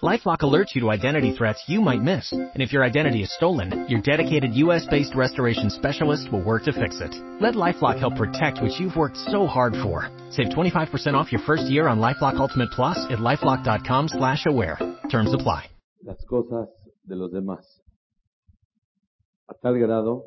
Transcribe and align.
LifeLock 0.00 0.42
alerts 0.42 0.76
you 0.76 0.82
to 0.82 0.92
identity 0.92 1.34
threats 1.36 1.64
you 1.66 1.80
might 1.80 2.00
miss, 2.00 2.30
and 2.30 2.62
if 2.62 2.72
your 2.72 2.84
identity 2.84 3.24
is 3.24 3.34
stolen, 3.34 3.84
your 3.88 4.00
dedicated 4.00 4.54
U.S.-based 4.54 5.16
restoration 5.16 5.70
specialist 5.70 6.30
will 6.30 6.40
work 6.44 6.62
to 6.66 6.72
fix 6.72 7.00
it. 7.00 7.12
Let 7.40 7.54
LifeLock 7.54 7.98
help 7.98 8.14
protect 8.14 8.62
what 8.62 8.78
you've 8.78 8.94
worked 8.94 9.16
so 9.16 9.48
hard 9.48 9.74
for. 9.82 10.08
Save 10.30 10.50
25% 10.50 11.14
off 11.14 11.32
your 11.32 11.40
first 11.40 11.64
year 11.64 11.88
on 11.88 11.98
LifeLock 11.98 12.36
Ultimate 12.36 12.70
Plus 12.70 12.96
at 13.10 13.18
LifeLock.com 13.18 14.06
slash 14.06 14.46
aware. 14.46 14.78
Terms 15.10 15.34
apply. 15.34 15.66
Las 16.04 16.24
cosas 16.30 16.68
de 17.02 17.16
los 17.16 17.32
demás, 17.32 17.66
a 19.48 19.54
tal 19.54 19.80
grado 19.80 20.26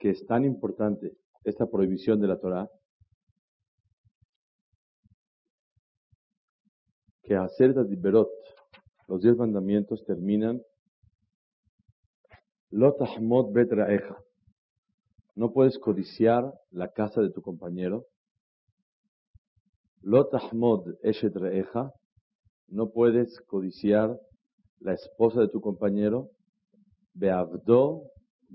que 0.00 0.10
es 0.10 0.26
tan 0.26 0.44
importante 0.44 1.12
esta 1.44 1.66
prohibición 1.66 2.20
de 2.20 2.26
la 2.26 2.40
Torah 2.40 2.68
que 7.28 7.36
hacer 7.36 7.74
Berot, 7.74 8.30
los 9.06 9.20
diez 9.20 9.36
mandamientos 9.36 10.02
terminan 10.06 10.62
Lotahmod 12.70 13.52
betraeja. 13.52 14.16
No 15.34 15.52
puedes 15.52 15.78
codiciar 15.78 16.54
la 16.70 16.90
casa 16.92 17.20
de 17.20 17.30
tu 17.30 17.42
compañero. 17.42 18.06
Lotahmod 20.00 20.94
eshet 21.02 21.34
reeja. 21.36 21.92
No 22.66 22.90
puedes 22.90 23.40
codiciar 23.46 24.18
la 24.80 24.94
esposa 24.94 25.40
de 25.40 25.48
tu 25.48 25.60
compañero. 25.60 26.30
Beavdo 27.14 28.04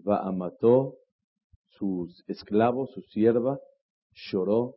va 0.08 0.28
amató 0.28 0.96
sus 1.70 2.24
esclavos, 2.28 2.92
su 2.92 3.02
sierva, 3.02 3.60
lloró 4.14 4.76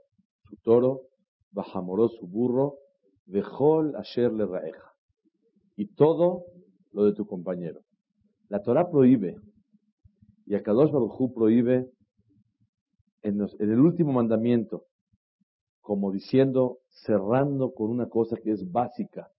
su 0.49 0.57
toro, 0.57 1.03
bajamoró 1.51 2.09
su 2.09 2.27
burro, 2.27 2.79
Vejol 3.27 3.95
asher 3.97 4.33
le 4.33 4.47
raeja. 4.47 4.93
Y 5.77 5.87
todo 5.95 6.47
lo 6.93 7.05
de 7.05 7.13
tu 7.13 7.27
compañero. 7.27 7.83
La 8.49 8.63
Torah 8.63 8.89
prohíbe, 8.91 9.37
y 10.47 10.55
Akadosh 10.55 10.93
Baruj 10.93 11.35
prohíbe 11.35 11.91
en, 13.23 13.41
en 13.41 13.71
el 13.71 13.81
último 13.81 14.13
mandamiento, 14.13 14.87
como 15.81 16.13
diciendo, 16.13 16.79
cerrando 16.89 17.75
con 17.75 17.91
una 17.91 18.09
cosa 18.09 18.37
que 18.37 18.53
es 18.53 18.71
básica 18.71 19.31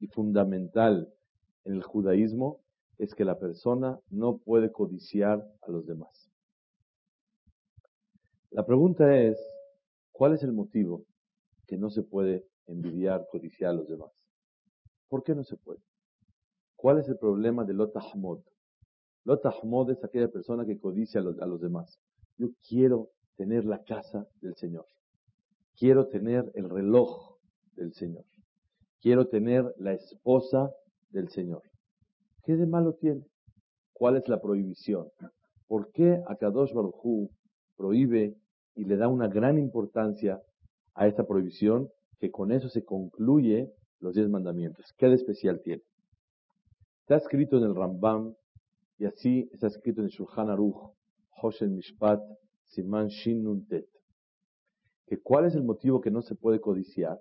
y 0.00 0.08
fundamental 0.08 1.12
en 1.64 1.74
el 1.74 1.82
judaísmo, 1.82 2.60
es 2.98 3.14
que 3.14 3.24
la 3.24 3.38
persona 3.38 3.98
no 4.10 4.38
puede 4.38 4.72
codiciar 4.72 5.44
a 5.62 5.70
los 5.70 5.86
demás. 5.86 6.30
La 8.50 8.64
pregunta 8.64 9.16
es, 9.16 9.38
¿cuál 10.12 10.34
es 10.34 10.42
el 10.42 10.52
motivo 10.52 11.04
que 11.66 11.76
no 11.76 11.90
se 11.90 12.02
puede 12.02 12.46
envidiar, 12.66 13.26
codiciar 13.30 13.70
a 13.70 13.74
los 13.74 13.88
demás. 13.88 14.10
¿Por 15.08 15.22
qué 15.22 15.34
no 15.34 15.44
se 15.44 15.56
puede? 15.56 15.80
¿Cuál 16.76 16.98
es 16.98 17.08
el 17.08 17.18
problema 17.18 17.64
de 17.64 17.74
Lotahmod? 17.74 18.40
Lotahmod 19.24 19.90
es 19.90 20.04
aquella 20.04 20.28
persona 20.28 20.66
que 20.66 20.78
codicia 20.78 21.20
a 21.20 21.46
los, 21.46 21.60
demás. 21.60 21.98
Yo 22.36 22.48
quiero 22.68 23.10
tener 23.36 23.64
la 23.64 23.82
casa 23.82 24.26
del 24.40 24.54
Señor. 24.56 24.86
Quiero 25.76 26.08
tener 26.08 26.50
el 26.54 26.68
reloj 26.68 27.38
del 27.74 27.94
Señor. 27.94 28.24
Quiero 29.00 29.28
tener 29.28 29.74
la 29.78 29.92
esposa 29.92 30.70
del 31.10 31.28
Señor. 31.30 31.62
¿Qué 32.44 32.56
de 32.56 32.66
malo 32.66 32.94
tiene? 32.94 33.26
¿Cuál 33.92 34.16
es 34.16 34.28
la 34.28 34.40
prohibición? 34.40 35.08
¿Por 35.66 35.90
qué 35.92 36.22
Akadosh 36.28 36.72
Baruj 36.74 37.30
prohíbe 37.76 38.36
y 38.74 38.84
le 38.84 38.96
da 38.96 39.08
una 39.08 39.28
gran 39.28 39.58
importancia 39.58 40.42
a 40.94 41.06
esta 41.06 41.26
prohibición 41.26 41.88
que 42.24 42.30
con 42.30 42.52
eso 42.52 42.70
se 42.70 42.86
concluye 42.86 43.70
los 44.00 44.14
diez 44.14 44.30
mandamientos. 44.30 44.94
¿Qué 44.96 45.12
especial 45.12 45.60
tiene? 45.62 45.82
Está 47.02 47.16
escrito 47.16 47.58
en 47.58 47.64
el 47.64 47.74
Rambam 47.74 48.34
y 48.96 49.04
así 49.04 49.46
está 49.52 49.66
escrito 49.66 50.00
en 50.00 50.06
el 50.06 50.10
Shulchan 50.10 50.48
Aruch, 50.48 50.94
Hoshen 51.42 51.74
Mishpat, 51.74 52.22
Siman 52.64 53.08
Shin 53.08 53.66
Tet. 53.66 53.86
Que 55.06 55.20
cuál 55.20 55.44
es 55.44 55.54
el 55.54 55.64
motivo 55.64 56.00
que 56.00 56.10
no 56.10 56.22
se 56.22 56.34
puede 56.34 56.62
codiciar? 56.62 57.20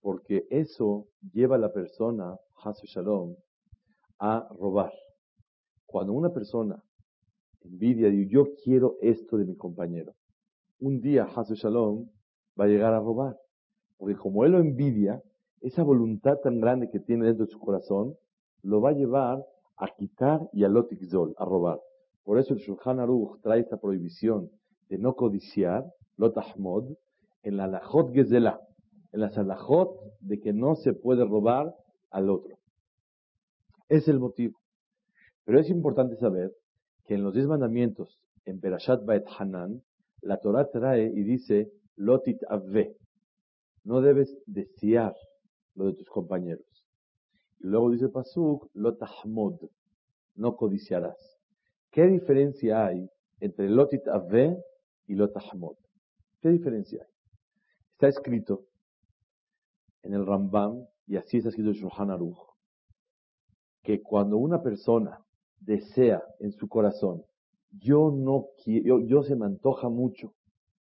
Porque 0.00 0.46
eso 0.48 1.08
lleva 1.32 1.56
a 1.56 1.58
la 1.58 1.72
persona, 1.72 2.36
Hasu 2.62 2.86
Shalom, 2.86 3.34
a 4.20 4.46
robar. 4.60 4.92
Cuando 5.86 6.12
una 6.12 6.32
persona 6.32 6.80
envidia 7.62 8.10
y 8.10 8.28
yo 8.28 8.44
quiero 8.62 8.96
esto 9.00 9.36
de 9.38 9.44
mi 9.44 9.56
compañero, 9.56 10.14
un 10.78 11.00
día 11.00 11.24
Hasu 11.24 11.56
Shalom 11.56 12.08
va 12.56 12.66
a 12.66 12.68
llegar 12.68 12.94
a 12.94 13.00
robar. 13.00 13.36
Porque 13.98 14.16
como 14.16 14.44
él 14.44 14.52
lo 14.52 14.58
envidia, 14.58 15.20
esa 15.60 15.82
voluntad 15.82 16.38
tan 16.38 16.60
grande 16.60 16.88
que 16.90 17.00
tiene 17.00 17.26
dentro 17.26 17.44
de 17.44 17.52
su 17.52 17.58
corazón, 17.58 18.14
lo 18.62 18.80
va 18.80 18.90
a 18.90 18.94
llevar 18.94 19.44
a 19.76 19.88
quitar 19.96 20.48
y 20.52 20.64
a 20.64 20.68
lotikzol, 20.68 21.34
a 21.36 21.44
robar. 21.44 21.80
Por 22.24 22.38
eso 22.38 22.54
el 22.54 22.60
Shulchan 22.60 23.00
Aruch 23.00 23.40
trae 23.42 23.60
esta 23.60 23.78
prohibición 23.78 24.50
de 24.88 24.98
no 24.98 25.14
codiciar, 25.14 25.84
lotahmod, 26.16 26.94
en 27.42 27.56
la 27.56 27.64
alajot 27.64 28.12
gezela, 28.12 28.60
en 29.12 29.20
las 29.20 29.38
alajot 29.38 29.98
de 30.20 30.40
que 30.40 30.52
no 30.52 30.74
se 30.76 30.92
puede 30.92 31.24
robar 31.24 31.74
al 32.10 32.30
otro. 32.30 32.58
Es 33.88 34.08
el 34.08 34.18
motivo. 34.18 34.58
Pero 35.44 35.60
es 35.60 35.70
importante 35.70 36.16
saber 36.16 36.52
que 37.06 37.14
en 37.14 37.22
los 37.22 37.34
diez 37.34 37.46
mandamientos, 37.46 38.20
en 38.44 38.60
Berashat 38.60 39.04
Baet 39.04 39.24
Hanan, 39.38 39.82
la 40.20 40.38
Torah 40.38 40.68
trae 40.70 41.04
y 41.04 41.22
dice, 41.22 41.70
lotit 41.96 42.42
avve, 42.48 42.96
no 43.88 44.02
debes 44.02 44.36
desear 44.44 45.16
lo 45.74 45.86
de 45.86 45.94
tus 45.94 46.10
compañeros. 46.10 46.84
Y 47.58 47.68
luego 47.68 47.90
dice 47.90 48.10
Pasuk, 48.10 48.68
lo 48.74 48.98
tahmod, 48.98 49.62
no 50.34 50.56
codiciarás. 50.56 51.40
¿Qué 51.90 52.06
diferencia 52.06 52.84
hay 52.84 53.08
entre 53.40 53.70
lotit 53.70 54.06
ave 54.06 54.62
y 55.06 55.14
lo 55.14 55.30
tahmod? 55.30 55.76
¿Qué 56.42 56.50
diferencia 56.50 57.00
hay? 57.00 57.14
Está 57.92 58.08
escrito 58.08 58.66
en 60.02 60.12
el 60.12 60.26
Rambam, 60.26 60.84
y 61.06 61.16
así 61.16 61.38
está 61.38 61.48
escrito 61.48 61.70
en 61.70 61.76
Shulchan 61.76 62.10
Aruch, 62.10 62.36
que 63.82 64.02
cuando 64.02 64.36
una 64.36 64.62
persona 64.62 65.18
desea 65.60 66.22
en 66.40 66.52
su 66.52 66.68
corazón, 66.68 67.24
yo 67.70 68.10
no 68.10 68.48
quiero, 68.62 69.00
yo 69.00 69.22
se 69.22 69.34
me 69.34 69.46
antoja 69.46 69.88
mucho 69.88 70.34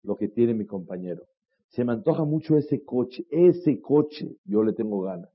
lo 0.02 0.16
que 0.16 0.26
tiene 0.26 0.54
mi 0.54 0.66
compañero 0.66 1.24
se 1.68 1.84
me 1.84 1.92
antoja 1.92 2.24
mucho 2.24 2.56
ese 2.56 2.84
coche, 2.84 3.26
ese 3.30 3.80
coche, 3.80 4.36
yo 4.44 4.62
le 4.62 4.72
tengo 4.72 5.00
ganas. 5.02 5.30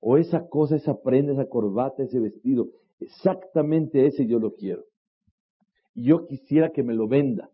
O 0.00 0.16
esa 0.16 0.48
cosa, 0.48 0.76
esa 0.76 1.00
prenda, 1.02 1.32
esa 1.32 1.48
corbata, 1.48 2.02
ese 2.02 2.20
vestido, 2.20 2.68
exactamente 3.00 4.06
ese 4.06 4.26
yo 4.26 4.38
lo 4.38 4.54
quiero. 4.54 4.84
Y 5.94 6.04
yo 6.04 6.26
quisiera 6.26 6.70
que 6.70 6.82
me 6.82 6.94
lo 6.94 7.08
venda. 7.08 7.50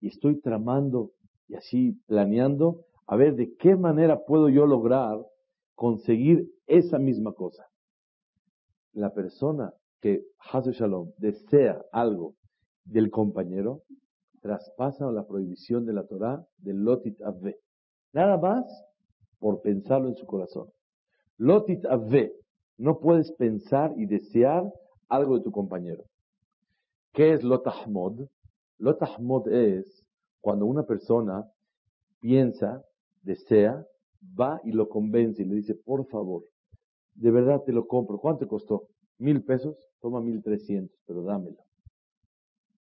Y 0.00 0.08
estoy 0.08 0.40
tramando 0.40 1.12
y 1.48 1.54
así 1.56 1.92
planeando 2.06 2.84
a 3.06 3.16
ver 3.16 3.34
de 3.34 3.54
qué 3.56 3.74
manera 3.74 4.24
puedo 4.24 4.48
yo 4.48 4.66
lograr 4.66 5.18
conseguir 5.74 6.50
esa 6.66 6.98
misma 6.98 7.32
cosa. 7.32 7.66
La 8.92 9.12
persona 9.14 9.72
que, 10.00 10.22
Hazu 10.38 10.72
Shalom, 10.72 11.10
desea 11.18 11.82
algo 11.92 12.34
del 12.84 13.10
compañero, 13.10 13.82
traspasa 14.40 15.10
la 15.10 15.26
prohibición 15.26 15.84
de 15.86 15.92
la 15.92 16.06
Torah 16.06 16.44
del 16.58 16.84
Lotit 16.84 17.20
Avve. 17.22 17.58
Nada 18.12 18.36
más 18.36 18.64
por 19.38 19.60
pensarlo 19.60 20.08
en 20.08 20.16
su 20.16 20.26
corazón. 20.26 20.68
Lotit 21.36 21.84
Avve. 21.86 22.32
No 22.76 23.00
puedes 23.00 23.32
pensar 23.32 23.92
y 23.96 24.06
desear 24.06 24.64
algo 25.08 25.38
de 25.38 25.44
tu 25.44 25.50
compañero. 25.50 26.04
¿Qué 27.12 27.32
es 27.32 27.42
Lotahmod? 27.42 28.28
Lotahmod 28.78 29.48
es 29.48 30.04
cuando 30.40 30.66
una 30.66 30.84
persona 30.84 31.44
piensa, 32.20 32.84
desea, 33.22 33.84
va 34.38 34.60
y 34.64 34.72
lo 34.72 34.88
convence 34.88 35.42
y 35.42 35.44
le 35.46 35.56
dice, 35.56 35.74
por 35.74 36.06
favor, 36.06 36.44
de 37.14 37.30
verdad 37.30 37.62
te 37.64 37.72
lo 37.72 37.86
compro. 37.86 38.18
¿Cuánto 38.18 38.46
costó? 38.46 38.88
¿Mil 39.18 39.42
pesos? 39.42 39.76
Toma 40.00 40.20
mil 40.20 40.42
trescientos, 40.42 40.96
pero 41.06 41.22
dámelo. 41.22 41.58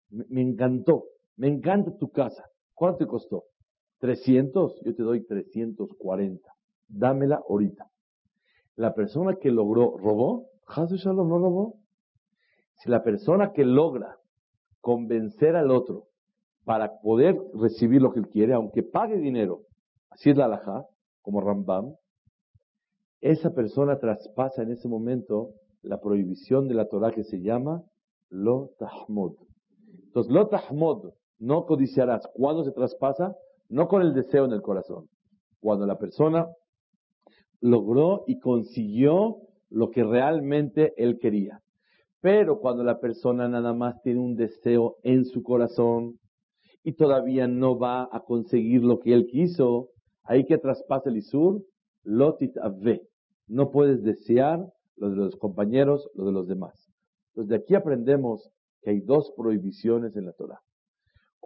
Me 0.09 0.41
encantó. 0.41 1.05
Me 1.37 1.47
encanta 1.47 1.95
tu 1.97 2.09
casa. 2.09 2.43
¿Cuánto 2.73 2.99
te 2.99 3.07
costó? 3.07 3.45
300, 3.99 4.81
yo 4.83 4.95
te 4.95 5.03
doy 5.03 5.25
340. 5.25 6.53
Dámela 6.87 7.41
ahorita. 7.47 7.89
La 8.75 8.93
persona 8.93 9.35
que 9.35 9.51
logró, 9.51 9.97
¿robó? 9.97 10.47
Hazu 10.67 10.95
Shalom 10.97 11.29
no 11.29 11.39
robó. 11.39 11.75
Si 12.75 12.89
la 12.89 13.03
persona 13.03 13.53
que 13.53 13.65
logra 13.65 14.17
convencer 14.81 15.55
al 15.55 15.71
otro 15.71 16.07
para 16.63 16.99
poder 16.99 17.35
recibir 17.53 18.01
lo 18.01 18.11
que 18.11 18.19
él 18.19 18.29
quiere, 18.29 18.53
aunque 18.53 18.83
pague 18.83 19.17
dinero, 19.17 19.61
así 20.09 20.29
es 20.29 20.37
la 20.37 20.45
alajá, 20.45 20.85
como 21.21 21.41
Rambam, 21.41 21.95
esa 23.21 23.53
persona 23.53 23.99
traspasa 23.99 24.61
en 24.61 24.71
ese 24.71 24.87
momento 24.87 25.53
la 25.81 25.99
prohibición 25.99 26.67
de 26.67 26.75
la 26.75 26.87
Torah 26.87 27.11
que 27.11 27.23
se 27.23 27.41
llama 27.41 27.83
lo 28.29 28.71
tahmud. 28.77 29.35
Entonces, 30.05 30.31
lo 30.31 30.47
no 31.39 31.65
codiciarás. 31.65 32.27
¿Cuándo 32.33 32.63
se 32.63 32.71
traspasa? 32.71 33.35
No 33.69 33.87
con 33.87 34.01
el 34.01 34.13
deseo 34.13 34.45
en 34.45 34.53
el 34.53 34.61
corazón. 34.61 35.07
Cuando 35.59 35.85
la 35.85 35.97
persona 35.97 36.47
logró 37.59 38.23
y 38.27 38.39
consiguió 38.39 39.37
lo 39.69 39.89
que 39.89 40.03
realmente 40.03 40.93
él 40.97 41.19
quería. 41.19 41.61
Pero 42.21 42.59
cuando 42.59 42.83
la 42.83 42.99
persona 42.99 43.47
nada 43.47 43.73
más 43.73 44.01
tiene 44.01 44.19
un 44.19 44.35
deseo 44.35 44.97
en 45.03 45.25
su 45.25 45.43
corazón 45.43 46.19
y 46.83 46.93
todavía 46.93 47.47
no 47.47 47.77
va 47.77 48.07
a 48.11 48.21
conseguir 48.21 48.83
lo 48.83 48.99
que 48.99 49.13
él 49.13 49.27
quiso, 49.27 49.89
ahí 50.23 50.45
que 50.45 50.57
traspasa 50.57 51.09
el 51.09 51.17
Isur, 51.17 51.63
lotit 52.03 52.57
ave. 52.57 53.01
No 53.47 53.71
puedes 53.71 54.03
desear 54.03 54.65
lo 54.95 55.09
de 55.09 55.15
los 55.15 55.35
compañeros, 55.35 56.09
lo 56.15 56.25
de 56.25 56.31
los 56.31 56.47
demás. 56.47 56.89
Entonces 57.29 57.49
de 57.49 57.55
aquí 57.57 57.75
aprendemos 57.75 58.49
que 58.81 58.91
hay 58.91 59.01
dos 59.01 59.31
prohibiciones 59.35 60.15
en 60.15 60.25
la 60.25 60.33
Torah. 60.33 60.59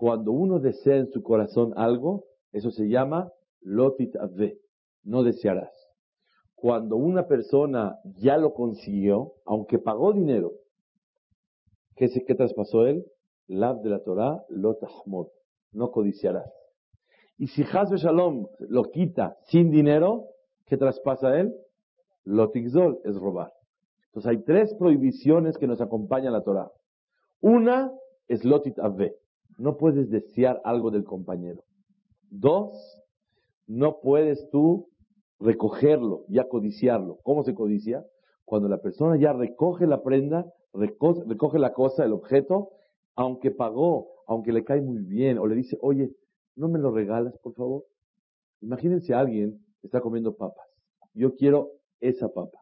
Cuando 0.02 0.32
uno 0.32 0.58
desea 0.58 0.96
en 0.96 1.12
su 1.12 1.22
corazón 1.22 1.74
algo, 1.76 2.26
eso 2.54 2.72
se 2.72 2.90
llama 2.90 3.32
lotit 3.62 4.16
ave. 4.16 4.58
No 5.04 5.22
desearás. 5.22 5.72
Cuando 6.56 6.96
una 6.96 7.28
persona 7.28 8.00
ya 8.16 8.36
lo 8.38 8.56
consiguió, 8.56 9.34
aunque 9.46 9.78
pagó 9.78 10.12
dinero, 10.12 10.54
¿qué, 11.96 12.10
qué 12.26 12.34
traspasó 12.34 12.88
él? 12.88 13.06
Lab 13.46 13.84
de 13.84 13.92
la 13.92 14.02
Torah, 14.02 14.44
lotahmod. 14.50 15.28
No 15.72 15.92
codiciarás. 15.92 16.52
Y 17.38 17.46
si 17.50 17.62
Hazbe 17.62 17.98
Shalom 17.98 18.48
lo 18.58 18.86
quita 18.86 19.38
sin 19.50 19.70
dinero, 19.70 20.30
¿qué 20.66 20.78
traspasa 20.78 21.40
él? 21.40 21.54
Lotigzol 22.24 23.02
es 23.04 23.16
robar. 23.18 23.54
Entonces 24.08 24.32
hay 24.32 24.44
tres 24.46 24.74
prohibiciones 24.80 25.60
que 25.60 25.68
nos 25.68 25.80
acompañan 25.80 26.34
la 26.34 26.42
Torah. 26.42 26.72
Una 27.40 27.92
es 28.28 28.44
lotit 28.44 28.80
ave. 28.80 29.22
No 29.58 29.78
puedes 29.78 30.10
desear 30.10 30.62
algo 30.64 30.92
del 30.92 31.04
compañero. 31.04 31.64
Dos, 32.30 32.72
no 33.68 34.00
puedes 34.02 34.50
tú 34.50 34.90
recogerlo, 35.40 36.26
y 36.28 36.40
codiciarlo. 36.48 37.20
¿Cómo 37.24 37.44
se 37.44 37.54
codicia? 37.54 38.06
Cuando 38.46 38.70
la 38.70 38.82
persona 38.82 39.18
ya 39.18 39.34
recoge 39.34 39.88
la 39.88 40.04
prenda, 40.04 40.46
recoge, 40.74 41.60
la 41.60 41.74
cosa, 41.74 42.06
el 42.06 42.14
objeto, 42.14 42.70
aunque 43.16 43.52
pagó, 43.52 44.10
aunque 44.28 44.54
le 44.54 44.64
cae 44.64 44.82
muy 44.82 45.02
bien, 45.04 45.38
o 45.38 45.48
le 45.48 45.56
dice, 45.56 45.78
oye, 45.82 46.12
¿no 46.56 46.70
me 46.70 46.80
lo 46.80 46.92
regalas, 46.92 47.38
por 47.40 47.54
favor? 47.54 47.84
Imagínense 48.62 49.14
a 49.14 49.20
alguien 49.20 49.64
que 49.82 49.88
está 49.88 50.02
comiendo 50.02 50.36
papas. 50.36 50.68
Yo 51.14 51.36
quiero 51.36 51.72
esa 52.00 52.30
papa. 52.30 52.60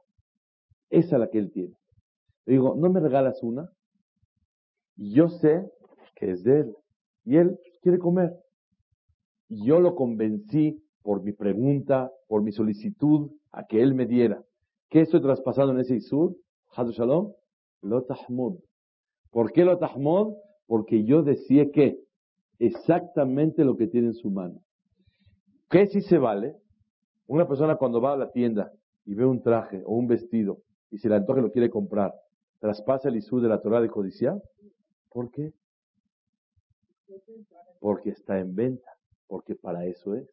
Esa 0.90 1.18
la 1.18 1.30
que 1.30 1.40
él 1.40 1.52
tiene. 1.52 1.76
Le 2.46 2.54
digo, 2.54 2.76
¿no 2.76 2.90
me 2.90 3.00
regalas 3.00 3.44
una? 3.44 3.70
yo 5.00 5.30
sé 5.30 5.72
que 6.20 6.32
es 6.32 6.44
de 6.44 6.60
él. 6.62 6.76
Y 7.26 7.38
él 7.38 7.58
quiere 7.82 7.98
comer. 7.98 8.34
Y 9.48 9.66
yo 9.66 9.80
lo 9.80 9.96
convencí 9.96 10.84
por 11.02 11.24
mi 11.24 11.32
pregunta, 11.32 12.12
por 12.28 12.44
mi 12.44 12.52
solicitud, 12.52 13.32
a 13.52 13.66
que 13.66 13.82
él 13.82 13.96
me 13.96 14.06
diera. 14.06 14.44
¿Qué 14.90 15.02
estoy 15.02 15.22
traspasando 15.22 15.74
en 15.74 15.80
ese 15.80 15.96
Isur? 15.96 16.36
Hadu 16.76 16.92
Shalom, 16.92 17.34
lo 17.82 18.04
tahmud. 18.04 18.60
¿Por 19.32 19.52
qué 19.52 19.66
lo 19.66 19.78
tahmud? 19.78 20.36
Porque 20.68 21.04
yo 21.04 21.24
decía 21.24 21.72
que 21.72 22.00
exactamente 22.60 23.64
lo 23.64 23.76
que 23.76 23.88
tiene 23.88 24.08
en 24.08 24.14
su 24.14 24.30
mano. 24.30 24.62
¿Qué 25.70 25.88
si 25.88 26.02
se 26.02 26.18
vale? 26.18 26.56
Una 27.28 27.48
persona 27.48 27.78
cuando 27.78 28.02
va 28.02 28.14
a 28.14 28.18
la 28.18 28.32
tienda 28.32 28.72
y 29.06 29.14
ve 29.14 29.26
un 29.26 29.42
traje 29.42 29.82
o 29.86 29.96
un 29.96 30.08
vestido 30.08 30.58
y 30.92 30.98
se 30.98 31.10
le 31.10 31.16
antoja 31.16 31.40
y 31.40 31.44
lo 31.44 31.52
quiere 31.52 31.70
comprar, 31.70 32.14
traspasa 32.60 33.10
el 33.10 33.18
Isur 33.18 33.42
de 33.42 33.50
la 33.50 33.62
Torah 33.62 33.82
de 33.82 33.90
codiciar. 33.90 34.42
¿Por 35.10 35.32
qué? 35.32 35.54
Porque 37.80 38.10
está 38.10 38.40
en 38.40 38.56
venta, 38.56 38.90
porque 39.28 39.56
para 39.56 39.86
eso 39.86 40.16
es. 40.16 40.30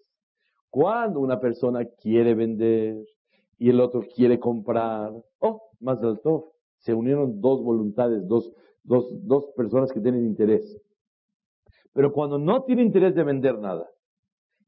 Cuando 0.71 1.21
una 1.21 1.41
persona 1.41 1.85
quiere 1.85 2.35
vender 2.35 3.05
y 3.59 3.71
el 3.71 3.81
otro 3.81 4.03
quiere 4.15 4.39
comprar, 4.39 5.13
oh, 5.39 5.71
más 5.81 6.01
del 6.01 6.21
todo, 6.21 6.53
se 6.79 6.93
unieron 6.95 7.41
dos 7.41 7.63
voluntades, 7.63 8.27
dos, 8.27 8.53
dos, 8.83 9.07
dos 9.27 9.47
personas 9.57 9.93
que 9.93 10.01
tienen 10.01 10.27
interés. 10.27 10.79
Pero 11.93 12.13
cuando 12.13 12.39
no 12.39 12.65
tiene 12.65 12.83
interés 12.83 13.15
de 13.15 13.25
vender 13.25 13.59
nada, 13.59 13.89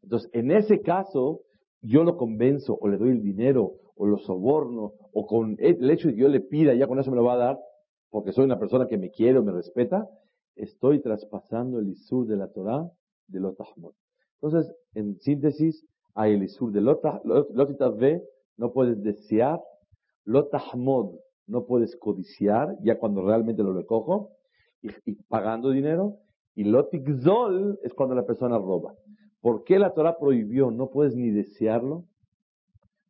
entonces 0.03 0.31
en 0.33 0.51
ese 0.51 0.81
caso 0.81 1.43
yo 1.83 2.03
lo 2.05 2.17
convenzo 2.17 2.79
o 2.81 2.89
le 2.89 2.97
doy 2.97 3.11
el 3.11 3.23
dinero 3.23 3.75
o 3.95 4.07
lo 4.07 4.19
soborno 4.19 4.95
o 5.13 5.27
con 5.27 5.57
el 5.59 5.91
hecho 5.91 6.09
de 6.09 6.15
que 6.15 6.21
yo 6.21 6.29
le 6.29 6.41
pida, 6.41 6.75
ya 6.75 6.87
con 6.87 6.99
eso 6.99 7.11
me 7.11 7.17
lo 7.17 7.25
va 7.25 7.35
a 7.35 7.39
dar, 7.39 7.59
porque 8.11 8.33
soy 8.33 8.45
una 8.45 8.59
persona 8.59 8.87
que 8.87 8.97
me 8.97 9.11
quiere 9.11 9.39
o 9.39 9.43
me 9.43 9.53
respeta, 9.53 10.09
estoy 10.59 11.01
traspasando 11.01 11.79
el 11.79 11.89
isur 11.89 12.27
de 12.27 12.37
la 12.37 12.49
Torah 12.49 12.91
de 13.29 13.41
los 13.41 13.57
Tahmud. 13.57 13.93
Entonces, 14.41 14.73
en 14.95 15.19
síntesis, 15.19 15.85
hay 16.15 16.35
el 16.35 16.43
isur 16.43 16.73
de 16.73 16.81
Lotitave, 16.81 18.25
no 18.57 18.73
puedes 18.73 19.03
desear, 19.03 19.61
Lotahmod, 20.25 21.15
no 21.47 21.65
puedes 21.65 21.97
codiciar, 21.97 22.77
ya 22.83 22.99
cuando 22.99 23.25
realmente 23.25 23.63
lo 23.63 23.73
recojo, 23.73 24.33
y, 24.83 25.15
pagando 25.29 25.71
dinero, 25.71 26.19
y 26.55 26.65
Lotigzol 26.65 27.79
es 27.83 27.95
cuando 27.95 28.15
la 28.15 28.27
persona 28.27 28.59
roba. 28.59 28.95
¿Por 29.41 29.65
qué 29.65 29.79
la 29.79 29.95
Torah 29.95 30.19
prohibió? 30.19 30.71
No 30.71 30.91
puedes 30.91 31.15
ni 31.15 31.31
desearlo, 31.31 32.05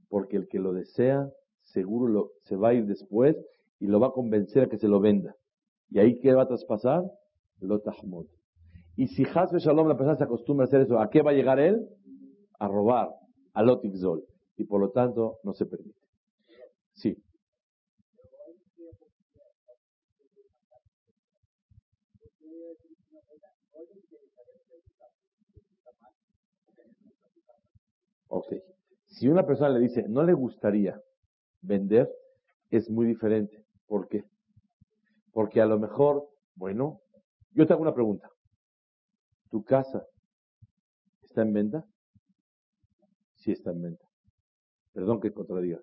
porque 0.09 0.37
el 0.37 0.49
que 0.49 0.59
lo 0.59 0.73
desea, 0.73 1.31
seguro 1.62 2.09
lo, 2.09 2.31
se 2.43 2.56
va 2.56 2.69
a 2.69 2.75
ir 2.75 2.87
después 2.87 3.37
y 3.81 3.87
lo 3.87 4.00
va 4.00 4.09
a 4.09 4.12
convencer 4.12 4.65
a 4.65 4.69
que 4.69 4.79
se 4.79 4.89
lo 4.89 5.00
venda. 5.00 5.35
¿Y 5.91 5.99
ahí 5.99 6.19
qué 6.21 6.35
va 6.35 6.43
a 6.43 6.49
traspasar? 6.49 7.05
Lotahmod. 7.61 8.27
Y 8.97 9.07
si 9.09 9.25
Hasbe 9.25 9.59
Shalom 9.61 9.87
la 9.87 9.97
persona 9.97 10.17
se 10.17 10.25
acostumbra 10.25 10.65
a 10.65 10.69
hacer 10.69 10.81
eso, 10.83 10.99
¿a 10.99 11.09
qué 11.09 11.23
va 11.23 11.31
a 11.31 11.35
llegar 11.35 11.61
él? 11.61 11.89
A 12.59 12.67
robar, 12.67 13.11
a 13.55 13.63
Lotikzol. 13.63 14.25
Y 14.57 14.65
por 14.65 14.81
lo 14.81 14.91
tanto 14.91 15.39
no 15.45 15.53
se 15.53 15.67
permite. 15.67 16.01
Sí. 16.95 17.17
Ok. 28.29 28.53
Si 29.07 29.29
una 29.29 29.47
persona 29.47 29.71
le 29.71 29.81
dice, 29.81 30.05
no 30.09 30.23
le 30.23 30.33
gustaría 30.33 31.01
vender, 31.63 32.11
es 32.71 32.91
muy 32.91 33.07
diferente. 33.07 33.65
¿Por 33.87 34.09
qué? 34.09 34.25
Porque 35.33 35.61
a 35.61 35.67
lo 35.67 35.79
mejor, 35.79 36.29
bueno, 36.57 37.00
yo 37.52 37.67
te 37.67 37.73
hago 37.73 37.83
una 37.83 37.95
pregunta. 37.95 38.31
¿Tu 39.50 39.62
casa 39.64 40.07
está 41.23 41.43
en 41.43 41.52
venta? 41.52 41.85
Sí 43.37 43.52
está 43.52 43.71
en 43.71 43.83
venta. 43.83 44.05
Perdón 44.93 45.21
que 45.21 45.33
contradiga. 45.33 45.81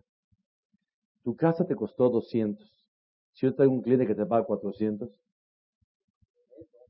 Tu 1.23 1.35
casa 1.35 1.65
te 1.65 1.75
costó 1.75 2.09
200. 2.09 2.69
Si 3.33 3.45
yo 3.45 3.55
traigo 3.55 3.73
un 3.73 3.81
cliente 3.81 4.05
que 4.05 4.15
te 4.15 4.25
paga 4.25 4.45
400, 4.45 5.09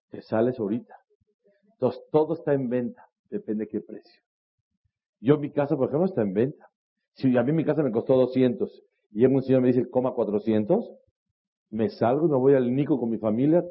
te 0.10 0.22
sales 0.22 0.60
ahorita. 0.60 0.96
Entonces, 1.74 2.02
todo 2.12 2.34
está 2.34 2.54
en 2.54 2.70
venta. 2.70 3.08
Depende 3.30 3.66
de 3.66 3.70
qué 3.70 3.82
precio. 3.82 4.22
Yo, 5.20 5.38
mi 5.38 5.52
casa, 5.52 5.76
por 5.76 5.88
ejemplo, 5.88 6.06
está 6.06 6.22
en 6.22 6.34
venta. 6.34 6.70
Si 7.14 7.36
a 7.38 7.44
mí 7.44 7.52
mi 7.54 7.64
casa 7.64 7.82
me 7.82 7.92
costó 7.92 8.18
200 8.18 8.84
y 9.12 9.26
un 9.26 9.42
señor 9.42 9.62
me 9.62 9.70
dice, 9.70 9.90
coma 9.90 10.14
400, 10.14 10.94
me 11.70 11.90
salgo 11.90 12.28
y 12.28 12.30
me 12.30 12.38
voy 12.38 12.54
al 12.54 12.76
Nico 12.76 13.00
con 13.00 13.10
mi 13.10 13.18
familia 13.18 13.64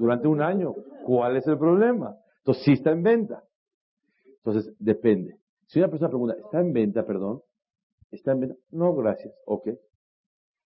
durante 0.00 0.26
un 0.26 0.40
año. 0.40 0.74
¿Cuál 1.04 1.36
es 1.36 1.46
el 1.46 1.58
problema? 1.58 2.16
Entonces, 2.38 2.64
sí 2.64 2.72
está 2.72 2.90
en 2.90 3.02
venta. 3.02 3.44
Entonces, 4.38 4.74
depende. 4.78 5.36
Si 5.66 5.78
una 5.78 5.88
persona 5.88 6.08
pregunta, 6.08 6.36
¿está 6.38 6.60
en 6.60 6.72
venta, 6.72 7.04
perdón? 7.04 7.42
¿Está 8.10 8.32
en 8.32 8.40
venta? 8.40 8.56
No, 8.70 8.94
gracias. 8.94 9.34
Ok. 9.44 9.68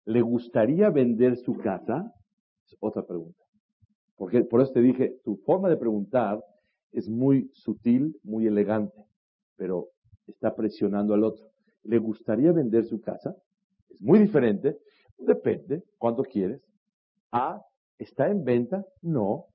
¿Le 0.05 0.21
gustaría 0.21 0.91
vender 0.91 1.37
su 1.37 1.57
casa? 1.57 2.13
Es 2.67 2.77
otra 2.79 3.03
pregunta. 3.05 3.43
Porque 4.15 4.43
por 4.43 4.61
eso 4.61 4.71
te 4.71 4.81
dije, 4.81 5.17
tu 5.23 5.37
forma 5.37 5.67
de 5.67 5.77
preguntar 5.77 6.43
es 6.91 7.09
muy 7.09 7.49
sutil, 7.53 8.15
muy 8.23 8.45
elegante, 8.45 9.03
pero 9.57 9.87
está 10.27 10.55
presionando 10.55 11.15
al 11.15 11.23
otro. 11.23 11.47
¿Le 11.83 11.97
gustaría 11.97 12.51
vender 12.51 12.85
su 12.85 13.01
casa? 13.01 13.35
Es 13.89 13.99
muy 13.99 14.19
diferente. 14.19 14.77
Depende, 15.17 15.83
¿cuánto 15.97 16.21
quieres? 16.21 16.61
A, 17.31 17.63
¿está 18.03 18.29
en 18.29 18.43
venta? 18.43 18.85
No. 19.01 19.47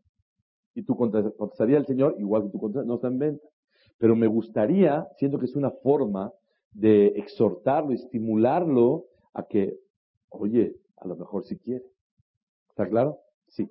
Y 0.75 0.83
tú 0.83 0.97
contestaría 0.97 1.77
al 1.77 1.87
Señor, 1.87 2.17
igual 2.19 2.45
que 2.45 2.51
tú 2.51 2.69
no 2.69 2.95
está 2.95 3.09
en 3.09 3.19
venta. 3.19 3.47
Pero 3.99 4.15
me 4.15 4.27
gustaría, 4.27 5.09
siento 5.17 5.39
que 5.39 5.47
es 5.47 5.57
una 5.57 5.71
forma 5.71 6.33
de 6.73 7.09
exhortarlo, 7.09 7.93
estimularlo 7.93 9.07
a 9.35 9.45
que, 9.45 9.79
oye, 10.29 10.77
a 10.97 11.09
lo 11.09 11.17
mejor 11.17 11.45
si 11.45 11.59
quiere. 11.59 11.85
¿Está 12.69 12.89
claro? 12.89 13.19
Sí. 13.49 13.71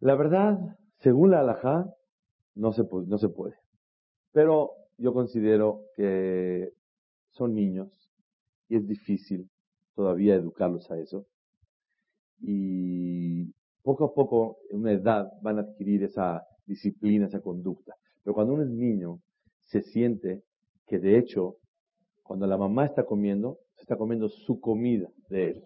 La 0.00 0.16
verdad, 0.16 0.58
según 0.98 1.30
la 1.30 1.40
halajá, 1.40 1.94
no 2.54 2.72
se, 2.72 2.84
no 3.06 3.18
se 3.18 3.28
puede. 3.28 3.54
Pero 4.32 4.72
yo 4.98 5.12
considero 5.12 5.82
que 5.96 6.72
son 7.34 7.54
niños 7.54 7.90
y 8.68 8.76
es 8.76 8.86
difícil 8.86 9.48
todavía 9.94 10.34
educarlos 10.34 10.90
a 10.90 10.98
eso. 10.98 11.26
Y 12.40 13.52
poco 13.82 14.04
a 14.04 14.14
poco, 14.14 14.58
en 14.70 14.80
una 14.80 14.92
edad, 14.92 15.30
van 15.42 15.58
a 15.58 15.62
adquirir 15.62 16.02
esa 16.02 16.42
disciplina, 16.66 17.26
esa 17.26 17.40
conducta. 17.40 17.94
Pero 18.22 18.34
cuando 18.34 18.54
uno 18.54 18.62
es 18.62 18.70
niño, 18.70 19.20
se 19.62 19.82
siente 19.82 20.42
que 20.86 20.98
de 20.98 21.18
hecho, 21.18 21.56
cuando 22.22 22.46
la 22.46 22.56
mamá 22.56 22.86
está 22.86 23.04
comiendo, 23.04 23.58
se 23.76 23.82
está 23.82 23.96
comiendo 23.96 24.28
su 24.28 24.60
comida 24.60 25.08
de 25.28 25.50
él. 25.50 25.64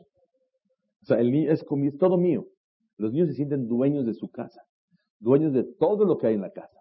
O 1.03 1.07
sea, 1.07 1.21
el 1.21 1.31
niño 1.31 1.53
es, 1.53 1.65
todo 1.99 2.19
mío. 2.19 2.47
Los 2.97 3.13
niños 3.13 3.29
se 3.29 3.35
sienten 3.35 3.69
dueños 3.69 4.05
de 4.05 4.15
su 4.15 4.29
casa, 4.29 4.63
dueños 5.21 5.53
de 5.53 5.65
todo 5.65 6.05
lo 6.05 6.19
que 6.19 6.29
hay 6.29 6.35
en 6.35 6.41
la 6.41 6.51
casa. 6.51 6.81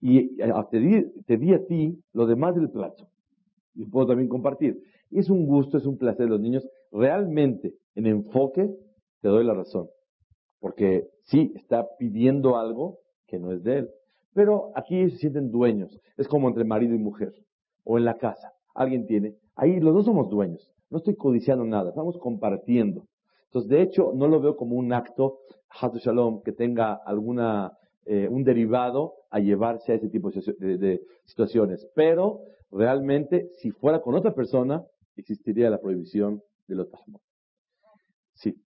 Y 0.00 0.36
te 0.36 1.36
di 1.38 1.54
a 1.54 1.66
ti 1.66 1.98
lo 2.12 2.26
demás 2.26 2.54
del 2.54 2.70
plato. 2.70 3.08
Y 3.74 3.86
puedo 3.86 4.06
también 4.06 4.28
compartir. 4.28 4.82
Y 5.10 5.18
es 5.18 5.30
un 5.30 5.46
gusto, 5.46 5.78
es 5.78 5.86
un 5.86 5.98
placer. 5.98 6.28
Los 6.28 6.40
niños 6.40 6.66
realmente, 6.92 7.74
en 7.94 8.06
enfoque, 8.06 8.74
te 9.20 9.28
doy 9.28 9.44
la 9.44 9.54
razón. 9.54 9.88
Porque 10.60 11.08
sí, 11.22 11.52
está 11.56 11.86
pidiendo 11.98 12.56
algo 12.56 12.98
que 13.26 13.38
no 13.38 13.52
es 13.52 13.62
de 13.62 13.78
él. 13.78 13.90
Pero 14.32 14.72
aquí 14.74 15.10
se 15.10 15.18
sienten 15.18 15.50
dueños. 15.50 16.00
Es 16.16 16.28
como 16.28 16.48
entre 16.48 16.64
marido 16.64 16.94
y 16.94 16.98
mujer. 16.98 17.32
O 17.84 17.98
en 17.98 18.04
la 18.04 18.14
casa. 18.14 18.52
Alguien 18.74 19.06
tiene. 19.06 19.34
Ahí 19.56 19.78
los 19.80 19.94
dos 19.94 20.04
somos 20.06 20.28
dueños. 20.30 20.70
No 20.90 20.98
estoy 20.98 21.16
codiciando 21.16 21.64
nada. 21.64 21.90
Estamos 21.90 22.18
compartiendo. 22.18 23.06
Entonces, 23.46 23.70
de 23.70 23.82
hecho, 23.82 24.12
no 24.14 24.26
lo 24.26 24.40
veo 24.40 24.56
como 24.56 24.74
un 24.74 24.92
acto, 24.92 25.38
Hatu 25.68 25.98
Shalom, 25.98 26.42
que 26.42 26.50
tenga 26.50 26.94
alguna, 26.94 27.78
eh, 28.04 28.26
un 28.28 28.42
derivado 28.42 29.14
a 29.30 29.38
llevarse 29.38 29.92
a 29.92 29.94
ese 29.94 30.08
tipo 30.08 30.30
de, 30.30 31.00
situaciones. 31.24 31.88
Pero, 31.94 32.40
realmente, 32.74 33.50
si 33.58 33.70
fuera 33.70 34.00
con 34.00 34.16
otra 34.16 34.34
persona, 34.34 34.84
existiría 35.16 35.70
la 35.70 35.80
prohibición 35.80 36.42
de 36.66 36.74
los 36.74 36.90
tajmos. 36.90 37.22
Sí. 38.34 38.60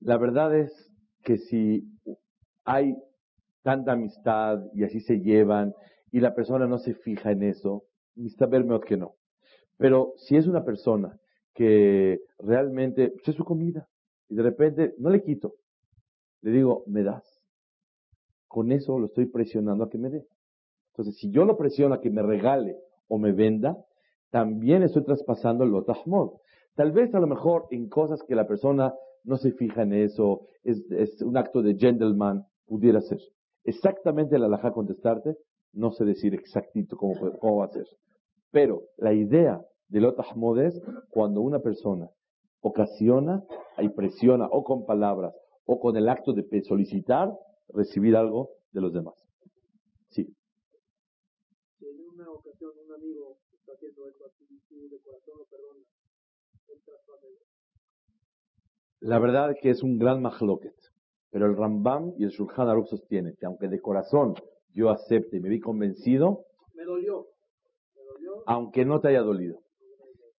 La 0.00 0.16
verdad 0.16 0.56
es 0.56 0.90
que 1.22 1.36
si 1.36 1.84
hay 2.64 2.96
tanta 3.62 3.92
amistad 3.92 4.60
y 4.72 4.84
así 4.84 5.00
se 5.00 5.20
llevan 5.20 5.74
y 6.10 6.20
la 6.20 6.34
persona 6.34 6.66
no 6.66 6.78
se 6.78 6.94
fija 6.94 7.30
en 7.32 7.42
eso, 7.42 7.84
verme 8.48 8.80
que 8.80 8.96
no. 8.96 9.14
Pero 9.76 10.14
si 10.16 10.36
es 10.36 10.46
una 10.46 10.64
persona 10.64 11.18
que 11.54 12.20
realmente 12.38 13.10
pues, 13.10 13.28
es 13.28 13.34
su 13.36 13.44
comida 13.44 13.88
y 14.28 14.36
de 14.36 14.42
repente 14.42 14.94
no 14.98 15.10
le 15.10 15.22
quito, 15.22 15.54
le 16.42 16.50
digo, 16.50 16.84
me 16.86 17.02
das. 17.02 17.24
Con 18.48 18.70
eso 18.72 18.98
lo 18.98 19.06
estoy 19.06 19.26
presionando 19.26 19.84
a 19.84 19.88
que 19.88 19.98
me 19.98 20.10
dé. 20.10 20.26
Entonces, 20.92 21.16
si 21.16 21.30
yo 21.30 21.44
lo 21.44 21.56
presiono 21.56 21.94
a 21.94 22.00
que 22.00 22.10
me 22.10 22.22
regale 22.22 22.76
o 23.08 23.18
me 23.18 23.32
venda, 23.32 23.78
también 24.30 24.82
estoy 24.82 25.04
traspasando 25.04 25.64
el 25.64 25.70
lotahmod. 25.70 26.32
Tal 26.74 26.92
vez 26.92 27.14
a 27.14 27.20
lo 27.20 27.26
mejor 27.26 27.66
en 27.70 27.88
cosas 27.88 28.22
que 28.24 28.34
la 28.34 28.46
persona 28.46 28.94
no 29.24 29.36
se 29.36 29.52
fija 29.52 29.82
en 29.82 29.92
eso, 29.92 30.48
es, 30.64 31.22
un 31.22 31.36
acto 31.36 31.62
de 31.62 31.76
gentleman, 31.76 32.44
pudiera 32.66 33.00
ser. 33.00 33.20
Exactamente 33.64 34.38
la 34.38 34.46
alhaja 34.46 34.72
contestarte, 34.72 35.36
no 35.72 35.92
sé 35.92 36.04
decir 36.04 36.34
exactito 36.34 36.96
cómo, 36.96 37.14
cómo 37.38 37.58
va 37.58 37.66
a 37.66 37.68
ser. 37.68 37.86
Pero 38.50 38.82
la 38.98 39.12
idea 39.12 39.64
de 39.88 40.00
Lotahmod 40.00 40.58
es 40.60 40.80
cuando 41.10 41.40
una 41.40 41.60
persona 41.60 42.10
ocasiona 42.60 43.44
y 43.78 43.88
presiona 43.90 44.46
o 44.50 44.64
con 44.64 44.84
palabras 44.84 45.34
o 45.64 45.80
con 45.80 45.96
el 45.96 46.08
acto 46.08 46.32
de 46.32 46.62
solicitar 46.62 47.30
recibir 47.68 48.16
algo 48.16 48.50
de 48.72 48.80
los 48.80 48.92
demás. 48.92 49.14
Sí. 50.08 50.26
En 51.80 52.00
una 52.00 52.30
ocasión 52.30 52.72
un 52.86 52.94
amigo 52.94 53.38
está 53.52 53.72
haciendo 53.72 54.04
así 54.04 54.88
de 54.88 54.98
corazón 55.00 55.38
lo 55.38 55.44
perdona, 55.46 55.84
la 59.00 59.18
verdad 59.18 59.50
es 59.50 59.58
que 59.60 59.70
es 59.70 59.82
un 59.82 59.98
gran 59.98 60.22
mahloket. 60.22 60.76
Pero 61.30 61.46
el 61.46 61.56
Rambam 61.56 62.12
y 62.18 62.24
el 62.24 62.30
Shulchan 62.30 62.68
Aruch 62.68 62.88
sostienen 62.88 63.34
que 63.38 63.46
aunque 63.46 63.68
de 63.68 63.80
corazón 63.80 64.34
yo 64.74 64.90
acepte 64.90 65.38
y 65.38 65.40
me 65.40 65.48
vi 65.48 65.60
convencido, 65.60 66.44
me 66.74 66.84
dolió. 66.84 67.26
aunque 68.46 68.84
no 68.84 69.00
te 69.00 69.08
haya 69.08 69.22
dolido. 69.22 69.60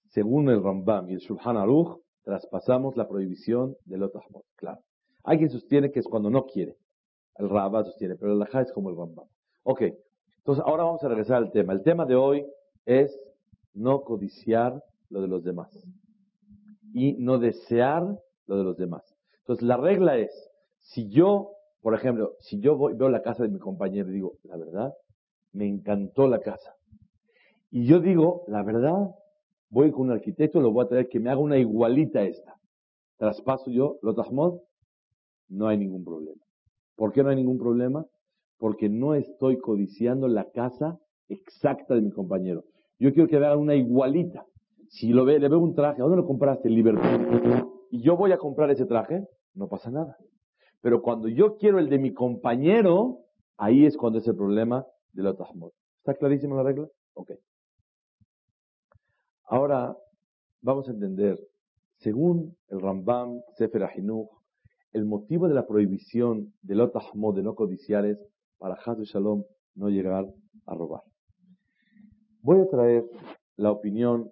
Según 0.09 0.49
el 0.49 0.63
Rambam 0.63 1.09
y 1.09 1.13
el 1.13 1.19
Shulchan 1.19 1.57
Aruch, 1.57 1.99
traspasamos 2.23 2.95
la 2.95 3.09
prohibición 3.09 3.75
del 3.85 4.03
Otahmot. 4.03 4.45
Claro. 4.55 4.81
Hay 5.23 5.37
quien 5.37 5.49
sostiene 5.49 5.91
que 5.91 5.99
es 5.99 6.07
cuando 6.07 6.29
no 6.29 6.45
quiere. 6.45 6.77
El 7.35 7.49
Rabba 7.49 7.83
sostiene, 7.83 8.15
pero 8.15 8.33
el 8.33 8.39
Lajá 8.39 8.61
es 8.61 8.71
como 8.71 8.89
el 8.89 8.97
Rambam. 8.97 9.27
Ok. 9.63 9.81
Entonces, 10.37 10.63
ahora 10.67 10.83
vamos 10.83 11.03
a 11.03 11.07
regresar 11.07 11.37
al 11.37 11.51
tema. 11.51 11.73
El 11.73 11.83
tema 11.83 12.05
de 12.05 12.15
hoy 12.15 12.45
es 12.85 13.17
no 13.73 14.01
codiciar 14.03 14.83
lo 15.09 15.21
de 15.21 15.27
los 15.27 15.43
demás. 15.43 15.71
Y 16.93 17.13
no 17.13 17.39
desear 17.39 18.19
lo 18.47 18.57
de 18.57 18.63
los 18.63 18.77
demás. 18.77 19.03
Entonces, 19.39 19.65
la 19.65 19.77
regla 19.77 20.17
es, 20.17 20.31
si 20.79 21.09
yo, 21.09 21.53
por 21.81 21.95
ejemplo, 21.95 22.35
si 22.39 22.59
yo 22.59 22.75
voy, 22.75 22.93
veo 22.93 23.09
la 23.09 23.21
casa 23.21 23.43
de 23.43 23.49
mi 23.49 23.59
compañero 23.59 24.09
y 24.09 24.13
digo, 24.13 24.33
la 24.43 24.57
verdad, 24.57 24.93
me 25.53 25.67
encantó 25.67 26.27
la 26.27 26.39
casa. 26.39 26.75
Y 27.71 27.85
yo 27.85 27.99
digo, 27.99 28.43
la 28.47 28.63
verdad, 28.63 29.15
voy 29.69 29.91
con 29.91 30.01
un 30.01 30.11
arquitecto, 30.11 30.61
lo 30.61 30.71
voy 30.71 30.85
a 30.85 30.89
traer 30.89 31.09
que 31.09 31.19
me 31.19 31.31
haga 31.31 31.39
una 31.39 31.57
igualita 31.57 32.19
a 32.19 32.23
esta. 32.23 32.59
Traspaso 33.17 33.71
yo, 33.71 33.97
lo 34.01 34.13
tajmod, 34.13 34.59
no 35.53 35.67
hay 35.67 35.77
ningún 35.77 36.03
problema. 36.03 36.41
¿Por 36.95 37.11
qué 37.11 37.23
no 37.23 37.29
hay 37.29 37.35
ningún 37.35 37.57
problema? 37.57 38.05
Porque 38.57 38.89
no 38.89 39.15
estoy 39.15 39.57
codiciando 39.57 40.27
la 40.27 40.49
casa 40.51 40.99
exacta 41.27 41.95
de 41.95 42.01
mi 42.01 42.11
compañero. 42.11 42.63
Yo 42.99 43.13
quiero 43.13 43.27
que 43.27 43.39
me 43.39 43.45
haga 43.45 43.57
una 43.57 43.75
igualita. 43.75 44.45
Si 44.89 45.09
lo 45.09 45.25
ve, 45.25 45.39
le 45.39 45.49
veo 45.49 45.59
un 45.59 45.73
traje, 45.73 46.01
¿dónde 46.01 46.17
lo 46.17 46.25
compraste? 46.25 46.69
Liverpool 46.69 47.73
y 47.93 48.01
yo 48.01 48.17
voy 48.17 48.31
a 48.31 48.39
comprar 48.39 48.71
ese 48.71 48.87
traje, 48.87 49.23
no 49.53 49.67
pasa 49.67 49.91
nada. 49.91 50.17
Pero 50.81 51.03
cuando 51.03 51.27
yo 51.27 51.57
quiero 51.57 51.77
el 51.77 51.89
de 51.89 51.99
mi 51.99 52.11
compañero, 52.11 53.19
ahí 53.55 53.85
es 53.85 53.97
cuando 53.97 54.17
es 54.17 54.27
el 54.27 54.35
problema 54.35 54.83
de 55.11 55.21
la 55.21 55.35
tahmud. 55.35 55.69
¿Está 55.99 56.15
clarísima 56.15 56.55
la 56.55 56.63
regla? 56.63 56.87
Ok. 57.13 57.33
Ahora 59.43 59.95
vamos 60.61 60.89
a 60.89 60.91
entender, 60.91 61.39
según 61.97 62.57
el 62.69 62.81
Rambam 62.81 63.41
Sefer 63.57 63.83
Ahinuch, 63.83 64.31
el 64.93 65.05
motivo 65.05 65.47
de 65.47 65.55
la 65.55 65.65
prohibición 65.65 66.53
del 66.61 66.81
Otahmod 66.81 67.35
de 67.35 67.43
no 67.43 67.55
codiciar 67.55 68.05
es 68.05 68.19
para 68.59 68.75
Hazu 68.75 69.03
Shalom 69.03 69.43
no 69.75 69.89
llegar 69.89 70.31
a 70.67 70.75
robar. 70.75 71.01
Voy 72.41 72.61
a 72.61 72.69
traer 72.69 73.03
la 73.55 73.71
opinión 73.71 74.29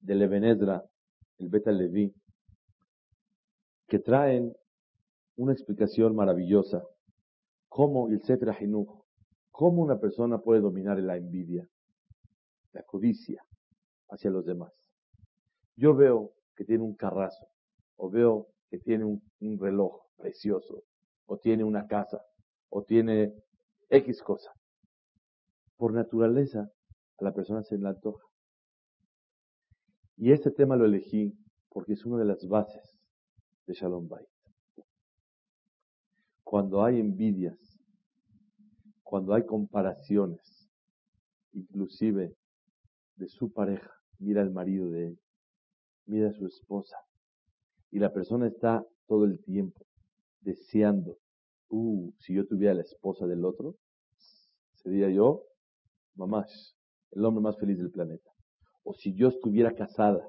del 0.00 0.22
Ebenezra, 0.22 0.84
el 1.38 1.48
Beta 1.48 1.72
Levi, 1.72 2.14
que 3.86 3.98
traen 3.98 4.54
una 5.36 5.52
explicación 5.52 6.14
maravillosa. 6.14 6.82
Cómo 7.68 8.08
el 8.08 8.20
Sefer 8.22 8.54
Hinuch, 8.60 9.04
cómo 9.50 9.82
una 9.82 9.98
persona 9.98 10.38
puede 10.38 10.60
dominar 10.60 10.98
la 10.98 11.16
envidia, 11.16 11.66
la 12.72 12.82
codicia 12.82 13.42
hacia 14.10 14.30
los 14.30 14.44
demás. 14.44 14.72
Yo 15.76 15.94
veo 15.94 16.32
que 16.54 16.64
tiene 16.64 16.84
un 16.84 16.94
carrazo, 16.94 17.46
o 17.96 18.10
veo 18.10 18.49
que 18.70 18.78
tiene 18.78 19.04
un, 19.04 19.58
reloj 19.58 20.00
precioso, 20.16 20.84
o 21.26 21.38
tiene 21.38 21.64
una 21.64 21.86
casa, 21.86 22.22
o 22.68 22.84
tiene 22.84 23.34
X 23.90 24.22
cosa. 24.22 24.50
Por 25.76 25.92
naturaleza, 25.92 26.70
a 27.18 27.24
la 27.24 27.34
persona 27.34 27.62
se 27.62 27.76
le 27.76 27.88
antoja. 27.88 28.24
Y 30.16 30.32
este 30.32 30.50
tema 30.50 30.76
lo 30.76 30.84
elegí 30.84 31.34
porque 31.68 31.94
es 31.94 32.04
una 32.04 32.18
de 32.18 32.26
las 32.26 32.46
bases 32.46 32.96
de 33.66 33.74
Shalom 33.74 34.08
Bait. 34.08 34.28
Cuando 36.44 36.84
hay 36.84 37.00
envidias, 37.00 37.58
cuando 39.02 39.34
hay 39.34 39.44
comparaciones, 39.44 40.68
inclusive 41.52 42.36
de 43.16 43.28
su 43.28 43.52
pareja, 43.52 43.90
mira 44.18 44.42
al 44.42 44.50
marido 44.50 44.90
de 44.90 45.08
él, 45.08 45.20
mira 46.06 46.28
a 46.28 46.32
su 46.32 46.46
esposa, 46.46 46.96
y 47.90 47.98
la 47.98 48.12
persona 48.12 48.46
está 48.46 48.86
todo 49.06 49.24
el 49.24 49.42
tiempo 49.42 49.84
deseando, 50.40 51.18
uh, 51.68 52.12
si 52.18 52.34
yo 52.34 52.46
tuviera 52.46 52.74
la 52.74 52.82
esposa 52.82 53.26
del 53.26 53.44
otro, 53.44 53.76
sería 54.74 55.10
yo, 55.10 55.44
mamás, 56.14 56.76
el 57.10 57.24
hombre 57.24 57.42
más 57.42 57.58
feliz 57.58 57.78
del 57.78 57.90
planeta. 57.90 58.30
O 58.84 58.94
si 58.94 59.14
yo 59.14 59.28
estuviera 59.28 59.74
casada 59.74 60.26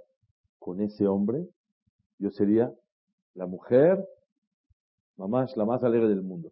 con 0.60 0.82
ese 0.82 1.08
hombre, 1.08 1.48
yo 2.20 2.30
sería 2.30 2.74
la 3.34 3.46
mujer, 3.48 4.04
mamá, 5.16 5.46
es 5.46 5.56
la 5.56 5.66
más 5.66 5.84
alegre 5.84 6.10
del 6.10 6.22
mundo. 6.22 6.52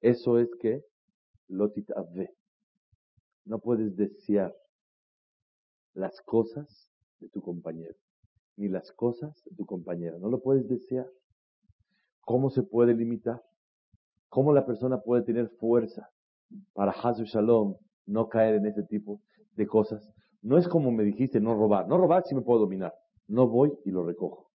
Eso 0.00 0.38
es 0.38 0.48
que 0.60 0.82
Lotit 1.48 1.90
Abbe. 1.90 2.34
No 3.44 3.58
puedes 3.58 3.96
desear 3.96 4.54
las 5.94 6.20
cosas 6.22 6.90
de 7.20 7.28
tu 7.28 7.40
compañero. 7.40 7.96
Ni 8.58 8.68
las 8.68 8.92
cosas 8.92 9.42
de 9.44 9.56
tu 9.56 9.64
compañera. 9.64 10.18
No 10.18 10.28
lo 10.28 10.40
puedes 10.40 10.68
desear. 10.68 11.06
¿Cómo 12.22 12.50
se 12.50 12.62
puede 12.62 12.94
limitar? 12.94 13.40
¿Cómo 14.28 14.52
la 14.52 14.66
persona 14.66 15.00
puede 15.00 15.22
tener 15.22 15.48
fuerza 15.48 16.10
para 16.74 16.92
Hazu 16.92 17.24
Shalom 17.24 17.76
no 18.06 18.28
caer 18.28 18.56
en 18.56 18.66
ese 18.66 18.82
tipo 18.82 19.22
de 19.54 19.66
cosas? 19.66 20.12
No 20.42 20.58
es 20.58 20.68
como 20.68 20.90
me 20.90 21.04
dijiste, 21.04 21.40
no 21.40 21.54
robar. 21.54 21.88
No 21.88 21.96
robar 21.96 22.24
si 22.26 22.34
me 22.34 22.42
puedo 22.42 22.60
dominar. 22.60 22.92
No 23.28 23.48
voy 23.48 23.72
y 23.84 23.90
lo 23.90 24.04
recojo. 24.04 24.50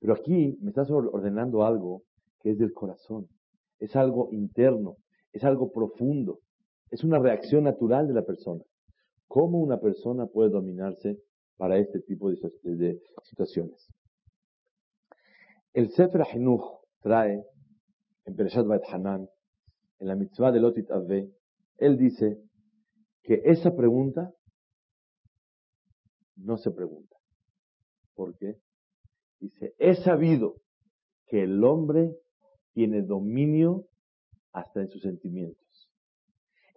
Pero 0.00 0.14
aquí 0.14 0.58
me 0.60 0.70
estás 0.70 0.90
ordenando 0.90 1.64
algo 1.64 2.02
que 2.40 2.50
es 2.50 2.58
del 2.58 2.72
corazón. 2.72 3.28
Es 3.78 3.96
algo 3.96 4.28
interno. 4.32 4.96
Es 5.32 5.44
algo 5.44 5.70
profundo. 5.70 6.40
Es 6.90 7.04
una 7.04 7.18
reacción 7.18 7.64
natural 7.64 8.08
de 8.08 8.14
la 8.14 8.24
persona. 8.24 8.64
¿Cómo 9.28 9.58
una 9.58 9.78
persona 9.78 10.26
puede 10.26 10.50
dominarse 10.50 11.18
para 11.56 11.78
este 11.78 12.00
tipo 12.00 12.30
de, 12.30 13.00
situaciones? 13.24 13.88
El 15.72 15.90
Sefer 15.90 16.22
Hinuch 16.32 16.80
trae 17.00 17.44
en 18.24 18.36
Pereshat 18.36 18.66
Bait 18.66 18.82
Hanan, 18.88 19.28
en 19.98 20.08
la 20.08 20.16
mitzvah 20.16 20.52
de 20.52 20.60
Lotit 20.60 20.90
Ave, 20.90 21.30
él 21.78 21.96
dice 21.96 22.38
que 23.22 23.42
esa 23.44 23.74
pregunta 23.74 24.32
no 26.36 26.56
se 26.56 26.70
pregunta. 26.70 27.16
¿Por 28.14 28.36
qué? 28.36 28.56
Dice, 29.40 29.74
he 29.78 29.94
sabido 29.94 30.56
que 31.26 31.42
el 31.42 31.62
hombre 31.64 32.16
tiene 32.72 33.02
dominio 33.02 33.88
hasta 34.52 34.80
en 34.80 34.88
sus 34.88 35.02
sentimientos. 35.02 35.90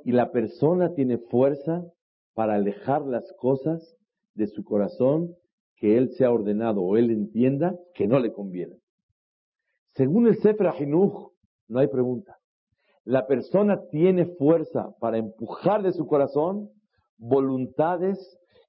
Y 0.04 0.12
la 0.12 0.32
persona 0.32 0.94
tiene 0.94 1.18
fuerza 1.18 1.86
para 2.34 2.56
alejar 2.56 3.06
las 3.06 3.32
cosas 3.34 3.98
de 4.40 4.48
su 4.48 4.64
corazón 4.64 5.36
que 5.76 5.98
él 5.98 6.10
se 6.18 6.26
ha 6.26 6.32
ordenado 6.32 6.82
o 6.82 6.98
él 6.98 7.12
entienda 7.12 7.76
que 7.94 8.08
no 8.08 8.20
le 8.20 8.34
convienen. 8.34 8.80
Según 9.96 10.28
el 10.28 10.38
Sefer 10.40 10.68
Ahinuch, 10.68 11.34
no 11.68 11.80
hay 11.80 11.88
pregunta. 11.88 12.38
La 13.04 13.28
persona 13.28 13.82
tiene 13.92 14.26
fuerza 14.26 14.96
para 15.00 15.18
empujar 15.18 15.84
de 15.84 15.92
su 15.92 16.08
corazón 16.08 16.70
voluntades 17.18 18.18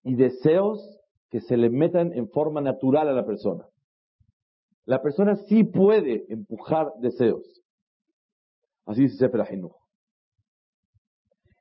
y 0.03 0.15
deseos 0.15 0.99
que 1.31 1.41
se 1.41 1.57
le 1.57 1.71
metan 1.71 2.13
en 2.15 2.29
forma 2.29 2.61
natural 2.61 3.09
a 3.09 3.13
la 3.13 3.25
persona. 3.25 3.65
La 4.85 5.03
persona 5.03 5.37
sí 5.37 5.63
puede 5.63 6.25
empujar 6.29 6.93
deseos. 7.01 7.63
Así 8.87 9.03
dice 9.03 9.19
Sefer 9.19 9.43
Ahinuch. 9.43 9.77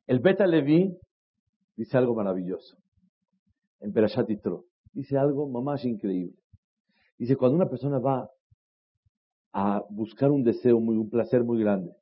El 0.07 0.19
Beta 0.19 0.47
Levi 0.47 0.97
dice 1.75 1.97
algo 1.97 2.15
maravilloso. 2.15 2.77
En 3.79 3.93
Perashat 3.93 4.29
Dice 4.93 5.17
algo 5.17 5.47
más 5.61 5.85
increíble. 5.85 6.37
Dice, 7.17 7.35
cuando 7.35 7.55
una 7.57 7.69
persona 7.69 7.99
va 7.99 8.29
a 9.53 9.83
buscar 9.89 10.31
un 10.31 10.43
deseo, 10.43 10.79
muy, 10.79 10.97
un 10.97 11.09
placer 11.09 11.43
muy 11.43 11.59
grande. 11.59 11.95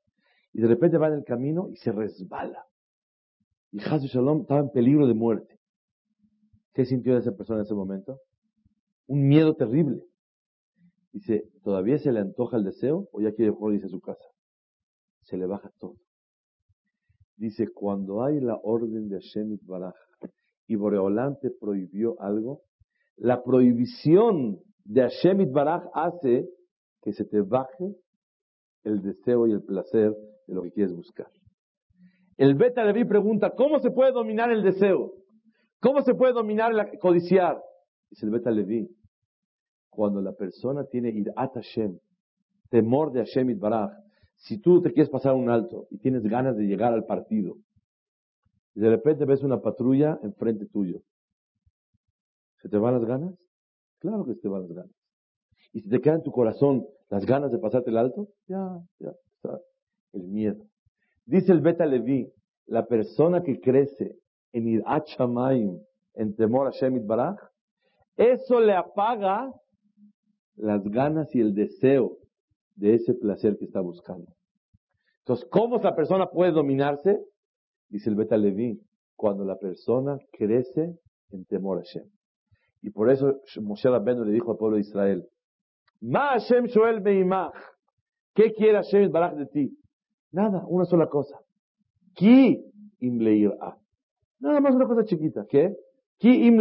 Y 0.54 0.62
de 0.62 0.68
repente 0.68 0.98
va 0.98 1.08
en 1.08 1.16
el 1.16 1.24
camino 1.24 1.70
y 1.70 1.76
se 1.78 1.92
resbala. 1.92 2.66
Y 3.72 3.80
Hazu 3.82 4.08
Shalom 4.08 4.42
estaba 4.42 4.62
en 4.62 4.70
peligro 4.70 5.08
de 5.08 5.14
muerte. 5.14 5.60
¿Qué 6.74 6.86
sintió 6.86 7.18
esa 7.18 7.32
persona 7.32 7.60
en 7.60 7.66
ese 7.66 7.74
momento? 7.74 8.20
Un 9.08 9.28
miedo 9.28 9.56
terrible. 9.56 10.04
Dice, 11.12 11.50
¿todavía 11.64 11.98
se 11.98 12.12
le 12.12 12.20
antoja 12.20 12.58
el 12.58 12.64
deseo 12.64 13.08
o 13.12 13.22
ya 13.22 13.34
quiere 13.34 13.54
irse 13.74 13.88
a 13.88 13.90
su 13.90 14.00
casa? 14.00 14.24
Se 15.24 15.38
le 15.38 15.46
baja 15.46 15.72
todo. 15.80 15.98
Dice, 17.36 17.68
cuando 17.74 18.24
hay 18.24 18.40
la 18.40 18.56
orden 18.62 19.10
de 19.10 19.20
Hashem 19.20 19.58
Baraj 19.64 19.96
y 20.68 20.76
Boreolam 20.76 21.38
te 21.40 21.50
prohibió 21.50 22.20
algo, 22.20 22.62
la 23.16 23.44
prohibición 23.44 24.60
de 24.84 25.02
Hashem 25.02 25.52
Baraj 25.52 25.84
hace 25.94 26.48
que 27.02 27.14
se 27.14 27.26
te 27.26 27.42
baje 27.42 27.96
el 28.84 29.02
deseo 29.02 29.48
y 29.48 29.54
el 29.54 29.64
placer 29.64 30.16
de 30.48 30.54
lo 30.54 30.62
que 30.64 30.72
quieres 30.72 30.94
buscar. 30.94 31.28
El 32.38 32.56
Beta 32.56 32.84
Levi 32.84 33.06
pregunta, 33.06 33.52
¿cómo 33.52 33.80
se 33.80 33.92
puede 33.92 34.12
dominar 34.12 34.52
el 34.52 34.64
deseo? 34.64 35.14
¿Cómo 35.80 36.02
se 36.02 36.14
puede 36.14 36.34
dominar 36.34 36.72
el 36.72 37.00
codiciar? 37.00 37.62
Dice 38.10 38.26
el 38.26 38.32
Beta 38.32 38.52
Levi, 38.52 38.88
cuando 39.90 40.22
la 40.22 40.34
persona 40.34 40.86
tiene 40.86 41.10
irat 41.10 41.54
Hashem, 41.54 41.98
temor 42.70 43.12
de 43.12 43.26
Hashem 43.26 43.60
Baraj, 43.60 43.92
si 44.36 44.60
tú 44.60 44.82
te 44.82 44.94
quieres 44.94 45.10
pasar 45.10 45.34
un 45.34 45.50
alto 45.50 45.88
y 45.90 45.98
tienes 45.98 46.24
ganas 46.24 46.56
de 46.56 46.66
llegar 46.66 46.94
al 46.94 47.06
partido, 47.06 47.56
y 48.78 48.80
de 48.80 48.92
repente 48.92 49.26
ves 49.26 49.42
una 49.42 49.60
patrulla 49.60 50.20
enfrente 50.22 50.68
tuyo, 50.68 51.02
¿se 52.62 52.70
te 52.70 52.78
van 52.78 52.94
las 52.94 53.06
ganas? 53.06 53.34
Claro 53.98 54.24
que 54.24 54.36
se 54.36 54.42
te 54.42 54.48
van 54.50 54.62
las 54.62 54.72
ganas. 54.72 54.96
Y 55.74 55.82
si 55.82 55.90
te 55.90 56.00
queda 56.00 56.14
en 56.14 56.22
tu 56.22 56.32
corazón 56.32 56.86
las 57.10 57.26
ganas 57.26 57.52
de 57.52 57.58
pasarte 57.58 57.90
el 57.90 57.98
alto, 57.98 58.28
ya, 58.48 58.80
ya 59.00 59.14
está 59.34 59.60
el 60.14 60.28
miedo. 60.28 60.64
Dice 61.26 61.54
el 61.54 61.62
Beta 61.62 61.88
Levi, 61.88 62.32
la 62.68 62.86
persona 62.86 63.42
que 63.42 63.60
crece 63.60 64.16
en 64.54 64.68
ir 64.68 64.84
Shamayim, 65.08 65.80
en 66.14 66.36
temor 66.36 66.68
a 66.68 66.70
Shemit 66.70 67.08
Baraj, 67.08 67.40
eso 68.16 68.60
le 68.60 68.76
apaga 68.76 69.52
las 70.56 70.84
ganas 70.84 71.34
y 71.34 71.42
el 71.42 71.56
deseo 71.56 72.20
de 72.76 72.94
ese 72.94 73.16
placer 73.16 73.58
que 73.58 73.66
está 73.66 73.82
buscando. 73.82 74.32
Entonces, 75.22 75.48
¿cómo 75.50 75.78
esa 75.78 75.96
persona 75.96 76.28
puede 76.28 76.52
dominarse? 76.52 77.20
Dice 77.90 78.10
el 78.10 78.16
Beta 78.16 78.38
Levi, 78.38 78.80
cuando 79.16 79.44
la 79.44 79.58
persona 79.58 80.18
crece 80.32 80.98
en 81.32 81.46
temor 81.46 81.80
a 81.80 81.84
Shem. 81.84 82.10
Y 82.82 82.92
por 82.92 83.10
eso 83.10 83.42
Moshe 83.62 83.90
Rabbeinu 83.90 84.24
le 84.24 84.32
dijo 84.32 84.52
al 84.52 84.58
pueblo 84.58 84.76
de 84.76 84.82
Israel, 84.82 85.28
Ma 86.02 86.30
Hashem 86.30 86.66
Shoel 86.66 87.04
¿Qué 88.34 88.54
quiere 88.54 88.78
Hashem 88.78 89.12
Baraj 89.12 89.34
de 89.36 89.46
ti? 89.48 89.78
Nada, 90.32 90.64
una 90.68 90.86
sola 90.86 91.08
cosa. 91.08 91.40
Ki 92.14 92.64
im 93.00 93.18
Nada 94.40 94.62
más 94.62 94.76
una 94.76 94.86
cosa 94.86 95.04
chiquita. 95.06 95.46
¿Qué? 95.50 95.76
Ki 96.20 96.46
im 96.48 96.58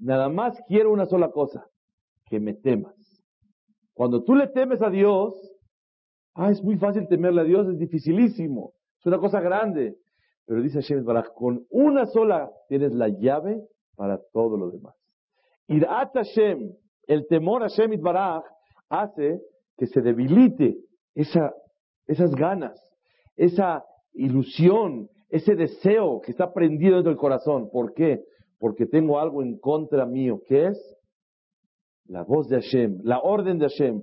Nada 0.00 0.28
más 0.28 0.60
quiero 0.66 0.92
una 0.92 1.06
sola 1.06 1.30
cosa. 1.30 1.64
Que 2.28 2.40
me 2.40 2.54
temas. 2.54 2.94
Cuando 3.94 4.24
tú 4.24 4.34
le 4.34 4.48
temes 4.48 4.82
a 4.82 4.90
Dios, 4.90 5.34
ah, 6.34 6.50
es 6.50 6.62
muy 6.62 6.76
fácil 6.76 7.06
temerle 7.08 7.42
a 7.42 7.44
Dios, 7.44 7.68
es 7.68 7.78
dificilísimo. 7.78 8.72
Es 8.98 9.06
una 9.06 9.18
cosa 9.18 9.40
grande. 9.40 9.96
Pero 10.46 10.62
dice 10.62 10.80
Hashem 10.80 11.04
Baraj, 11.04 11.32
con 11.34 11.66
una 11.70 12.06
sola 12.06 12.50
tienes 12.68 12.94
la 12.94 13.08
llave 13.08 13.60
para 13.96 14.20
todo 14.32 14.56
lo 14.56 14.70
demás. 14.70 14.94
Irat 15.66 16.14
Hashem, 16.14 16.72
el 17.08 17.26
temor 17.26 17.64
a 17.64 17.68
Shemit 17.68 18.00
Baraj 18.00 18.44
hace 18.88 19.40
que 19.76 19.86
se 19.86 20.00
debilite 20.00 20.78
esa, 21.14 21.52
esas 22.06 22.34
ganas, 22.34 22.80
esa 23.34 23.84
ilusión, 24.12 25.08
ese 25.28 25.56
deseo 25.56 26.20
que 26.20 26.30
está 26.30 26.52
prendido 26.52 26.94
dentro 26.94 27.10
del 27.10 27.18
corazón. 27.18 27.68
¿Por 27.70 27.92
qué? 27.92 28.22
Porque 28.58 28.86
tengo 28.86 29.18
algo 29.18 29.42
en 29.42 29.58
contra 29.58 30.06
mío, 30.06 30.40
que 30.46 30.68
es 30.68 30.96
la 32.04 32.22
voz 32.22 32.48
de 32.48 32.60
Hashem, 32.60 33.00
la 33.02 33.20
orden 33.20 33.58
de 33.58 33.68
Hashem, 33.68 34.02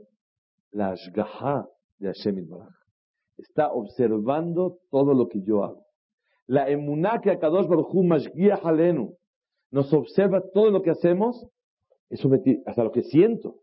la 0.71 0.89
ashgaha 0.89 1.67
de 1.99 2.07
Hashem 2.07 2.47
Baraj. 2.49 2.73
Está 3.37 3.71
observando 3.71 4.79
todo 4.91 5.13
lo 5.13 5.27
que 5.27 5.41
yo 5.41 5.63
hago. 5.63 5.83
La 6.47 6.69
emuná 6.69 7.21
que 7.21 7.31
Akadosh 7.31 7.67
Baruch 7.67 7.93
Hu 7.93 8.03
halenu 8.63 9.15
nos 9.71 9.93
observa 9.93 10.41
todo 10.53 10.69
lo 10.69 10.81
que 10.81 10.91
hacemos 10.91 11.47
eso 12.13 12.29
hasta 12.65 12.83
lo 12.83 12.91
que 12.91 13.01
siento. 13.01 13.55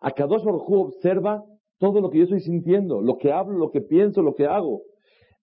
A 0.00 0.10
Kadosh 0.10 0.42
Baruj 0.42 0.68
observa 0.70 1.44
todo 1.78 2.00
lo 2.00 2.10
que 2.10 2.18
yo 2.18 2.24
estoy 2.24 2.40
sintiendo, 2.40 3.00
lo 3.00 3.16
que 3.16 3.32
hablo, 3.32 3.56
lo 3.56 3.70
que 3.70 3.80
pienso, 3.80 4.22
lo 4.22 4.34
que 4.34 4.46
hago. 4.46 4.82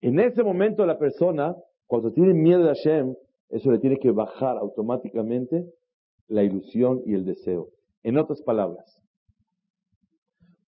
En 0.01 0.19
ese 0.19 0.43
momento 0.43 0.85
la 0.85 0.97
persona, 0.97 1.55
cuando 1.85 2.11
tiene 2.11 2.33
miedo 2.33 2.63
de 2.63 2.69
Hashem, 2.69 3.15
eso 3.49 3.71
le 3.71 3.79
tiene 3.79 3.97
que 3.97 4.11
bajar 4.11 4.57
automáticamente 4.57 5.65
la 6.27 6.43
ilusión 6.43 7.01
y 7.05 7.13
el 7.13 7.25
deseo. 7.25 7.69
En 8.03 8.17
otras 8.17 8.41
palabras, 8.41 9.01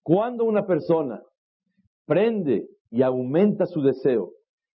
cuando 0.03 0.45
una 0.45 0.67
persona 0.67 1.23
prende 2.07 2.69
y 2.91 3.03
aumenta 3.03 3.67
su 3.67 3.81
deseo 3.83 4.33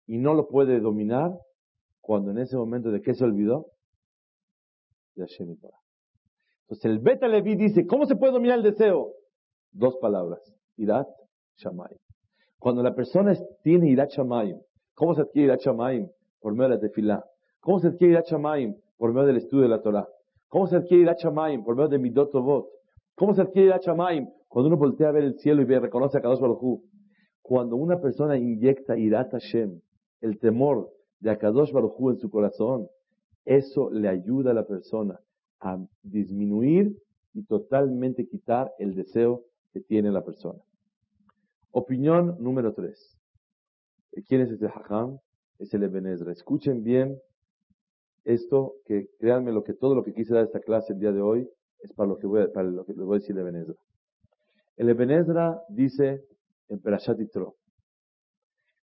y 0.06 0.18
no 0.18 0.34
lo 0.34 0.48
puede 0.48 0.80
dominar, 0.80 1.32
cuando 2.00 2.30
en 2.32 2.38
ese 2.38 2.56
momento 2.56 2.90
de 2.90 3.00
qué 3.00 3.14
se 3.14 3.24
olvidó? 3.24 3.66
De 5.14 5.22
Hashem 5.22 5.50
y 5.50 5.56
Torah. 5.56 5.78
Entonces 6.62 6.84
el 6.84 6.98
Beta 6.98 7.28
Levi 7.28 7.54
dice, 7.54 7.86
¿cómo 7.86 8.06
se 8.06 8.16
puede 8.16 8.32
dominar 8.32 8.58
el 8.58 8.64
deseo? 8.64 9.12
Dos 9.72 9.96
palabras, 10.00 10.40
Irat 10.76 11.08
Shamayim. 11.56 11.98
Cuando 12.58 12.82
la 12.82 12.94
persona 12.94 13.34
tiene 13.62 13.90
Irat 13.90 14.10
Shamayim, 14.10 14.58
¿cómo 14.94 15.14
se 15.14 15.22
adquiere 15.22 15.46
Irat 15.48 15.60
Shamayim? 15.60 16.08
Por 16.40 16.52
medio 16.54 16.70
de 16.70 16.74
la 16.76 16.80
tefilá. 16.80 17.24
¿Cómo 17.60 17.78
se 17.78 17.88
adquiere 17.88 18.14
Irat 18.14 18.26
Shamayim? 18.26 18.74
Por 18.96 19.12
medio 19.12 19.26
del 19.26 19.36
estudio 19.36 19.62
de 19.64 19.68
la 19.68 19.80
Torah. 19.80 20.08
¿Cómo 20.48 20.66
se 20.66 20.76
adquiere 20.76 21.02
Irat 21.02 21.18
Shamayim? 21.18 21.62
Por 21.62 21.76
medio 21.76 21.88
de 21.88 21.98
Midot 21.98 22.30
Tovot. 22.30 22.66
¿Cómo 23.14 23.34
se 23.34 23.42
adquiere 23.42 23.68
Irat 23.68 23.82
Shamayim? 23.82 24.28
Cuando 24.48 24.68
uno 24.68 24.76
voltea 24.76 25.08
a 25.08 25.12
ver 25.12 25.24
el 25.24 25.38
cielo 25.38 25.62
y 25.62 25.64
reconoce 25.64 26.18
a 26.18 26.20
Kadosh 26.20 26.40
Baruj 26.40 26.80
Cuando 27.40 27.76
una 27.76 28.00
persona 28.00 28.36
inyecta 28.36 28.98
Irat 28.98 29.32
Hashem, 29.32 29.80
el 30.22 30.38
temor 30.38 30.90
de 31.20 31.30
Akadosh 31.30 31.72
Baruj 31.72 32.10
en 32.10 32.18
su 32.18 32.30
corazón, 32.30 32.88
eso 33.44 33.90
le 33.90 34.08
ayuda 34.08 34.52
a 34.52 34.54
la 34.54 34.66
persona 34.66 35.20
a 35.60 35.78
disminuir 36.02 36.96
y 37.34 37.42
totalmente 37.44 38.26
quitar 38.26 38.72
el 38.78 38.94
deseo 38.94 39.44
que 39.72 39.80
tiene 39.80 40.10
la 40.10 40.24
persona. 40.24 40.60
Opinión 41.70 42.36
número 42.40 42.72
tres. 42.74 43.18
¿Quién 44.28 44.42
es 44.42 44.50
este 44.50 44.66
Hajam? 44.66 45.18
Es 45.58 45.72
el 45.74 45.82
Ebenezra. 45.84 46.32
Escuchen 46.32 46.82
bien 46.82 47.18
esto, 48.24 48.74
que 48.84 49.08
créanme 49.18 49.52
lo 49.52 49.64
que 49.64 49.72
todo 49.72 49.94
lo 49.94 50.04
que 50.04 50.12
quise 50.12 50.34
dar 50.34 50.44
esta 50.44 50.60
clase 50.60 50.92
el 50.92 51.00
día 51.00 51.12
de 51.12 51.22
hoy 51.22 51.48
es 51.80 51.92
para 51.92 52.08
lo 52.08 52.18
que 52.18 52.26
voy 52.26 52.46
para 52.48 52.68
lo 52.68 52.84
que 52.84 52.92
les 52.92 53.04
voy 53.04 53.16
a 53.16 53.18
decir 53.20 53.34
de 53.34 53.40
Ebenezra. 53.40 53.74
El 54.76 54.88
Ebenezra 54.88 55.62
dice 55.68 56.24
en 56.68 56.80
Perashat 56.80 57.18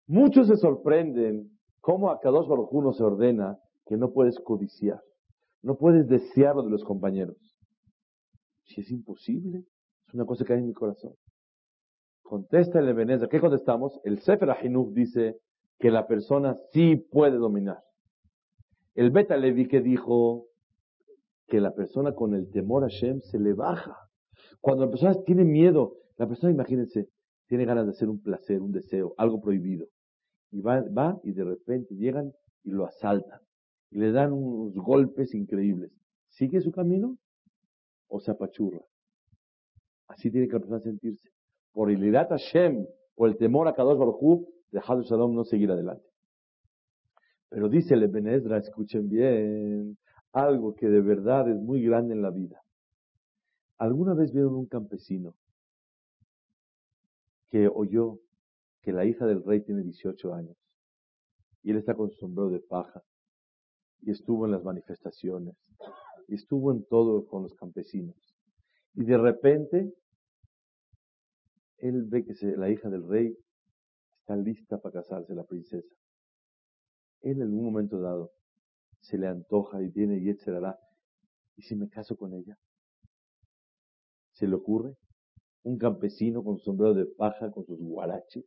muchos 0.07 0.47
se 0.47 0.57
sorprenden 0.57 1.51
cómo 1.81 2.09
a 2.09 2.19
Kadosh 2.19 2.47
Baruj 2.47 2.69
uno 2.71 2.93
se 2.93 3.03
ordena 3.03 3.57
que 3.85 3.97
no 3.97 4.11
puedes 4.11 4.39
codiciar, 4.39 5.01
no 5.61 5.77
puedes 5.77 6.07
desear 6.07 6.55
lo 6.55 6.63
de 6.63 6.71
los 6.71 6.83
compañeros. 6.83 7.37
Si 8.65 8.81
es 8.81 8.91
imposible, 8.91 9.63
es 10.07 10.13
una 10.13 10.25
cosa 10.25 10.43
que 10.43 10.53
hay 10.53 10.59
en 10.59 10.67
mi 10.67 10.73
corazón. 10.73 11.13
Contesta 12.23 12.79
el 12.79 12.89
Ebenezer. 12.89 13.29
¿Qué 13.29 13.39
contestamos? 13.39 13.99
El 14.03 14.19
Sefer 14.19 14.49
Ahinuch 14.49 14.93
dice 14.93 15.37
que 15.77 15.91
la 15.91 16.07
persona 16.07 16.55
sí 16.71 16.95
puede 16.95 17.37
dominar. 17.37 17.79
El 18.95 19.11
Beta 19.11 19.37
Levi 19.37 19.67
que 19.67 19.81
dijo 19.81 20.47
que 21.47 21.59
la 21.59 21.75
persona 21.75 22.15
con 22.15 22.33
el 22.33 22.49
temor 22.49 22.83
a 22.83 22.87
Shem 22.87 23.21
se 23.21 23.39
le 23.39 23.53
baja. 23.53 23.95
Cuando 24.59 24.85
la 24.85 24.89
persona 24.89 25.13
tiene 25.23 25.43
miedo, 25.43 25.97
la 26.17 26.27
persona, 26.27 26.51
imagínense, 26.51 27.09
tiene 27.47 27.65
ganas 27.65 27.85
de 27.85 27.91
hacer 27.91 28.09
un 28.09 28.21
placer, 28.21 28.61
un 28.61 28.71
deseo, 28.71 29.13
algo 29.17 29.39
prohibido. 29.41 29.85
Y 30.55 30.61
va, 30.61 31.19
y 31.23 31.33
de 31.33 31.43
repente 31.43 31.95
llegan 31.95 32.31
y 32.63 32.71
lo 32.71 32.85
asaltan. 32.85 33.41
Y 33.91 33.97
le 33.97 34.13
dan 34.13 34.31
unos 34.31 34.73
golpes 34.73 35.33
increíbles. 35.35 35.91
¿Sigue 36.29 36.61
su 36.61 36.71
camino? 36.71 37.17
¿O 38.07 38.21
se 38.21 38.31
apachurra? 38.31 38.79
Así 40.07 40.31
tiene 40.31 40.47
que 40.47 40.53
la 40.53 40.59
persona 40.59 40.79
sentirse 40.79 41.29
por 41.73 41.91
el 41.91 42.01
irat 42.01 42.29
Hashem, 42.29 42.85
por 43.15 43.27
el 43.27 43.35
temor 43.35 43.67
a 43.67 43.73
Kadosh 43.73 43.97
Baruj 43.97 44.47
dejado 44.71 45.01
Shalom 45.03 45.35
no 45.35 45.43
seguir 45.43 45.69
adelante. 45.71 46.07
Pero 47.49 47.67
dice 47.67 47.95
el 47.95 48.03
escuchen 48.53 49.09
bien, 49.09 49.97
algo 50.31 50.73
que 50.73 50.87
de 50.87 51.01
verdad 51.01 51.49
es 51.49 51.57
muy 51.57 51.83
grande 51.83 52.13
en 52.13 52.21
la 52.21 52.31
vida. 52.31 52.61
¿Alguna 53.77 54.13
vez 54.13 54.31
vieron 54.31 54.55
un 54.55 54.67
campesino 54.67 55.35
que 57.49 57.67
oyó 57.67 58.19
que 58.85 58.93
la 58.93 59.03
hija 59.03 59.25
del 59.25 59.43
rey 59.43 59.61
tiene 59.61 59.81
18 59.81 60.33
años 60.35 60.55
y 61.63 61.71
él 61.71 61.77
está 61.77 61.95
con 61.95 62.11
su 62.11 62.17
sombrero 62.17 62.51
de 62.51 62.59
paja 62.59 63.01
y 64.01 64.11
estuvo 64.11 64.45
en 64.45 64.51
las 64.51 64.63
manifestaciones 64.63 65.55
y 66.27 66.35
estuvo 66.35 66.71
en 66.71 66.85
todo 66.85 67.25
con 67.25 67.41
los 67.41 67.55
campesinos 67.55 68.15
y 68.93 69.03
de 69.03 69.17
repente 69.17 69.91
él 71.79 72.03
ve 72.03 72.23
que 72.25 72.33
la 72.57 72.69
hija 72.69 72.87
del 72.89 73.07
rey 73.07 73.35
está 74.19 74.35
lista 74.35 74.79
para 74.79 75.01
casarse, 75.01 75.33
la 75.33 75.43
princesa. 75.43 75.93
Él 77.21 77.41
en 77.41 77.53
un 77.53 77.65
momento 77.65 77.99
dado 77.99 78.31
se 79.01 79.17
le 79.17 79.27
antoja 79.27 79.81
y 79.81 79.91
tiene 79.91 80.21
Yetzerará. 80.21 80.79
¿Y 81.57 81.63
si 81.63 81.75
me 81.75 81.89
caso 81.89 82.15
con 82.15 82.33
ella? 82.33 82.57
¿Se 84.33 84.47
le 84.47 84.55
ocurre? 84.55 84.95
Un 85.63 85.77
campesino 85.77 86.43
con 86.43 86.59
sombrero 86.59 86.93
de 86.93 87.05
paja, 87.05 87.51
con 87.51 87.65
sus 87.65 87.79
guaraches. 87.79 88.45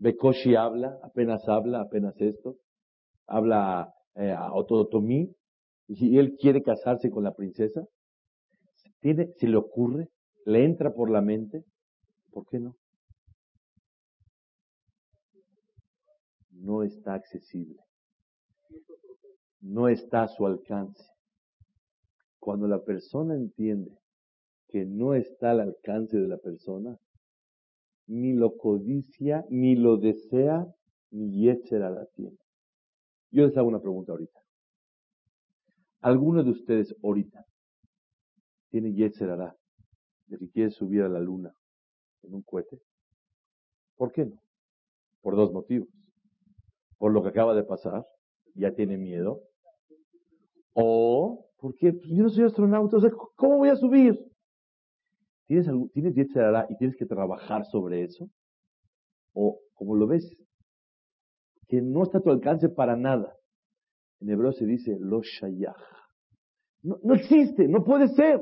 Bekoshi 0.00 0.56
habla, 0.56 0.98
apenas 1.02 1.46
habla, 1.46 1.82
apenas 1.82 2.18
esto. 2.20 2.56
Habla 3.26 3.92
eh, 4.14 4.32
a 4.32 4.52
Ototomí. 4.52 5.30
Y 5.88 6.18
él 6.18 6.36
quiere 6.40 6.62
casarse 6.62 7.10
con 7.10 7.24
la 7.24 7.34
princesa. 7.34 7.82
¿Tiene, 9.00 9.28
¿Se 9.38 9.46
le 9.46 9.56
ocurre? 9.56 10.08
¿Le 10.46 10.64
entra 10.64 10.92
por 10.92 11.10
la 11.10 11.20
mente? 11.20 11.64
¿Por 12.32 12.46
qué 12.46 12.60
no? 12.60 12.76
No 16.50 16.82
está 16.82 17.14
accesible. 17.14 17.80
No 19.60 19.88
está 19.88 20.22
a 20.22 20.28
su 20.28 20.46
alcance. 20.46 21.04
Cuando 22.38 22.66
la 22.68 22.82
persona 22.82 23.34
entiende 23.34 23.98
que 24.68 24.86
no 24.86 25.14
está 25.14 25.50
al 25.50 25.60
alcance 25.60 26.16
de 26.16 26.28
la 26.28 26.38
persona, 26.38 26.98
ni 28.10 28.32
lo 28.32 28.56
codicia, 28.56 29.46
ni 29.50 29.76
lo 29.76 29.96
desea, 29.96 30.66
ni 31.12 31.30
Yetzera 31.42 31.90
la 31.90 32.06
tiene. 32.06 32.36
Yo 33.30 33.46
les 33.46 33.56
hago 33.56 33.68
una 33.68 33.80
pregunta 33.80 34.10
ahorita. 34.10 34.40
¿Alguno 36.00 36.42
de 36.42 36.50
ustedes 36.50 36.94
ahorita 37.04 37.44
tiene 38.70 38.92
Yetzerara 38.92 39.54
de 40.26 40.38
que 40.38 40.50
quiere 40.50 40.70
subir 40.70 41.02
a 41.02 41.08
la 41.08 41.20
luna 41.20 41.54
en 42.22 42.34
un 42.34 42.42
cohete? 42.42 42.80
¿Por 43.96 44.10
qué 44.10 44.26
no? 44.26 44.40
Por 45.20 45.36
dos 45.36 45.52
motivos. 45.52 45.88
Por 46.98 47.12
lo 47.12 47.22
que 47.22 47.28
acaba 47.28 47.54
de 47.54 47.62
pasar, 47.62 48.04
ya 48.54 48.74
tiene 48.74 48.98
miedo. 48.98 49.40
O 50.72 51.46
porque 51.58 51.92
pues, 51.92 52.10
yo 52.10 52.24
no 52.24 52.28
soy 52.30 52.44
astronauta, 52.44 52.96
o 52.96 53.00
sea, 53.00 53.10
¿cómo 53.36 53.58
voy 53.58 53.68
a 53.68 53.76
subir? 53.76 54.18
¿Tienes, 55.50 55.66
¿Tienes 55.92 56.14
y 56.68 56.76
tienes 56.76 56.96
que 56.96 57.06
trabajar 57.06 57.66
sobre 57.66 58.04
eso? 58.04 58.30
O, 59.34 59.58
como 59.74 59.96
lo 59.96 60.06
ves, 60.06 60.32
que 61.66 61.82
no 61.82 62.04
está 62.04 62.18
a 62.18 62.20
tu 62.20 62.30
alcance 62.30 62.68
para 62.68 62.94
nada. 62.94 63.34
En 64.20 64.30
hebreo 64.30 64.52
se 64.52 64.64
dice 64.64 64.96
lo 65.00 65.22
shayach. 65.22 65.74
No, 66.82 67.00
no 67.02 67.14
existe, 67.14 67.66
no 67.66 67.82
puede 67.82 68.06
ser. 68.14 68.40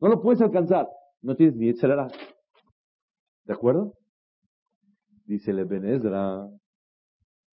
No 0.00 0.08
lo 0.08 0.22
puedes 0.22 0.40
alcanzar. 0.40 0.88
No 1.20 1.36
tienes 1.36 1.54
ni 1.56 1.66
Yetzerara. 1.66 2.08
¿De 3.44 3.52
acuerdo? 3.52 3.92
Dice 5.26 5.50
el 5.50 5.58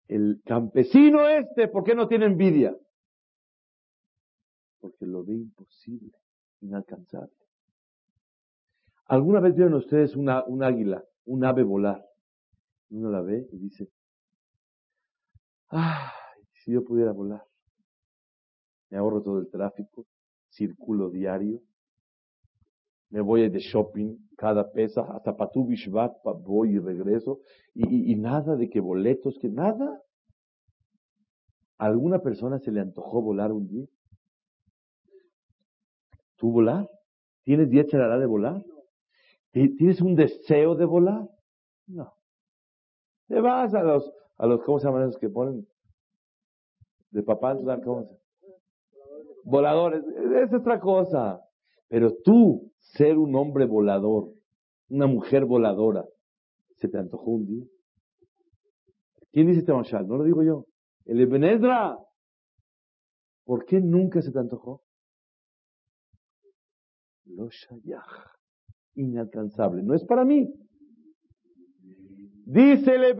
el 0.06 0.40
campesino 0.44 1.26
este, 1.26 1.66
¿por 1.66 1.82
qué 1.82 1.96
no 1.96 2.06
tiene 2.06 2.26
envidia? 2.26 2.76
Porque 4.78 5.04
lo 5.04 5.24
ve 5.24 5.34
imposible, 5.34 6.12
inalcanzable. 6.60 7.41
¿Alguna 9.12 9.40
vez 9.40 9.54
vieron 9.54 9.74
ustedes 9.74 10.16
un 10.16 10.30
águila, 10.30 11.04
un 11.26 11.44
ave 11.44 11.62
volar? 11.62 12.02
Uno 12.88 13.10
la 13.10 13.20
ve 13.20 13.46
y 13.52 13.58
dice, 13.58 13.90
ay, 15.68 16.08
si 16.54 16.72
yo 16.72 16.82
pudiera 16.82 17.12
volar, 17.12 17.44
me 18.88 18.96
ahorro 18.96 19.22
todo 19.22 19.38
el 19.40 19.50
tráfico, 19.50 20.06
circulo 20.48 21.10
diario, 21.10 21.60
me 23.10 23.20
voy 23.20 23.46
de 23.50 23.58
shopping 23.58 24.16
cada 24.34 24.72
pesa, 24.72 25.02
hasta 25.02 25.36
Patu 25.36 25.66
Bishvat 25.66 26.14
voy 26.24 26.76
y 26.76 26.78
regreso, 26.78 27.40
y, 27.74 28.16
nada 28.16 28.56
de 28.56 28.70
que 28.70 28.80
boletos, 28.80 29.38
que 29.38 29.50
nada. 29.50 30.00
¿A 31.76 31.84
alguna 31.84 32.20
persona 32.20 32.58
se 32.58 32.72
le 32.72 32.80
antojó 32.80 33.20
volar 33.20 33.52
un 33.52 33.68
día? 33.68 33.86
¿Tú 36.36 36.50
volar? 36.50 36.88
¿Tienes 37.44 37.68
día 37.68 37.84
de 37.84 38.26
volar? 38.26 38.71
¿Tienes 39.52 40.00
un 40.00 40.14
deseo 40.14 40.74
de 40.74 40.86
volar? 40.86 41.28
No. 41.86 42.14
Te 43.28 43.40
vas 43.40 43.74
a 43.74 43.82
los, 43.82 44.10
a 44.38 44.46
los, 44.46 44.62
¿cómo 44.62 44.78
se 44.78 44.86
llaman 44.86 45.02
esos 45.02 45.18
que 45.18 45.28
ponen? 45.28 45.66
De 47.10 47.22
papá, 47.22 47.54
¿cómo 47.84 48.04
se 48.04 48.22
Voladores, 49.44 50.04
es 50.06 50.54
otra 50.54 50.80
cosa. 50.80 51.40
Pero 51.88 52.14
tú, 52.24 52.72
ser 52.78 53.18
un 53.18 53.34
hombre 53.36 53.66
volador, 53.66 54.32
una 54.88 55.06
mujer 55.06 55.44
voladora, 55.44 56.06
¿se 56.76 56.88
te 56.88 56.98
antojó 56.98 57.32
un 57.32 57.46
día? 57.46 57.66
¿Quién 59.32 59.46
dice 59.46 59.60
este 59.60 59.72
mashal? 59.72 60.06
No 60.06 60.16
lo 60.16 60.24
digo 60.24 60.42
yo. 60.42 60.66
El 61.04 61.20
Ebenedra. 61.20 61.98
¿Por 63.44 63.64
qué 63.66 63.80
nunca 63.80 64.22
se 64.22 64.30
te 64.30 64.38
antojó? 64.38 64.82
Lo 67.24 67.48
shayach. 67.48 68.41
Inalcanzable. 68.94 69.82
No 69.82 69.94
es 69.94 70.04
para 70.04 70.24
mí. 70.24 70.52
Dice 72.46 72.94
el. 72.94 73.16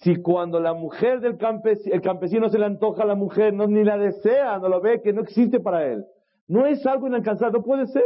Si 0.00 0.16
cuando 0.16 0.60
la 0.60 0.74
mujer 0.74 1.20
del 1.20 1.38
campesino, 1.38 1.94
el 1.94 2.02
campesino 2.02 2.50
se 2.50 2.58
le 2.58 2.66
antoja 2.66 3.04
a 3.04 3.06
la 3.06 3.14
mujer, 3.14 3.54
no, 3.54 3.66
ni 3.66 3.84
la 3.84 3.96
desea, 3.96 4.58
no 4.58 4.68
lo 4.68 4.82
ve, 4.82 5.00
que 5.00 5.14
no 5.14 5.22
existe 5.22 5.60
para 5.60 5.90
él. 5.90 6.04
No 6.46 6.66
es 6.66 6.84
algo 6.84 7.06
inalcanzable, 7.06 7.58
no 7.58 7.64
puede 7.64 7.86
ser. 7.86 8.04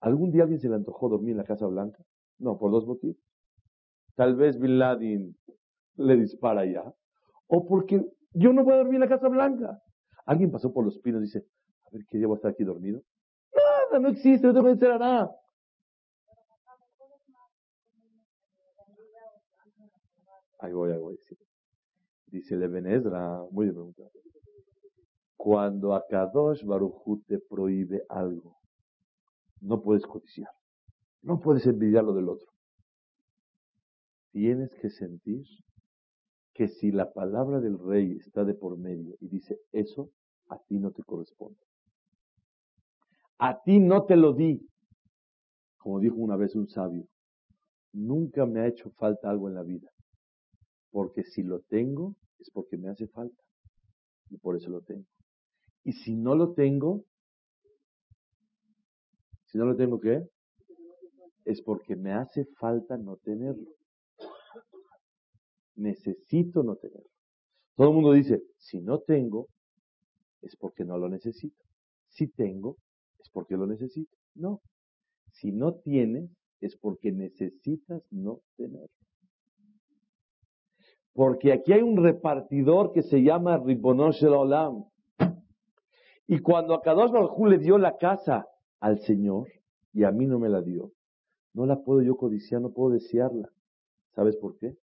¿Algún 0.00 0.32
día 0.32 0.42
alguien 0.42 0.58
se 0.58 0.68
le 0.68 0.74
antojó 0.74 1.08
dormir 1.08 1.32
en 1.32 1.38
la 1.38 1.44
Casa 1.44 1.66
Blanca? 1.66 2.02
No, 2.38 2.58
por 2.58 2.72
dos 2.72 2.86
motivos. 2.86 3.16
Tal 4.16 4.34
vez 4.34 4.58
Bin 4.58 4.78
Laden 4.78 5.36
le 5.96 6.16
dispara 6.16 6.62
allá. 6.62 6.92
O 7.46 7.66
porque 7.66 8.04
yo 8.32 8.52
no 8.52 8.64
voy 8.64 8.74
a 8.74 8.78
dormir 8.78 8.94
en 8.94 9.00
la 9.00 9.08
Casa 9.08 9.28
Blanca. 9.28 9.80
Alguien 10.26 10.50
pasó 10.50 10.72
por 10.72 10.84
los 10.84 10.98
pinos 10.98 11.20
y 11.20 11.26
dice, 11.26 11.44
a 11.86 11.90
ver, 11.92 12.04
¿qué 12.08 12.18
llevo 12.18 12.34
estar 12.34 12.50
aquí 12.50 12.64
dormido? 12.64 13.00
No 13.92 14.08
existe, 14.08 14.46
no 14.46 14.76
te 14.76 14.88
nada. 14.88 15.30
Ahí 20.60 20.72
voy, 20.72 20.92
ahí 20.92 20.98
voy. 20.98 21.18
Dice 22.26 22.56
Leven 22.56 22.86
Ezra, 22.86 23.42
muy 23.50 23.66
de 23.66 23.72
pregunta. 23.72 24.02
Cuando 25.36 25.94
Akadosh 25.94 26.64
Baruchu 26.64 27.22
te 27.26 27.38
prohíbe 27.38 28.04
algo, 28.08 28.56
no 29.60 29.82
puedes 29.82 30.06
codiciar. 30.06 30.50
No 31.22 31.38
puedes 31.40 31.66
envidiar 31.66 32.04
lo 32.04 32.14
del 32.14 32.28
otro. 32.28 32.48
Tienes 34.32 34.74
que 34.80 34.90
sentir 34.90 35.44
que 36.54 36.68
si 36.68 36.92
la 36.92 37.12
palabra 37.12 37.60
del 37.60 37.78
rey 37.78 38.16
está 38.16 38.44
de 38.44 38.54
por 38.54 38.78
medio 38.78 39.16
y 39.20 39.28
dice 39.28 39.58
eso, 39.72 40.10
a 40.48 40.58
ti 40.58 40.78
no 40.78 40.92
te 40.92 41.02
corresponde. 41.02 41.60
A 43.38 43.62
ti 43.62 43.80
no 43.80 44.04
te 44.04 44.16
lo 44.16 44.32
di. 44.32 44.60
Como 45.78 46.00
dijo 46.00 46.16
una 46.16 46.36
vez 46.36 46.54
un 46.54 46.68
sabio, 46.68 47.06
nunca 47.92 48.46
me 48.46 48.60
ha 48.60 48.66
hecho 48.66 48.90
falta 48.92 49.28
algo 49.28 49.48
en 49.48 49.54
la 49.54 49.62
vida. 49.62 49.90
Porque 50.90 51.24
si 51.24 51.42
lo 51.42 51.60
tengo, 51.60 52.14
es 52.38 52.50
porque 52.50 52.76
me 52.76 52.88
hace 52.88 53.06
falta. 53.08 53.42
Y 54.30 54.38
por 54.38 54.56
eso 54.56 54.70
lo 54.70 54.80
tengo. 54.80 55.06
Y 55.82 55.92
si 55.92 56.14
no 56.14 56.34
lo 56.34 56.54
tengo, 56.54 57.04
si 59.46 59.58
no 59.58 59.66
lo 59.66 59.76
tengo, 59.76 60.00
¿qué? 60.00 60.26
Es 61.44 61.60
porque 61.60 61.94
me 61.94 62.12
hace 62.12 62.46
falta 62.58 62.96
no 62.96 63.16
tenerlo. 63.16 63.70
Necesito 65.76 66.62
no 66.62 66.76
tenerlo. 66.76 67.10
Todo 67.76 67.88
el 67.88 67.94
mundo 67.94 68.12
dice, 68.12 68.42
si 68.56 68.80
no 68.80 69.00
tengo, 69.00 69.48
es 70.42 70.56
porque 70.56 70.84
no 70.84 70.96
lo 70.96 71.08
necesito. 71.08 71.62
Si 72.08 72.28
tengo, 72.28 72.78
porque 73.34 73.56
lo 73.56 73.66
necesito. 73.66 74.16
No. 74.34 74.62
Si 75.32 75.52
no 75.52 75.74
tienes, 75.74 76.30
es 76.60 76.76
porque 76.76 77.12
necesitas 77.12 78.02
no 78.10 78.40
tenerlo. 78.56 78.88
Porque 81.12 81.52
aquí 81.52 81.72
hay 81.72 81.82
un 81.82 82.02
repartidor 82.02 82.92
que 82.92 83.02
se 83.02 83.22
llama 83.22 83.58
Ribonosh 83.58 84.24
el 84.24 84.32
Olam. 84.32 84.84
Y 86.26 86.38
cuando 86.38 86.74
a 86.74 86.80
Kadosh 86.80 87.10
Baruj 87.10 87.46
le 87.48 87.58
dio 87.58 87.76
la 87.76 87.98
casa 87.98 88.46
al 88.80 89.00
Señor 89.00 89.48
y 89.92 90.04
a 90.04 90.10
mí 90.10 90.26
no 90.26 90.38
me 90.38 90.48
la 90.48 90.62
dio, 90.62 90.92
no 91.52 91.66
la 91.66 91.82
puedo 91.82 92.00
yo 92.00 92.16
codiciar, 92.16 92.62
no 92.62 92.72
puedo 92.72 92.94
desearla. 92.94 93.50
¿Sabes 94.14 94.36
por 94.36 94.56
qué? 94.56 94.74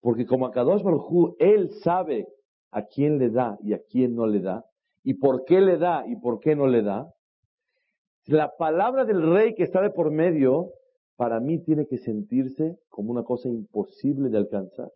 Porque 0.00 0.24
como 0.24 0.46
a 0.46 0.52
Kadosh 0.52 0.82
Baruj 0.82 1.34
él 1.38 1.70
sabe 1.82 2.28
a 2.70 2.86
quién 2.86 3.18
le 3.18 3.30
da 3.30 3.58
y 3.62 3.72
a 3.72 3.82
quién 3.90 4.14
no 4.14 4.26
le 4.26 4.40
da, 4.40 4.64
y 5.02 5.14
por 5.14 5.44
qué 5.44 5.60
le 5.60 5.78
da 5.78 6.04
y 6.06 6.16
por 6.16 6.38
qué 6.40 6.54
no 6.54 6.66
le 6.66 6.82
da, 6.82 7.12
la 8.26 8.56
palabra 8.56 9.04
del 9.04 9.22
rey 9.22 9.54
que 9.54 9.64
está 9.64 9.80
de 9.80 9.90
por 9.90 10.10
medio, 10.10 10.70
para 11.16 11.40
mí 11.40 11.62
tiene 11.62 11.86
que 11.86 11.98
sentirse 11.98 12.78
como 12.88 13.12
una 13.12 13.24
cosa 13.24 13.48
imposible 13.48 14.28
de 14.28 14.38
alcanzar. 14.38 14.90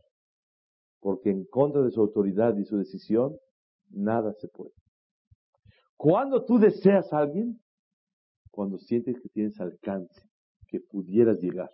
Porque 1.00 1.30
en 1.30 1.44
contra 1.44 1.82
de 1.82 1.90
su 1.90 2.00
autoridad 2.00 2.56
y 2.56 2.64
su 2.64 2.78
decisión, 2.78 3.36
nada 3.90 4.32
se 4.34 4.48
puede. 4.48 4.72
Cuando 5.96 6.44
tú 6.44 6.58
deseas 6.58 7.12
a 7.12 7.18
alguien, 7.18 7.60
cuando 8.50 8.78
sientes 8.78 9.20
que 9.20 9.28
tienes 9.28 9.58
alcance, 9.60 10.22
que 10.68 10.80
pudieras 10.80 11.38
llegar. 11.40 11.70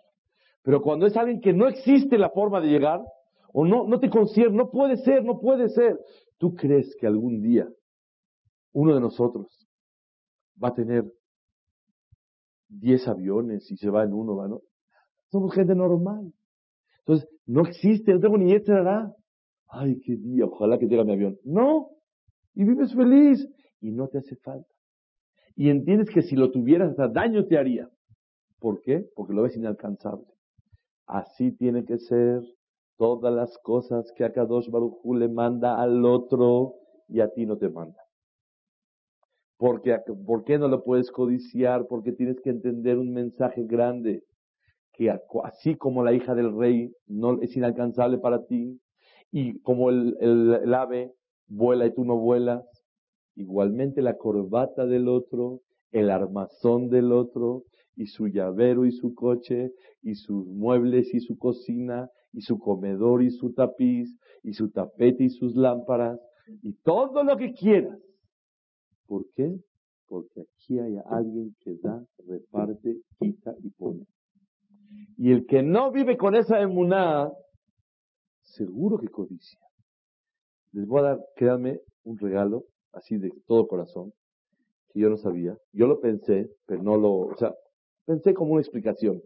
Pero 0.61 0.81
cuando 0.81 1.05
es 1.05 1.17
alguien 1.17 1.41
que 1.41 1.53
no 1.53 1.67
existe 1.67 2.17
la 2.17 2.29
forma 2.29 2.61
de 2.61 2.67
llegar, 2.67 3.01
o 3.53 3.65
no, 3.65 3.87
no 3.87 3.99
te 3.99 4.09
concierne, 4.09 4.57
no 4.57 4.69
puede 4.69 4.97
ser, 4.97 5.23
no 5.23 5.39
puede 5.39 5.69
ser, 5.69 5.99
tú 6.37 6.55
crees 6.55 6.95
que 6.99 7.07
algún 7.07 7.41
día 7.41 7.67
uno 8.71 8.95
de 8.95 9.01
nosotros 9.01 9.67
va 10.61 10.69
a 10.69 10.73
tener 10.73 11.05
10 12.69 13.07
aviones 13.07 13.69
y 13.71 13.77
se 13.77 13.89
va 13.89 14.03
en 14.03 14.13
uno, 14.13 14.47
¿no? 14.47 14.61
Somos 15.31 15.53
gente 15.53 15.75
normal. 15.75 16.31
Entonces, 16.99 17.29
no 17.45 17.61
existe, 17.61 18.13
no 18.13 18.19
tengo 18.19 18.37
ni 18.37 18.53
hará. 18.53 19.13
Ay, 19.67 19.99
qué 20.01 20.15
día, 20.15 20.45
ojalá 20.45 20.77
que 20.77 20.87
tenga 20.87 21.03
mi 21.03 21.13
avión. 21.13 21.37
No, 21.43 21.89
y 22.53 22.63
vives 22.63 22.93
feliz 22.93 23.47
y 23.81 23.91
no 23.91 24.07
te 24.07 24.19
hace 24.19 24.35
falta. 24.37 24.67
Y 25.55 25.69
entiendes 25.69 26.09
que 26.09 26.21
si 26.21 26.35
lo 26.35 26.51
tuvieras 26.51 26.91
hasta 26.91 27.07
daño 27.07 27.45
te 27.45 27.57
haría. 27.57 27.89
¿Por 28.59 28.81
qué? 28.81 29.05
Porque 29.15 29.33
lo 29.33 29.43
ves 29.43 29.57
inalcanzable. 29.57 30.25
Así 31.05 31.51
tiene 31.57 31.83
que 31.85 31.97
ser 31.97 32.41
todas 32.97 33.33
las 33.33 33.57
cosas 33.59 34.11
que 34.15 34.23
a 34.23 34.31
Kadosh 34.31 34.69
Baruj 34.69 35.03
le 35.15 35.27
manda 35.27 35.81
al 35.81 36.05
otro 36.05 36.75
y 37.07 37.19
a 37.19 37.29
ti 37.29 37.45
no 37.45 37.57
te 37.57 37.69
manda. 37.69 38.02
Porque, 39.63 39.97
¿Por 40.25 40.43
qué 40.43 40.57
no 40.57 40.67
lo 40.67 40.83
puedes 40.83 41.09
codiciar? 41.09 41.87
Porque 41.87 42.11
tienes 42.11 42.41
que 42.41 42.49
entender 42.49 42.97
un 42.97 43.13
mensaje 43.13 43.63
grande, 43.63 44.25
que 44.91 45.09
así 45.09 45.75
como 45.75 46.03
la 46.03 46.11
hija 46.11 46.35
del 46.35 46.53
rey 46.53 46.91
no 47.07 47.41
es 47.41 47.55
inalcanzable 47.55 48.17
para 48.17 48.43
ti, 48.45 48.81
y 49.31 49.61
como 49.61 49.89
el, 49.89 50.17
el 50.19 50.73
ave 50.73 51.13
vuela 51.47 51.85
y 51.85 51.93
tú 51.93 52.03
no 52.03 52.17
vuelas, 52.17 52.65
igualmente 53.37 54.01
la 54.01 54.17
corbata 54.17 54.85
del 54.85 55.07
otro, 55.07 55.61
el 55.93 56.09
armazón 56.09 56.89
del 56.89 57.13
otro, 57.13 57.63
y 57.95 58.07
su 58.07 58.27
llavero 58.27 58.85
y 58.85 58.91
su 58.91 59.15
coche, 59.15 59.71
y 60.01 60.15
sus 60.15 60.45
muebles 60.45 61.13
y 61.13 61.21
su 61.21 61.37
cocina, 61.37 62.09
y 62.33 62.41
su 62.41 62.59
comedor 62.59 63.23
y 63.23 63.31
su 63.31 63.53
tapiz, 63.53 64.13
y 64.43 64.51
su 64.51 64.71
tapete 64.71 65.23
y 65.23 65.29
sus 65.29 65.55
lámparas, 65.55 66.19
y 66.61 66.73
todo 66.83 67.23
lo 67.23 67.37
que 67.37 67.53
quieras 67.53 67.97
¿Por 69.07 69.29
qué? 69.31 69.59
Porque 70.07 70.41
aquí 70.41 70.79
hay 70.79 70.97
alguien 71.05 71.55
que 71.59 71.75
da, 71.81 72.05
reparte, 72.27 73.01
quita 73.19 73.55
y 73.63 73.69
pone. 73.71 74.05
Y 75.17 75.31
el 75.31 75.45
que 75.45 75.63
no 75.63 75.91
vive 75.91 76.17
con 76.17 76.35
esa 76.35 76.59
emuná, 76.59 77.31
seguro 78.41 78.97
que 78.97 79.07
codicia. 79.07 79.59
Les 80.71 80.87
voy 80.87 80.99
a 80.99 81.03
dar, 81.03 81.19
créanme, 81.35 81.79
un 82.03 82.17
regalo, 82.17 82.65
así 82.91 83.17
de 83.17 83.31
todo 83.47 83.67
corazón, 83.67 84.13
que 84.89 84.99
yo 84.99 85.09
no 85.09 85.17
sabía. 85.17 85.57
Yo 85.71 85.87
lo 85.87 85.99
pensé, 85.99 86.49
pero 86.65 86.81
no 86.83 86.97
lo, 86.97 87.13
o 87.13 87.35
sea, 87.37 87.53
pensé 88.05 88.33
como 88.33 88.53
una 88.53 88.61
explicación. 88.61 89.21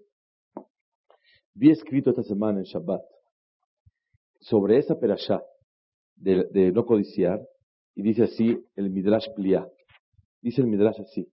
Vi 1.54 1.72
escrito 1.72 2.12
esta 2.12 2.24
semana 2.24 2.60
en 2.60 2.66
Shabbat 2.66 3.02
sobre 4.40 4.78
esa 4.78 5.00
perashá 5.00 5.42
de, 6.16 6.46
de 6.52 6.72
no 6.72 6.86
codiciar, 6.86 7.42
y 7.98 8.04
dice 8.04 8.26
así 8.26 8.64
el 8.76 8.92
Midrash 8.92 9.28
Pliá. 9.36 9.68
Dice 10.40 10.62
el 10.62 10.68
Midrash 10.68 11.02
así. 11.02 11.28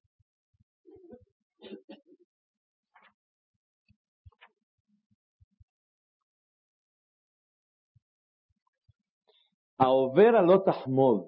A 9.77 9.91
over 9.91 10.37
alotahmod, 10.37 11.27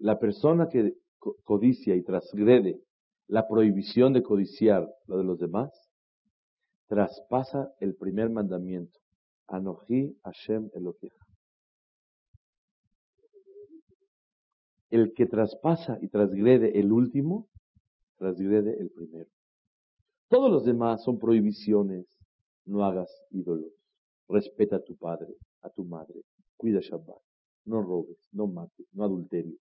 la 0.00 0.18
persona 0.18 0.68
que 0.68 0.92
codicia 1.18 1.96
y 1.96 2.02
transgrede 2.02 2.78
la 3.28 3.48
prohibición 3.48 4.12
de 4.12 4.22
codiciar 4.22 4.86
lo 5.06 5.16
de 5.16 5.24
los 5.24 5.38
demás, 5.38 5.70
traspasa 6.88 7.72
el 7.80 7.96
primer 7.96 8.28
mandamiento. 8.28 9.00
Anoji 9.46 10.14
Hashem 10.24 10.68
Elokeja. 10.74 11.23
El 14.94 15.12
que 15.12 15.26
traspasa 15.26 15.98
y 16.00 16.06
transgrede 16.06 16.78
el 16.78 16.92
último, 16.92 17.48
transgrede 18.16 18.78
el 18.78 18.90
primero. 18.90 19.28
Todos 20.28 20.48
los 20.52 20.64
demás 20.64 21.02
son 21.02 21.18
prohibiciones. 21.18 22.06
No 22.64 22.84
hagas 22.84 23.10
ídolos. 23.30 23.72
Respeta 24.28 24.76
a 24.76 24.84
tu 24.84 24.94
padre, 24.94 25.34
a 25.62 25.70
tu 25.70 25.84
madre. 25.84 26.22
Cuida 26.56 26.78
Shabbat. 26.78 27.20
No 27.64 27.82
robes, 27.82 28.18
no 28.30 28.46
mates, 28.46 28.86
no 28.92 29.02
adulterio. 29.02 29.58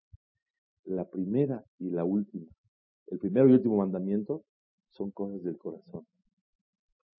La 0.83 1.09
primera 1.09 1.63
y 1.79 1.91
la 1.91 2.03
última, 2.03 2.51
el 3.07 3.17
primero 3.17 3.47
y 3.47 3.53
último 3.53 3.77
mandamiento 3.77 4.43
son 4.89 5.11
cosas 5.11 5.41
del 5.43 5.57
corazón. 5.57 6.05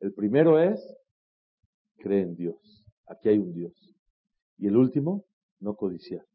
El 0.00 0.12
primero 0.12 0.60
es, 0.60 0.86
cree 1.96 2.20
en 2.20 2.36
Dios. 2.36 2.84
Aquí 3.06 3.30
hay 3.30 3.38
un 3.38 3.54
Dios. 3.54 3.72
Y 4.58 4.66
el 4.66 4.76
último, 4.76 5.24
no 5.60 5.76
codiciar. 5.76 6.26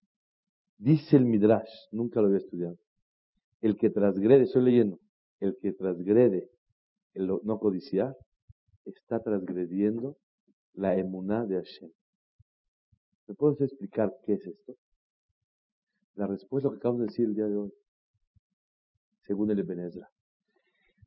Dice 0.77 1.17
el 1.17 1.25
Midrash, 1.25 1.71
nunca 1.91 2.21
lo 2.21 2.27
había 2.27 2.39
estudiado. 2.39 2.77
El 3.61 3.77
que 3.77 3.89
transgrede, 3.89 4.43
estoy 4.43 4.63
leyendo, 4.63 4.99
el 5.39 5.57
que 5.59 5.73
transgrede 5.73 6.49
el 7.13 7.27
no 7.27 7.59
codiciar, 7.59 8.15
está 8.85 9.19
transgrediendo 9.19 10.17
la 10.73 10.95
emuná 10.95 11.45
de 11.45 11.55
Hashem. 11.55 11.89
¿Me 13.27 13.33
puedes 13.33 13.59
explicar 13.61 14.13
qué 14.23 14.33
es 14.33 14.45
esto? 14.45 14.75
La 16.15 16.27
respuesta 16.27 16.69
que 16.69 16.77
acabamos 16.77 17.01
de 17.01 17.07
decir 17.07 17.25
el 17.25 17.33
día 17.33 17.45
de 17.45 17.57
hoy, 17.57 17.73
según 19.25 19.51
el 19.51 19.59
Ebenezra. 19.59 20.07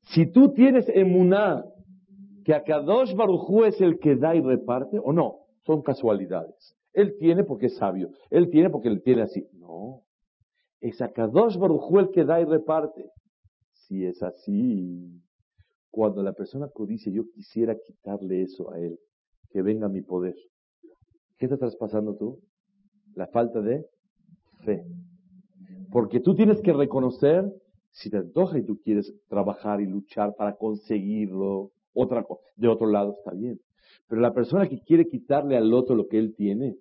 Si 0.02 0.30
tú 0.30 0.52
tienes 0.52 0.88
emuná 0.88 1.64
que 2.44 2.54
Akadosh 2.54 3.14
Barujú 3.14 3.64
es 3.64 3.80
el 3.80 3.98
que 3.98 4.16
da 4.16 4.34
y 4.34 4.40
reparte, 4.40 4.98
o 5.02 5.12
no, 5.12 5.46
son 5.64 5.82
casualidades. 5.82 6.76
Él 6.92 7.16
tiene 7.18 7.44
porque 7.44 7.66
es 7.66 7.76
sabio. 7.76 8.10
Él 8.30 8.50
tiene 8.50 8.70
porque 8.70 8.90
le 8.90 9.00
tiene 9.00 9.22
así. 9.22 9.46
No. 9.52 10.02
Es 10.80 11.00
Akadosh 11.00 11.56
Baruj 11.58 11.98
el 11.98 12.10
que 12.10 12.24
da 12.24 12.40
y 12.40 12.44
reparte. 12.44 13.10
Si 13.72 14.04
es 14.04 14.22
así, 14.22 15.20
cuando 15.90 16.22
la 16.22 16.32
persona 16.32 16.68
codicia, 16.68 17.12
yo 17.12 17.24
quisiera 17.30 17.76
quitarle 17.78 18.42
eso 18.42 18.70
a 18.70 18.78
él, 18.78 18.98
que 19.50 19.62
venga 19.62 19.88
mi 19.88 20.02
poder. 20.02 20.36
¿Qué 21.38 21.46
estás 21.46 21.76
pasando 21.76 22.16
tú? 22.16 22.40
La 23.14 23.26
falta 23.26 23.60
de 23.60 23.86
fe. 24.64 24.84
Porque 25.90 26.20
tú 26.20 26.34
tienes 26.34 26.60
que 26.60 26.72
reconocer 26.72 27.50
si 27.92 28.10
te 28.10 28.18
antoja 28.18 28.58
y 28.58 28.64
tú 28.64 28.78
quieres 28.80 29.12
trabajar 29.28 29.80
y 29.80 29.86
luchar 29.86 30.34
para 30.36 30.56
conseguirlo, 30.56 31.72
otra 31.92 32.24
de 32.56 32.68
otro 32.68 32.86
lado 32.86 33.16
está 33.18 33.32
bien. 33.32 33.60
Pero 34.08 34.20
la 34.20 34.32
persona 34.32 34.68
que 34.68 34.80
quiere 34.80 35.06
quitarle 35.06 35.56
al 35.56 35.72
otro 35.72 35.94
lo 35.94 36.06
que 36.06 36.18
él 36.18 36.34
tiene, 36.36 36.76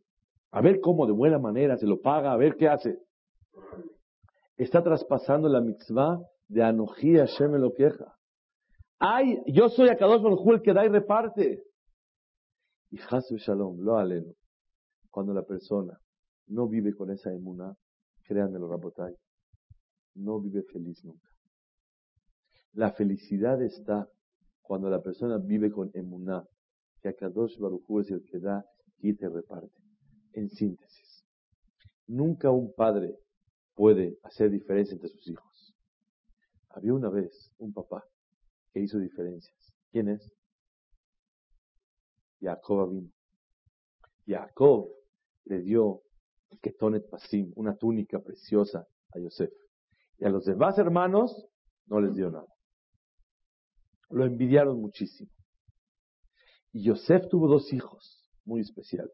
a 0.52 0.62
ver 0.62 0.80
cómo 0.80 1.06
de 1.06 1.14
buena 1.14 1.40
manera 1.40 1.78
se 1.78 1.86
lo 1.86 2.02
paga, 2.02 2.32
a 2.32 2.38
ver 2.38 2.56
qué 2.56 2.68
hace, 2.68 3.00
está 4.58 4.84
traspasando 4.84 5.48
la 5.48 5.62
mitzvah 5.62 6.20
de 6.48 6.64
Anoji 6.64 7.18
Hashem 7.18 7.54
lo 7.54 7.74
queja. 7.74 8.16
Ay, 9.00 9.42
yo 9.48 9.70
soy 9.70 9.90
Akadosh 9.90 10.22
Baruj 10.22 10.52
el 10.52 10.62
que 10.62 10.74
da 10.74 10.86
y 10.86 10.90
reparte. 10.90 11.64
Y 12.92 13.00
Hasbe 13.00 13.38
Shalom, 13.38 13.80
lo 13.80 13.98
aleno. 13.98 14.34
Cuando 15.10 15.34
la 15.34 15.44
persona 15.44 15.98
no 16.48 16.68
vive 16.68 16.94
con 16.94 17.12
esa 17.12 17.32
emuná, 17.32 17.76
créanmelo, 18.24 18.68
Rabotay, 18.68 19.16
no 20.16 20.40
vive 20.42 20.64
feliz 20.64 21.04
nunca. 21.06 21.30
La 22.74 22.92
felicidad 22.92 23.62
está 23.62 24.08
cuando 24.62 24.90
la 24.90 25.02
persona 25.02 25.38
vive 25.38 25.72
con 25.72 25.90
emuná, 25.94 26.44
que 27.02 27.10
Akadosh 27.10 27.58
Baruj 27.60 28.02
es 28.02 28.12
el 28.12 28.24
que 28.26 28.40
da 28.40 28.66
y 29.00 29.14
te 29.14 29.30
reparte. 29.30 29.76
En 30.34 30.50
síntesis, 30.50 31.26
nunca 32.08 32.52
un 32.52 32.74
padre 32.74 33.18
puede 33.74 34.20
hacer 34.24 34.52
diferencia 34.52 34.94
entre 34.94 35.10
sus 35.10 35.28
hijos. 35.28 35.76
Había 36.70 36.94
una 36.94 37.10
vez 37.10 37.52
un 37.58 37.74
papá 37.74 38.04
que 38.72 38.82
hizo 38.82 39.00
diferencias. 39.00 39.74
¿Quién 39.92 40.10
es? 40.10 40.32
Jacob 42.42 42.92
vino. 42.92 43.12
Jacob 44.28 44.90
le 45.46 45.62
dio 45.62 46.04
Ketonet 46.62 47.10
Pasim, 47.10 47.52
una 47.56 47.76
túnica 47.76 48.20
preciosa 48.20 48.88
a 49.14 49.20
Yosef. 49.20 49.52
Y 50.20 50.26
a 50.26 50.30
los 50.30 50.46
demás 50.46 50.78
hermanos 50.78 51.48
no 51.88 52.00
les 52.00 52.16
dio 52.16 52.30
nada. 52.30 52.54
Lo 54.10 54.26
envidiaron 54.26 54.80
muchísimo. 54.80 55.32
Y 56.72 56.84
Yosef 56.84 57.28
tuvo 57.30 57.48
dos 57.48 57.72
hijos 57.74 58.24
muy 58.46 58.62
especiales. 58.62 59.14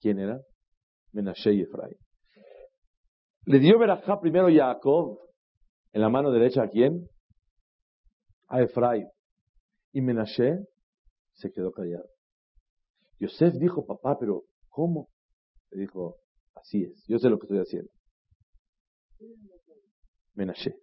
¿Quién 0.00 0.18
eran? 0.18 0.40
Menashe 1.12 1.52
y 1.52 1.62
Efraín. 1.62 1.96
Le 3.46 3.58
dio 3.58 3.78
Berajá 3.78 4.20
primero 4.20 4.48
Jacob 4.48 5.18
en 5.92 6.00
la 6.00 6.08
mano 6.08 6.30
derecha 6.30 6.62
a 6.62 6.68
quién? 6.68 7.08
A 8.48 8.62
Efraín. 8.62 9.08
Y 9.92 10.00
Menashe 10.00 10.66
se 11.34 11.50
quedó 11.50 11.72
callado. 11.72 12.08
Yosef 13.18 13.54
dijo, 13.54 13.84
papá, 13.84 14.18
pero 14.18 14.44
¿cómo? 14.68 15.08
Le 15.70 15.82
dijo, 15.82 16.16
así 16.54 16.84
es, 16.84 17.04
yo 17.06 17.18
sé 17.18 17.28
lo 17.28 17.38
que 17.38 17.46
estoy 17.46 17.58
haciendo. 17.58 17.90
Menashe. 20.34 20.74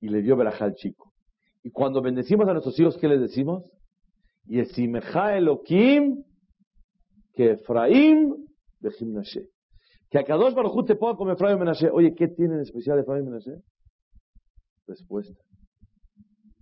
Y 0.00 0.08
le 0.08 0.22
dio 0.22 0.36
verajá 0.36 0.64
al 0.64 0.74
chico. 0.74 1.12
Y 1.62 1.70
cuando 1.70 2.02
bendecimos 2.02 2.48
a 2.48 2.52
nuestros 2.52 2.78
hijos, 2.78 2.98
¿qué 2.98 3.08
les 3.08 3.20
decimos? 3.20 3.64
Y 4.46 4.60
Esimeja 4.60 5.36
Elohim 5.36 6.24
que 7.34 7.52
Efraim 7.52 8.34
de 8.80 8.90
Menashe. 9.00 9.48
Que 10.10 10.18
a 10.18 10.24
Kadosh 10.24 10.54
Baruj 10.54 10.86
te 10.86 10.94
ponga 10.94 11.16
como 11.16 11.32
Efraim 11.32 11.58
Menashe. 11.58 11.90
Oye, 11.90 12.14
¿qué 12.14 12.28
tiene 12.28 12.54
en 12.54 12.60
especial 12.60 12.98
Efraim 12.98 13.24
Menashe? 13.24 13.62
Respuesta. 14.86 15.40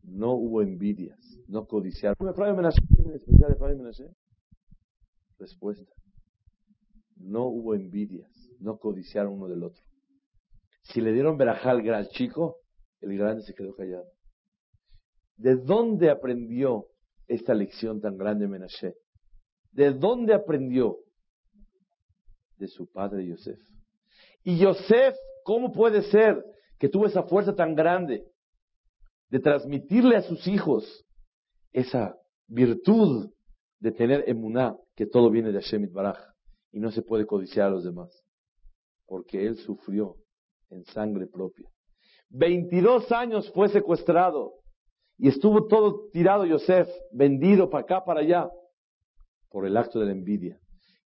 No 0.02 0.32
hubo 0.32 0.62
envidias, 0.62 1.18
no 1.48 1.66
codiciaron. 1.66 2.28
¿Efraim 2.28 2.56
Menashe 2.56 2.80
tiene 2.94 3.10
en 3.10 3.16
especial 3.16 3.52
Efraim 3.52 3.78
Menashe? 3.78 4.08
Respuesta. 5.38 5.92
No 7.16 7.46
hubo 7.46 7.74
envidias, 7.74 8.30
no 8.58 8.78
codiciaron 8.78 9.34
uno 9.34 9.48
del 9.48 9.62
otro. 9.62 9.82
Si 10.82 11.00
le 11.00 11.12
dieron 11.12 11.36
verajá 11.36 11.70
al 11.70 11.82
gran 11.82 12.06
chico, 12.06 12.56
el 13.00 13.16
grande 13.16 13.42
se 13.42 13.54
quedó 13.54 13.74
callado. 13.74 14.06
¿De 15.36 15.56
dónde 15.56 16.10
aprendió 16.10 16.86
esta 17.26 17.54
lección 17.54 18.00
tan 18.00 18.16
grande 18.16 18.48
Menashe? 18.48 18.94
¿De 19.70 19.92
dónde 19.92 20.34
aprendió? 20.34 20.98
De 22.56 22.68
su 22.68 22.90
padre 22.90 23.26
Yosef. 23.26 23.58
Y 24.44 24.58
Yosef, 24.58 25.16
¿cómo 25.44 25.72
puede 25.72 26.02
ser 26.02 26.44
que 26.78 26.88
tuvo 26.88 27.06
esa 27.06 27.22
fuerza 27.24 27.54
tan 27.54 27.74
grande 27.74 28.24
de 29.28 29.40
transmitirle 29.40 30.16
a 30.16 30.22
sus 30.22 30.46
hijos 30.46 31.04
esa 31.72 32.16
virtud 32.48 33.30
de 33.80 33.92
tener 33.92 34.24
emuná, 34.28 34.76
que 34.94 35.06
todo 35.06 35.30
viene 35.30 35.52
de 35.52 35.60
Hashem 35.60 35.90
Baraj, 35.92 36.18
y 36.70 36.80
no 36.80 36.90
se 36.90 37.02
puede 37.02 37.26
codiciar 37.26 37.68
a 37.68 37.70
los 37.70 37.84
demás? 37.84 38.10
Porque 39.06 39.46
él 39.46 39.56
sufrió 39.56 40.16
en 40.70 40.84
sangre 40.84 41.26
propia. 41.26 41.68
22 42.30 43.10
años 43.12 43.50
fue 43.52 43.68
secuestrado 43.68 44.61
y 45.18 45.28
estuvo 45.28 45.66
todo 45.66 46.08
tirado 46.12 46.44
Yosef, 46.44 46.88
vendido 47.12 47.70
para 47.70 47.84
acá, 47.84 48.04
para 48.04 48.20
allá, 48.20 48.50
por 49.50 49.66
el 49.66 49.76
acto 49.76 50.00
de 50.00 50.06
la 50.06 50.12
envidia. 50.12 50.58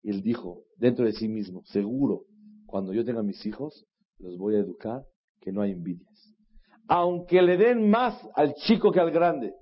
Y 0.03 0.11
él 0.11 0.23
dijo 0.23 0.62
dentro 0.77 1.05
de 1.05 1.12
sí 1.12 1.29
mismo, 1.29 1.62
seguro, 1.64 2.25
cuando 2.66 2.92
yo 2.92 3.05
tenga 3.05 3.23
mis 3.23 3.45
hijos, 3.45 3.87
los 4.19 4.38
voy 4.38 4.55
a 4.57 4.61
educar 4.61 5.05
que 5.40 5.53
no 5.53 5.62
hay 5.62 5.73
envidias. 5.73 6.35
Aunque 6.88 7.42
le 7.42 7.57
den 7.57 7.90
más 7.90 8.16
al 8.35 8.55
chico 8.55 8.92
que 8.92 9.01
al 9.01 9.11
grande, 9.11 9.55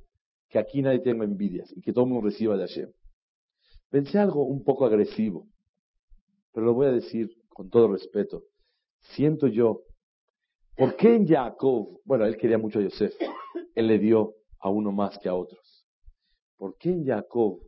que 0.49 0.59
aquí 0.59 0.83
nadie 0.83 1.01
tenga 1.01 1.25
envidias 1.25 1.73
y 1.75 1.81
que 1.81 1.93
todo 1.93 2.05
el 2.05 2.11
mundo 2.11 2.29
reciba 2.29 2.57
de 2.57 2.67
Hashem. 2.67 2.93
Pensé 3.91 4.19
algo 4.19 4.45
un 4.45 4.63
poco 4.63 4.85
agresivo, 4.85 5.49
pero 6.53 6.67
lo 6.67 6.75
voy 6.75 6.87
a 6.87 6.93
decir 6.93 7.31
con 7.49 7.71
todo 7.71 7.89
respeto. 7.89 8.43
Siento 9.15 9.47
yo 9.47 9.84
¿Por 10.77 10.97
qué 10.97 11.15
en 11.15 11.27
Jacob, 11.27 12.01
bueno, 12.05 12.25
él 12.25 12.37
quería 12.37 12.59
mucho 12.59 12.81
a 12.81 12.83
Yosef, 12.83 13.15
él 13.75 13.87
le 13.87 13.99
dio 13.99 14.35
a 14.59 14.71
uno 14.71 14.91
más 14.91 15.19
que 15.19 15.29
a 15.29 15.35
otros? 15.35 15.87
¿Por 16.57 16.77
qué 16.79 16.91
en 16.91 17.07
Jacob 17.07 17.61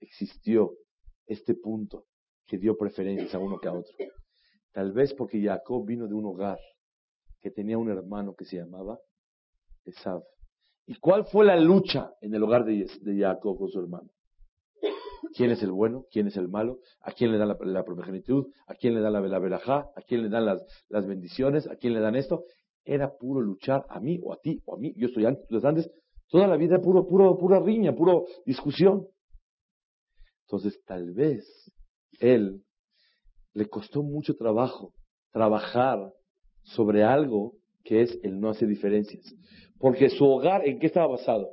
existió 0.00 0.74
este 1.26 1.54
punto 1.54 2.06
que 2.46 2.56
dio 2.56 2.76
preferencia 2.76 3.38
a 3.38 3.42
uno 3.42 3.58
que 3.58 3.68
a 3.68 3.72
otro? 3.72 3.94
Tal 4.72 4.92
vez 4.92 5.12
porque 5.12 5.42
Jacob 5.42 5.86
vino 5.86 6.08
de 6.08 6.14
un 6.14 6.24
hogar 6.26 6.58
que 7.40 7.50
tenía 7.50 7.76
un 7.76 7.90
hermano 7.90 8.34
que 8.34 8.46
se 8.46 8.56
llamaba 8.56 8.98
Esav. 9.84 10.22
¿Y 10.86 10.96
cuál 10.96 11.26
fue 11.26 11.44
la 11.44 11.56
lucha 11.56 12.12
en 12.20 12.34
el 12.34 12.42
hogar 12.42 12.64
de, 12.64 12.86
Jacob 13.18 13.58
con 13.58 13.68
su 13.68 13.80
hermano? 13.80 14.10
¿Quién 15.34 15.50
es 15.50 15.62
el 15.62 15.72
bueno? 15.72 16.06
¿Quién 16.12 16.28
es 16.28 16.36
el 16.36 16.48
malo? 16.48 16.78
¿A 17.00 17.10
quién 17.12 17.32
le 17.32 17.38
dan 17.38 17.48
la, 17.48 17.58
la? 17.60 17.80
¿A 17.80 18.74
quién 18.76 18.94
le 18.94 19.00
dan 19.00 19.12
la, 19.12 19.20
la 19.20 19.38
verajá? 19.40 19.90
¿A 19.96 20.02
quién 20.06 20.22
le 20.22 20.28
dan 20.28 20.46
las, 20.46 21.06
bendiciones? 21.06 21.66
¿A 21.68 21.76
quién 21.76 21.92
le 21.92 22.00
dan 22.00 22.14
esto? 22.14 22.44
Era 22.84 23.16
puro 23.16 23.40
luchar 23.40 23.84
a 23.88 23.98
mí 23.98 24.20
o 24.22 24.32
a 24.32 24.36
ti 24.36 24.62
o 24.64 24.76
a 24.76 24.78
mí. 24.78 24.94
Yo 24.96 25.08
estoy 25.08 25.24
antes, 25.24 25.44
los 25.50 25.64
antes. 25.64 25.90
Toda 26.28 26.46
la 26.46 26.56
vida 26.56 26.80
puro, 26.80 27.06
puro, 27.06 27.36
pura 27.36 27.58
riña, 27.58 27.94
puro 27.94 28.26
discusión. 28.46 29.08
Entonces, 30.46 30.80
tal 30.84 31.12
vez 31.12 31.44
él 32.20 32.62
le 33.54 33.68
costó 33.68 34.02
mucho 34.02 34.36
trabajo 34.36 34.92
trabajar 35.32 36.12
sobre 36.62 37.02
algo 37.02 37.54
que 37.82 38.02
es 38.02 38.20
el 38.22 38.38
no 38.38 38.50
hacer 38.50 38.68
diferencias. 38.68 39.34
Porque 39.78 40.10
su 40.10 40.24
hogar, 40.24 40.66
¿en 40.66 40.78
qué 40.78 40.86
estaba 40.86 41.08
basado? 41.08 41.50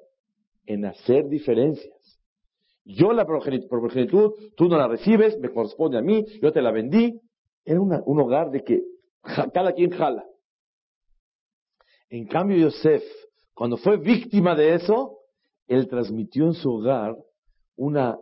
En 0.67 0.85
hacer 0.85 1.27
diferencias. 1.27 1.91
Yo 2.83 3.13
la 3.13 3.25
progenitud, 3.25 4.33
tú 4.55 4.67
no 4.67 4.77
la 4.77 4.87
recibes, 4.87 5.37
me 5.39 5.49
corresponde 5.49 5.97
a 5.97 6.01
mí, 6.01 6.25
yo 6.41 6.51
te 6.51 6.61
la 6.61 6.71
vendí. 6.71 7.19
Era 7.63 7.79
un 7.79 8.19
hogar 8.19 8.49
de 8.49 8.63
que 8.63 8.83
cada 9.53 9.73
quien 9.73 9.91
jala. 9.91 10.25
En 12.09 12.25
cambio, 12.25 12.57
Yosef, 12.57 13.03
cuando 13.53 13.77
fue 13.77 13.97
víctima 13.97 14.55
de 14.55 14.73
eso, 14.73 15.19
él 15.67 15.87
transmitió 15.87 16.45
en 16.45 16.53
su 16.53 16.71
hogar 16.71 17.15
una 17.75 18.17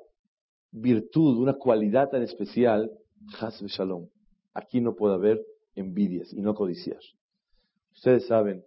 virtud, 0.72 1.38
una 1.38 1.54
cualidad 1.54 2.10
tan 2.10 2.22
especial, 2.22 2.91
Hasbe 3.39 3.67
Shalom. 3.67 4.07
Aquí 4.53 4.82
no 4.82 4.95
puede 4.95 5.16
haber 5.16 5.41
envidias 5.74 6.34
y 6.34 6.41
no 6.41 6.53
codiciar. 6.53 6.99
Ustedes 7.93 8.28
saben 8.28 8.64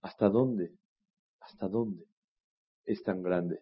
hasta 0.00 0.28
dónde, 0.28 0.72
hasta 1.40 1.68
dónde 1.68 2.04
es 2.84 3.02
tan 3.02 3.22
grande 3.22 3.60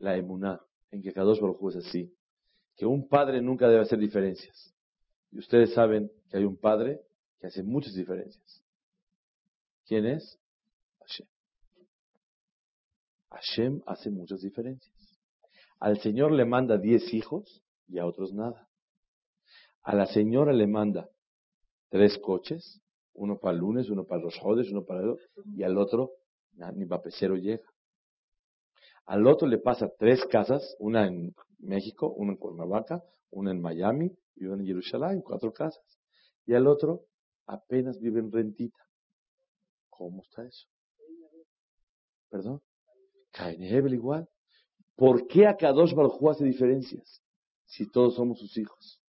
la 0.00 0.16
emuná, 0.16 0.60
en 0.90 1.02
que 1.02 1.12
Kadosh 1.12 1.40
Baruj 1.40 1.70
es 1.70 1.76
así, 1.76 2.12
que 2.76 2.86
un 2.86 3.08
padre 3.08 3.40
nunca 3.40 3.68
debe 3.68 3.82
hacer 3.82 3.98
diferencias. 3.98 4.74
Y 5.30 5.38
ustedes 5.38 5.72
saben 5.72 6.10
que 6.28 6.38
hay 6.38 6.44
un 6.44 6.56
padre 6.56 7.00
que 7.38 7.46
hace 7.46 7.62
muchas 7.62 7.94
diferencias. 7.94 8.64
¿Quién 9.86 10.06
es? 10.06 10.38
Hashem. 11.00 11.26
Hashem 13.30 13.82
hace 13.86 14.10
muchas 14.10 14.40
diferencias. 14.40 14.94
Al 15.78 16.00
Señor 16.00 16.32
le 16.32 16.44
manda 16.44 16.76
diez 16.76 17.14
hijos 17.14 17.62
y 17.88 17.98
a 17.98 18.06
otros 18.06 18.32
nada. 18.32 18.68
A 19.82 19.94
la 19.94 20.06
señora 20.06 20.52
le 20.52 20.66
manda 20.66 21.08
tres 21.88 22.18
coches, 22.18 22.80
uno 23.14 23.38
para 23.38 23.54
el 23.54 23.60
lunes, 23.60 23.88
uno 23.88 24.04
para 24.04 24.22
los 24.22 24.38
jodes, 24.38 24.70
uno 24.70 24.84
para 24.84 25.00
el 25.00 25.08
otro, 25.10 25.26
y 25.54 25.62
al 25.62 25.78
otro 25.78 26.12
ni 26.74 26.84
papecero 26.84 27.36
llega. 27.36 27.69
Al 29.10 29.26
otro 29.26 29.48
le 29.48 29.58
pasa 29.58 29.92
tres 29.98 30.24
casas, 30.26 30.76
una 30.78 31.04
en 31.04 31.34
México, 31.58 32.14
una 32.16 32.30
en 32.30 32.38
Cuernavaca, 32.38 33.02
una 33.32 33.50
en 33.50 33.60
Miami 33.60 34.16
y 34.36 34.44
una 34.44 34.62
en 34.62 34.66
Jerusalén, 34.68 35.20
cuatro 35.20 35.52
casas. 35.52 35.82
Y 36.46 36.54
al 36.54 36.68
otro 36.68 37.06
apenas 37.46 37.98
vive 37.98 38.20
en 38.20 38.30
rentita. 38.30 38.78
¿Cómo 39.88 40.22
está 40.22 40.46
eso? 40.46 40.68
¿Perdón? 42.28 42.62
Cain 43.32 43.60
Hebel 43.64 43.94
igual. 43.94 44.28
¿Por 44.94 45.26
qué 45.26 45.48
a 45.48 45.56
Kadosh 45.56 45.92
Baruj 45.92 46.30
hace 46.30 46.44
diferencias 46.44 47.20
si 47.66 47.90
todos 47.90 48.14
somos 48.14 48.38
sus 48.38 48.56
hijos? 48.58 49.02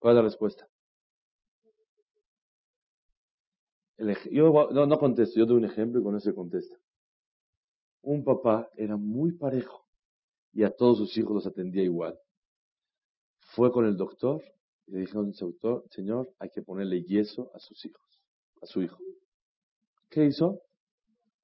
¿Cuál 0.00 0.14
es 0.14 0.16
la 0.16 0.22
respuesta? 0.22 0.66
yo 4.32 4.68
no, 4.72 4.86
no 4.86 4.98
contesto, 4.98 5.38
yo 5.38 5.46
doy 5.46 5.58
un 5.58 5.66
ejemplo 5.66 6.00
y 6.00 6.02
con 6.02 6.16
eso 6.16 6.34
contesta. 6.34 6.76
Un 8.02 8.24
papá 8.24 8.68
era 8.76 8.96
muy 8.96 9.32
parejo 9.32 9.86
y 10.52 10.62
a 10.64 10.70
todos 10.70 10.98
sus 10.98 11.16
hijos 11.16 11.34
los 11.34 11.46
atendía 11.46 11.82
igual. 11.82 12.18
Fue 13.54 13.70
con 13.70 13.84
el 13.84 13.96
doctor 13.96 14.42
y 14.86 14.92
le 14.92 15.00
dijeron, 15.00 15.32
señor, 15.90 16.32
hay 16.38 16.50
que 16.50 16.62
ponerle 16.62 17.02
yeso 17.02 17.50
a 17.54 17.58
sus 17.58 17.84
hijos, 17.84 18.22
a 18.62 18.66
su 18.66 18.82
hijo. 18.82 18.98
¿Qué 20.08 20.24
hizo? 20.24 20.60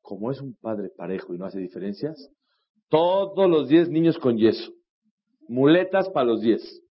Como 0.01 0.31
es 0.31 0.41
un 0.41 0.55
padre 0.55 0.91
parejo 0.91 1.35
y 1.35 1.39
no 1.39 1.45
hace 1.47 1.59
diferencias, 1.59 2.31
todos 2.89 3.49
los 3.49 3.69
diez 3.69 3.89
niños 3.89 4.19
con 4.19 4.37
yeso. 4.37 4.73
Muletas 5.49 6.09
para 6.11 6.27
los 6.27 6.41
diez. 6.41 6.83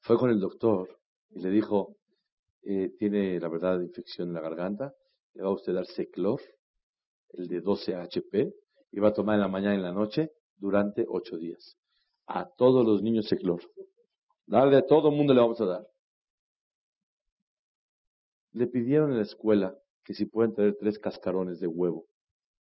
Fue 0.00 0.16
con 0.18 0.30
el 0.30 0.40
doctor 0.40 0.98
y 1.30 1.40
le 1.40 1.50
dijo, 1.50 1.96
eh, 2.62 2.90
tiene 2.98 3.38
la 3.40 3.48
verdad 3.48 3.80
infección 3.80 4.28
en 4.28 4.34
la 4.34 4.40
garganta, 4.40 4.94
le 5.34 5.42
va 5.42 5.48
a 5.48 5.52
usted 5.52 5.74
dar 5.74 5.86
seclor, 5.86 6.40
el 7.34 7.48
de 7.48 7.60
12 7.60 7.94
HP, 7.94 8.52
y 8.92 9.00
va 9.00 9.08
a 9.08 9.12
tomar 9.12 9.36
en 9.36 9.42
la 9.42 9.48
mañana 9.48 9.74
y 9.74 9.78
en 9.78 9.82
la 9.82 9.92
noche 9.92 10.32
durante 10.56 11.06
ocho 11.08 11.36
días. 11.36 11.76
A 12.26 12.48
todos 12.48 12.84
los 12.84 13.02
niños 13.02 13.26
seclor. 13.26 13.62
Darle 14.46 14.76
a 14.76 14.86
todo 14.86 15.10
el 15.10 15.16
mundo 15.16 15.32
le 15.32 15.40
vamos 15.40 15.60
a 15.60 15.66
dar. 15.66 15.86
Le 18.52 18.66
pidieron 18.66 19.10
en 19.10 19.18
la 19.18 19.22
escuela 19.22 19.76
que 20.04 20.14
si 20.14 20.26
pueden 20.26 20.54
traer 20.54 20.76
tres 20.78 20.98
cascarones 20.98 21.60
de 21.60 21.68
huevo 21.68 22.06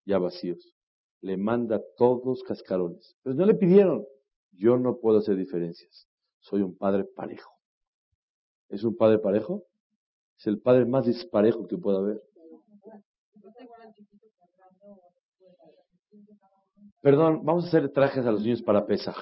ya 0.09 0.17
vacíos. 0.17 0.74
Le 1.22 1.38
manda 1.38 1.82
todos 1.97 2.43
cascarones. 2.43 3.15
Pero 3.24 3.36
no 3.36 3.45
le 3.45 3.53
pidieron. 3.53 4.05
Yo 4.51 4.78
no 4.78 4.97
puedo 4.97 5.20
hacer 5.20 5.36
diferencias. 5.36 6.07
Soy 6.39 6.61
un 6.61 6.76
padre 6.76 7.03
parejo. 7.03 7.51
¿Es 8.70 8.84
un 8.84 8.95
padre 8.95 9.20
parejo? 9.20 9.65
Es 10.38 10.47
el 10.47 10.59
padre 10.59 10.86
más 10.86 11.05
disparejo 11.05 11.67
que 11.67 11.78
pueda 11.78 11.99
haber. 11.99 12.22
Perdón, 17.01 17.45
vamos 17.45 17.65
a 17.65 17.67
hacer 17.67 17.89
trajes 17.91 18.25
a 18.25 18.32
los 18.32 18.43
niños 18.43 18.61
para 18.61 18.86
Pesaj. 18.86 19.15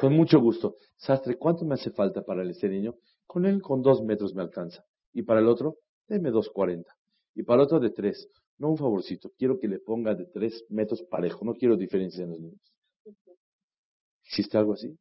Con 0.00 0.14
mucho 0.14 0.40
gusto. 0.40 0.76
Sastre, 0.96 1.36
¿cuánto 1.36 1.64
me 1.64 1.74
hace 1.74 1.90
falta 1.90 2.22
para 2.22 2.42
ese 2.44 2.68
niño? 2.68 2.96
Con 3.26 3.46
él, 3.46 3.60
con 3.62 3.82
dos 3.82 4.02
metros 4.02 4.34
me 4.34 4.42
alcanza. 4.42 4.84
Y 5.12 5.22
para 5.22 5.40
el 5.40 5.48
otro, 5.48 5.76
deme 6.08 6.30
dos 6.30 6.48
cuarenta. 6.50 6.96
Y 7.34 7.42
para 7.42 7.62
el 7.62 7.66
otro, 7.66 7.80
de 7.80 7.90
tres. 7.90 8.28
No 8.58 8.70
un 8.70 8.78
favorcito. 8.78 9.30
Quiero 9.38 9.58
que 9.58 9.68
le 9.68 9.78
ponga 9.78 10.14
de 10.14 10.26
tres 10.26 10.64
metros 10.68 11.02
parejo. 11.02 11.44
No 11.44 11.54
quiero 11.54 11.76
diferencia 11.76 12.24
en 12.24 12.30
los 12.30 12.40
niños. 12.40 12.60
¿Existe 14.24 14.58
algo 14.58 14.74
así? 14.74 14.98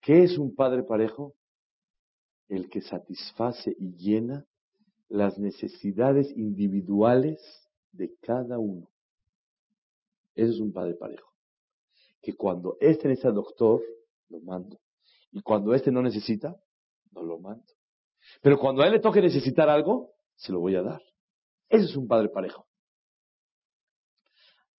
¿Qué 0.00 0.22
es 0.22 0.38
un 0.38 0.54
padre 0.54 0.82
parejo? 0.82 1.34
el 2.48 2.68
que 2.68 2.80
satisface 2.80 3.74
y 3.78 3.96
llena 3.96 4.46
las 5.08 5.38
necesidades 5.38 6.30
individuales 6.36 7.40
de 7.96 8.14
cada 8.20 8.58
uno. 8.58 8.90
Eso 10.34 10.52
es 10.52 10.60
un 10.60 10.72
padre 10.72 10.94
parejo. 10.94 11.28
Que 12.20 12.34
cuando 12.34 12.76
este 12.80 13.08
necesita 13.08 13.32
doctor, 13.32 13.82
lo 14.28 14.40
mando. 14.40 14.80
Y 15.32 15.42
cuando 15.42 15.74
este 15.74 15.90
no 15.90 16.02
necesita, 16.02 16.56
no 17.12 17.22
lo 17.22 17.38
mando. 17.38 17.64
Pero 18.42 18.58
cuando 18.58 18.82
a 18.82 18.86
él 18.86 18.92
le 18.92 19.00
toque 19.00 19.20
necesitar 19.20 19.68
algo, 19.68 20.12
se 20.36 20.52
lo 20.52 20.60
voy 20.60 20.74
a 20.76 20.82
dar. 20.82 21.02
Eso 21.68 21.84
es 21.84 21.96
un 21.96 22.08
padre 22.08 22.28
parejo. 22.28 22.66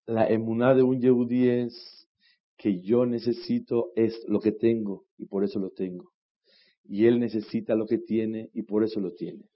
La 0.06 0.28
emuná 0.28 0.74
de 0.74 0.84
un 0.84 1.00
yehudí 1.00 1.50
es 1.50 2.08
que 2.58 2.82
yo 2.82 3.06
necesito 3.06 3.92
es 3.96 4.24
lo 4.28 4.40
que 4.40 4.52
tengo 4.52 5.06
y 5.18 5.26
por 5.26 5.44
eso 5.44 5.60
lo 5.60 5.72
tengo 5.72 6.16
y 6.88 7.06
él 7.08 7.20
necesita 7.20 7.76
lo 7.76 7.86
que 7.86 7.98
tiene 7.98 8.50
y 8.54 8.64
por 8.64 8.84
eso 8.84 9.00
lo 9.00 9.14
tiene. 9.14 9.50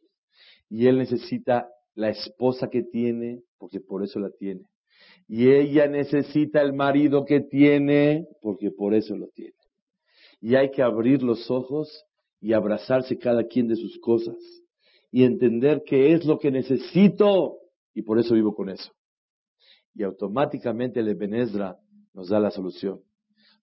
Y 0.70 0.88
él 0.88 0.98
necesita 0.98 1.70
la 1.96 2.10
esposa 2.10 2.70
que 2.70 2.84
tiene 2.84 3.44
porque 3.60 3.80
por 3.80 4.04
eso 4.04 4.20
la 4.20 4.32
tiene. 4.32 4.62
Y 5.28 5.52
ella 5.52 5.88
necesita 5.88 6.62
el 6.62 6.74
marido 6.74 7.26
que 7.26 7.42
tiene 7.42 8.26
porque 8.42 8.72
por 8.72 8.96
eso 8.96 9.16
lo 9.16 9.28
tiene. 9.28 9.54
Y 10.42 10.56
hay 10.56 10.72
que 10.72 10.82
abrir 10.82 11.22
los 11.22 11.52
ojos 11.52 12.06
y 12.42 12.54
abrazarse 12.54 13.20
cada 13.20 13.44
quien 13.44 13.68
de 13.68 13.76
sus 13.76 14.00
cosas 14.00 14.38
y 15.12 15.24
entender 15.24 15.84
qué 15.86 16.14
es 16.14 16.26
lo 16.26 16.40
que 16.40 16.52
necesito 16.52 17.58
y 17.94 18.02
por 18.02 18.20
eso 18.20 18.34
vivo 18.34 18.56
con 18.56 18.70
eso. 18.70 18.92
Y 19.94 20.04
automáticamente 20.04 21.02
el 21.02 21.10
Ebenezdra 21.10 21.78
nos 22.14 22.30
da 22.30 22.40
la 22.40 22.52
solución. 22.52 23.02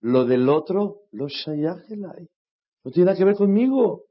Lo 0.00 0.24
del 0.24 0.48
otro, 0.48 1.02
lo 1.12 1.28
shayajelai. 1.28 2.28
No 2.84 2.90
tiene 2.90 3.06
nada 3.06 3.18
que 3.18 3.24
ver 3.24 3.36
conmigo. 3.36 4.04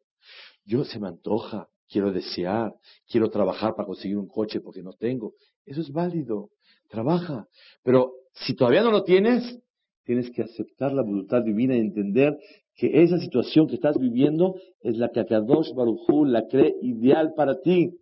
Yo 0.66 0.84
se 0.84 1.00
me 1.00 1.08
antoja, 1.08 1.70
quiero 1.90 2.12
desear, 2.12 2.74
quiero 3.08 3.30
trabajar 3.30 3.76
para 3.76 3.86
conseguir 3.86 4.18
un 4.18 4.28
coche 4.28 4.60
porque 4.60 4.82
no 4.82 4.94
tengo. 4.94 5.34
Eso 5.66 5.82
es 5.82 5.92
válido. 5.92 6.50
Trabaja. 6.90 7.48
Pero 7.84 8.14
si 8.34 8.56
todavía 8.56 8.84
no 8.84 8.92
lo 8.92 9.04
tienes, 9.04 9.60
tienes 10.04 10.30
que 10.32 10.44
aceptar 10.44 10.94
la 10.94 11.02
voluntad 11.02 11.44
divina 11.44 11.76
y 11.76 11.80
entender 11.80 12.38
que 12.76 13.04
esa 13.04 13.18
situación 13.20 13.68
que 13.68 13.76
estás 13.76 13.98
viviendo 13.98 14.56
es 14.82 14.98
la 14.98 15.10
que 15.10 15.22
Akadosh 15.22 15.74
Barujú 15.74 16.26
la 16.26 16.48
cree 16.48 16.76
ideal 16.82 17.34
para 17.36 17.60
ti. 17.62 17.98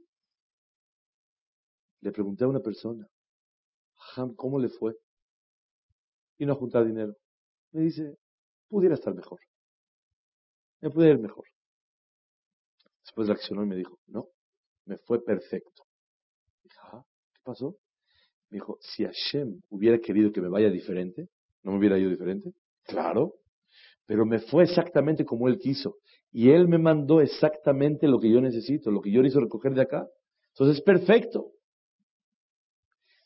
Le 2.02 2.12
pregunté 2.12 2.44
a 2.44 2.50
una 2.50 2.60
persona, 2.60 3.08
¿cómo 4.36 4.60
le 4.60 4.70
fue? 4.70 4.96
Y 6.38 6.46
no 6.46 6.56
juntar 6.56 6.86
dinero. 6.86 7.16
Me 7.72 7.82
dice, 7.82 8.18
pudiera 8.68 8.96
estar 8.96 9.14
mejor 9.14 9.40
me 10.84 10.90
puede 10.90 11.12
ir 11.12 11.20
mejor. 11.20 11.46
Después 13.06 13.28
reaccionó 13.28 13.64
y 13.64 13.68
me 13.68 13.76
dijo, 13.76 14.00
no, 14.08 14.28
me 14.86 14.98
fue 14.98 15.24
perfecto. 15.24 15.84
Dije, 16.64 16.78
ah, 16.92 17.04
¿qué 17.34 17.40
pasó? 17.44 17.76
Me 18.50 18.58
dijo, 18.58 18.78
si 18.82 19.04
Hashem 19.04 19.62
hubiera 19.70 20.00
querido 20.00 20.32
que 20.32 20.42
me 20.42 20.50
vaya 20.50 20.70
diferente, 20.70 21.28
¿no 21.64 21.72
me 21.72 21.80
hubiera 21.80 21.98
ido 21.98 22.10
diferente? 22.10 22.54
Claro, 22.86 23.36
pero 24.06 24.26
me 24.26 24.40
fue 24.40 24.64
exactamente 24.64 25.26
como 25.26 25.48
Él 25.48 25.58
quiso. 25.58 25.98
Y 26.32 26.50
Él 26.50 26.68
me 26.68 26.78
mandó 26.78 27.22
exactamente 27.22 28.08
lo 28.08 28.20
que 28.20 28.32
yo 28.32 28.42
necesito, 28.42 28.92
lo 28.92 29.02
que 29.02 29.12
yo 29.12 29.22
le 29.22 29.30
hizo 29.30 29.40
recoger 29.40 29.74
de 29.74 29.82
acá. 29.82 30.08
Entonces 30.50 30.78
es 30.78 30.84
perfecto. 30.84 31.52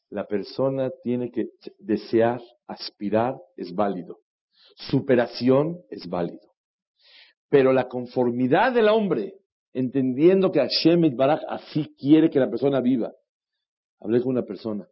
La 0.09 0.25
persona 0.25 0.89
tiene 1.03 1.31
que 1.31 1.49
desear, 1.79 2.41
aspirar, 2.67 3.35
es 3.55 3.73
válido. 3.73 4.19
Superación 4.75 5.81
es 5.89 6.07
válido. 6.07 6.53
Pero 7.49 7.73
la 7.73 7.87
conformidad 7.87 8.73
del 8.73 8.89
hombre, 8.89 9.33
entendiendo 9.77 10.51
que 10.51 10.59
Hashem 10.59 11.15
Baraj 11.15 11.41
así 11.47 11.95
quiere 11.97 12.29
que 12.29 12.39
la 12.39 12.49
persona 12.49 12.81
viva. 12.81 13.13
Hablé 13.99 14.21
con 14.21 14.31
una 14.31 14.43
persona. 14.43 14.87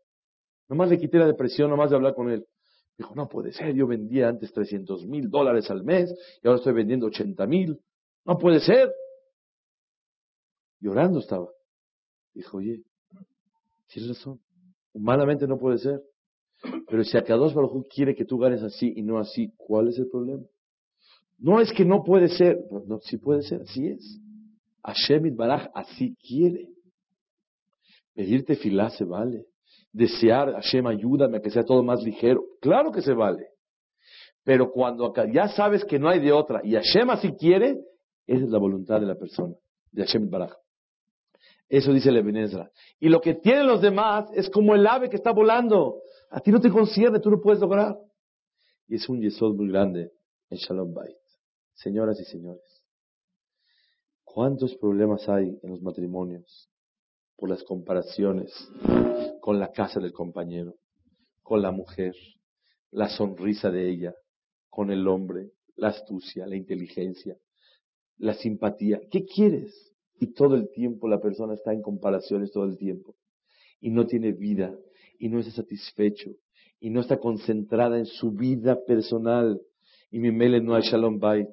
Nomás 0.69 0.89
le 0.89 0.99
quité 0.99 1.17
la 1.17 1.27
depresión, 1.27 1.69
nomás 1.69 1.89
de 1.89 1.95
hablar 1.95 2.13
con 2.13 2.29
él. 2.29 2.45
Dijo, 2.97 3.13
no 3.15 3.27
puede 3.27 3.51
ser, 3.51 3.73
yo 3.73 3.87
vendía 3.87 4.29
antes 4.29 4.53
300 4.53 5.05
mil 5.05 5.29
dólares 5.29 5.69
al 5.69 5.83
mes 5.83 6.13
y 6.41 6.47
ahora 6.47 6.59
estoy 6.59 6.73
vendiendo 6.73 7.07
80 7.07 7.45
mil. 7.47 7.79
No 8.25 8.37
puede 8.37 8.59
ser. 8.59 8.91
Llorando 10.79 11.19
estaba. 11.19 11.49
Dijo, 12.33 12.57
oye, 12.57 12.83
tienes 13.87 14.17
razón. 14.17 14.39
Humanamente 14.93 15.47
no 15.47 15.57
puede 15.57 15.79
ser. 15.79 16.01
Pero 16.87 17.03
si 17.03 17.17
Akadosh 17.17 17.53
Baruj 17.53 17.87
quiere 17.93 18.15
que 18.15 18.25
tú 18.25 18.37
ganes 18.37 18.61
así 18.63 18.93
y 18.95 19.01
no 19.01 19.19
así, 19.19 19.51
¿cuál 19.57 19.89
es 19.89 19.97
el 19.97 20.09
problema? 20.09 20.43
No 21.37 21.59
es 21.59 21.73
que 21.73 21.83
no 21.83 22.03
puede 22.03 22.29
ser, 22.29 22.57
no, 22.87 22.99
sí 23.01 23.17
puede 23.17 23.41
ser, 23.41 23.61
así 23.61 23.87
es. 23.87 24.21
Hashem 24.85 25.35
Baraj 25.35 25.67
así 25.73 26.15
quiere. 26.15 26.69
Pedirte 28.13 28.55
filá 28.55 28.89
se 28.89 29.03
vale. 29.03 29.45
Desear, 29.91 30.53
Hashem, 30.53 30.85
ayúdame 30.87 31.37
a 31.37 31.41
que 31.41 31.49
sea 31.49 31.63
todo 31.63 31.83
más 31.83 32.03
ligero. 32.03 32.43
Claro 32.61 32.91
que 32.91 33.01
se 33.01 33.13
vale. 33.13 33.47
Pero 34.43 34.71
cuando 34.71 35.13
ya 35.33 35.47
sabes 35.49 35.83
que 35.83 35.97
no 35.97 36.09
hay 36.09 36.19
de 36.19 36.31
otra 36.31 36.61
y 36.63 36.75
Hashem 36.75 37.09
así 37.09 37.33
quiere, 37.33 37.79
esa 38.27 38.43
es 38.43 38.49
la 38.49 38.59
voluntad 38.59 38.99
de 38.99 39.07
la 39.07 39.15
persona, 39.15 39.55
de 39.91 40.05
Hashem 40.05 40.29
Baraj. 40.29 40.53
Eso 41.67 41.91
dice 41.91 42.09
el 42.09 42.17
Ebenezer. 42.17 42.71
Y 42.99 43.09
lo 43.09 43.21
que 43.21 43.33
tienen 43.33 43.65
los 43.65 43.81
demás 43.81 44.29
es 44.35 44.49
como 44.49 44.75
el 44.75 44.85
ave 44.85 45.09
que 45.09 45.15
está 45.15 45.31
volando. 45.31 46.01
A 46.29 46.39
ti 46.39 46.51
no 46.51 46.59
te 46.59 46.69
concierne, 46.69 47.19
tú 47.19 47.31
no 47.31 47.41
puedes 47.41 47.59
lograr. 47.59 47.95
Y 48.87 48.95
es 48.95 49.09
un 49.09 49.19
yesod 49.19 49.55
muy 49.55 49.69
grande 49.69 50.11
en 50.49 50.57
Shalom 50.57 50.93
Bay. 50.93 51.15
Señoras 51.73 52.19
y 52.19 52.25
señores, 52.25 52.74
¿cuántos 54.35 54.75
problemas 54.75 55.27
hay 55.29 55.57
en 55.63 55.69
los 55.69 55.81
matrimonios 55.81 56.69
por 57.37 57.49
las 57.49 57.63
comparaciones 57.63 58.51
con 59.39 59.59
la 59.59 59.71
casa 59.71 59.99
del 59.99 60.11
compañero, 60.11 60.75
con 61.41 61.61
la 61.61 61.71
mujer, 61.71 62.13
la 62.91 63.09
sonrisa 63.09 63.71
de 63.71 63.89
ella, 63.89 64.13
con 64.69 64.91
el 64.91 65.07
hombre, 65.07 65.53
la 65.75 65.87
astucia, 65.87 66.45
la 66.45 66.55
inteligencia? 66.55 67.37
la 68.17 68.33
simpatía. 68.33 68.99
¿Qué 69.11 69.25
quieres? 69.25 69.73
Y 70.19 70.33
todo 70.33 70.55
el 70.55 70.69
tiempo 70.71 71.07
la 71.07 71.19
persona 71.19 71.53
está 71.53 71.73
en 71.73 71.81
comparaciones 71.81 72.51
todo 72.51 72.65
el 72.65 72.77
tiempo. 72.77 73.15
Y 73.79 73.89
no 73.89 74.05
tiene 74.05 74.31
vida. 74.31 74.75
Y 75.19 75.29
no 75.29 75.39
está 75.39 75.51
satisfecho. 75.51 76.31
Y 76.79 76.89
no 76.89 77.01
está 77.01 77.19
concentrada 77.19 77.97
en 77.97 78.05
su 78.05 78.31
vida 78.31 78.77
personal. 78.85 79.61
Y 80.11 80.19
mi 80.19 80.31
mele 80.31 80.61
no 80.61 80.75
hay 80.75 80.83
shalom 80.83 81.19
bait. 81.19 81.49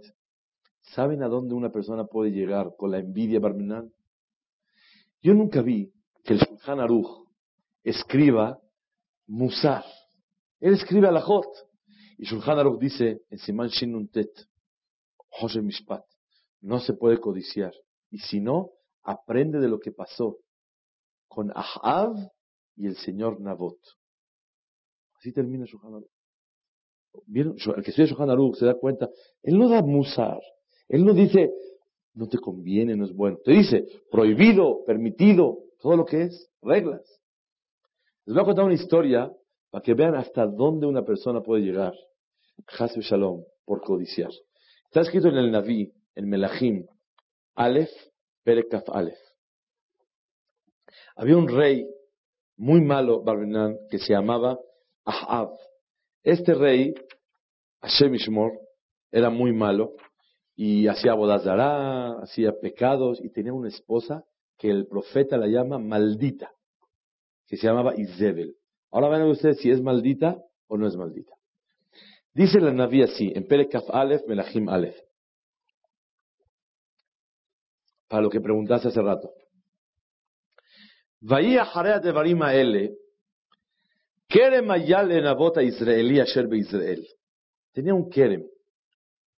¿Saben 0.83 1.23
a 1.23 1.29
dónde 1.29 1.55
una 1.55 1.71
persona 1.71 2.05
puede 2.05 2.33
llegar 2.33 2.75
con 2.77 2.91
la 2.91 2.99
envidia 2.99 3.41
barmenal? 3.41 3.93
Yo 5.23 5.35
nunca 5.35 5.63
vi 5.63 5.93
que 6.25 6.35
el 6.35 6.41
Shulchan 6.41 6.81
Aruch 6.81 7.29
escriba 7.83 8.61
Musar. 9.27 9.85
Él 10.61 10.75
escribe 10.75 11.09
Alajot. 11.09 11.47
Y 12.19 12.25
Shulchan 12.27 12.59
Aruch 12.59 12.81
dice 12.81 13.23
en 13.31 13.39
Siman 13.39 13.69
Shin 13.69 14.09
Tet, 14.09 14.31
José 15.29 15.63
Mishpat, 15.63 16.05
no 16.61 16.79
se 16.81 16.93
puede 16.95 17.19
codiciar. 17.19 17.73
Y 18.11 18.19
si 18.19 18.41
no, 18.41 18.71
aprende 19.03 19.59
de 19.59 19.69
lo 19.69 19.79
que 19.79 19.93
pasó 19.93 20.39
con 21.27 21.51
Ahav 21.55 22.15
y 22.77 22.87
el 22.87 22.97
señor 22.97 23.41
Nabot. 23.41 23.79
Así 25.15 25.33
termina 25.33 25.65
Shulchan 25.65 25.95
Aruch. 25.95 26.11
El 27.35 27.83
que 27.83 27.91
estudia 27.91 28.09
Shulchan 28.09 28.31
Aruch 28.31 28.57
se 28.57 28.67
da 28.67 28.75
cuenta, 28.75 29.09
él 29.43 29.59
no 29.59 29.69
da 29.69 29.83
Musar. 29.83 30.41
Él 30.93 31.07
no 31.07 31.15
dice, 31.15 31.51
no 32.13 32.29
te 32.29 32.37
conviene, 32.37 32.95
no 32.95 33.07
es 33.07 33.15
bueno. 33.15 33.39
Te 33.43 33.53
dice, 33.53 33.87
prohibido, 34.11 34.85
permitido, 34.85 35.61
todo 35.81 35.97
lo 35.97 36.05
que 36.05 36.25
es, 36.25 36.51
reglas. 36.61 37.01
Les 38.27 38.35
voy 38.35 38.43
a 38.43 38.45
contar 38.45 38.67
una 38.67 38.75
historia 38.75 39.33
para 39.71 39.83
que 39.83 39.95
vean 39.95 40.15
hasta 40.15 40.47
dónde 40.47 40.87
una 40.87 41.03
persona 41.03 41.41
puede 41.41 41.63
llegar. 41.63 41.95
Hasbe 42.79 43.01
Shalom, 43.01 43.43
por 43.65 43.81
codiciar. 43.81 44.31
Está 44.85 45.01
escrito 45.01 45.29
en 45.29 45.37
el 45.37 45.51
Naví, 45.51 45.91
en 46.15 46.29
Melahim, 46.29 46.87
Aleph, 47.55 47.91
Perekaf 48.45 48.87
Aleph. 48.91 49.19
Había 51.17 51.39
un 51.39 51.49
rey 51.49 51.87
muy 52.59 52.83
malo, 52.83 53.23
Barbinan, 53.23 53.79
que 53.91 53.99
se 53.99 54.13
llamaba 54.13 54.59
Ahab. 55.07 55.55
Este 56.23 56.53
rey, 56.53 56.93
Hashem 57.81 58.15
Ishmor, 58.15 58.53
era 59.11 59.31
muy 59.31 59.55
malo 59.55 59.95
y 60.65 60.87
hacía 60.87 61.15
bodazará, 61.15 62.21
hacía 62.23 62.53
pecados 62.53 63.19
y 63.21 63.31
tenía 63.31 63.53
una 63.53 63.67
esposa 63.67 64.25
que 64.57 64.71
el 64.71 64.87
profeta 64.87 65.37
la 65.37 65.49
llama 65.49 65.81
maldita, 65.81 66.53
que 67.49 67.57
se 67.57 67.67
llamaba 67.67 67.97
Izebel. 67.97 68.55
Ahora 68.93 69.09
ven 69.09 69.23
ustedes 69.23 69.59
si 69.59 69.73
es 69.73 69.83
maldita 69.83 70.41
o 70.69 70.77
no 70.77 70.87
es 70.87 70.95
maldita. 70.95 71.35
Dice 72.33 72.61
la 72.61 72.73
Naví 72.73 73.03
así, 73.03 73.33
en 73.35 73.45
Perekaf 73.49 73.91
Aleph, 73.91 74.23
Melachim 74.29 74.69
Aleph. 74.69 74.95
Para 78.07 78.23
lo 78.23 78.31
que 78.31 78.41
preguntaste 78.41 78.87
hace 78.87 79.03
rato. 79.03 79.33
Vaya 81.23 81.65
Jarea 81.65 81.99
de 81.99 82.13
Barima 82.13 82.55
Ele, 82.55 82.95
Kerem 84.29 84.71
Ayal 84.71 85.11
en 85.11 85.25
Israelí 85.67 86.21
Asher 86.21 86.47
Israel. 86.55 87.05
Tenía 87.73 87.95
un 87.95 88.09
Kerem, 88.09 88.47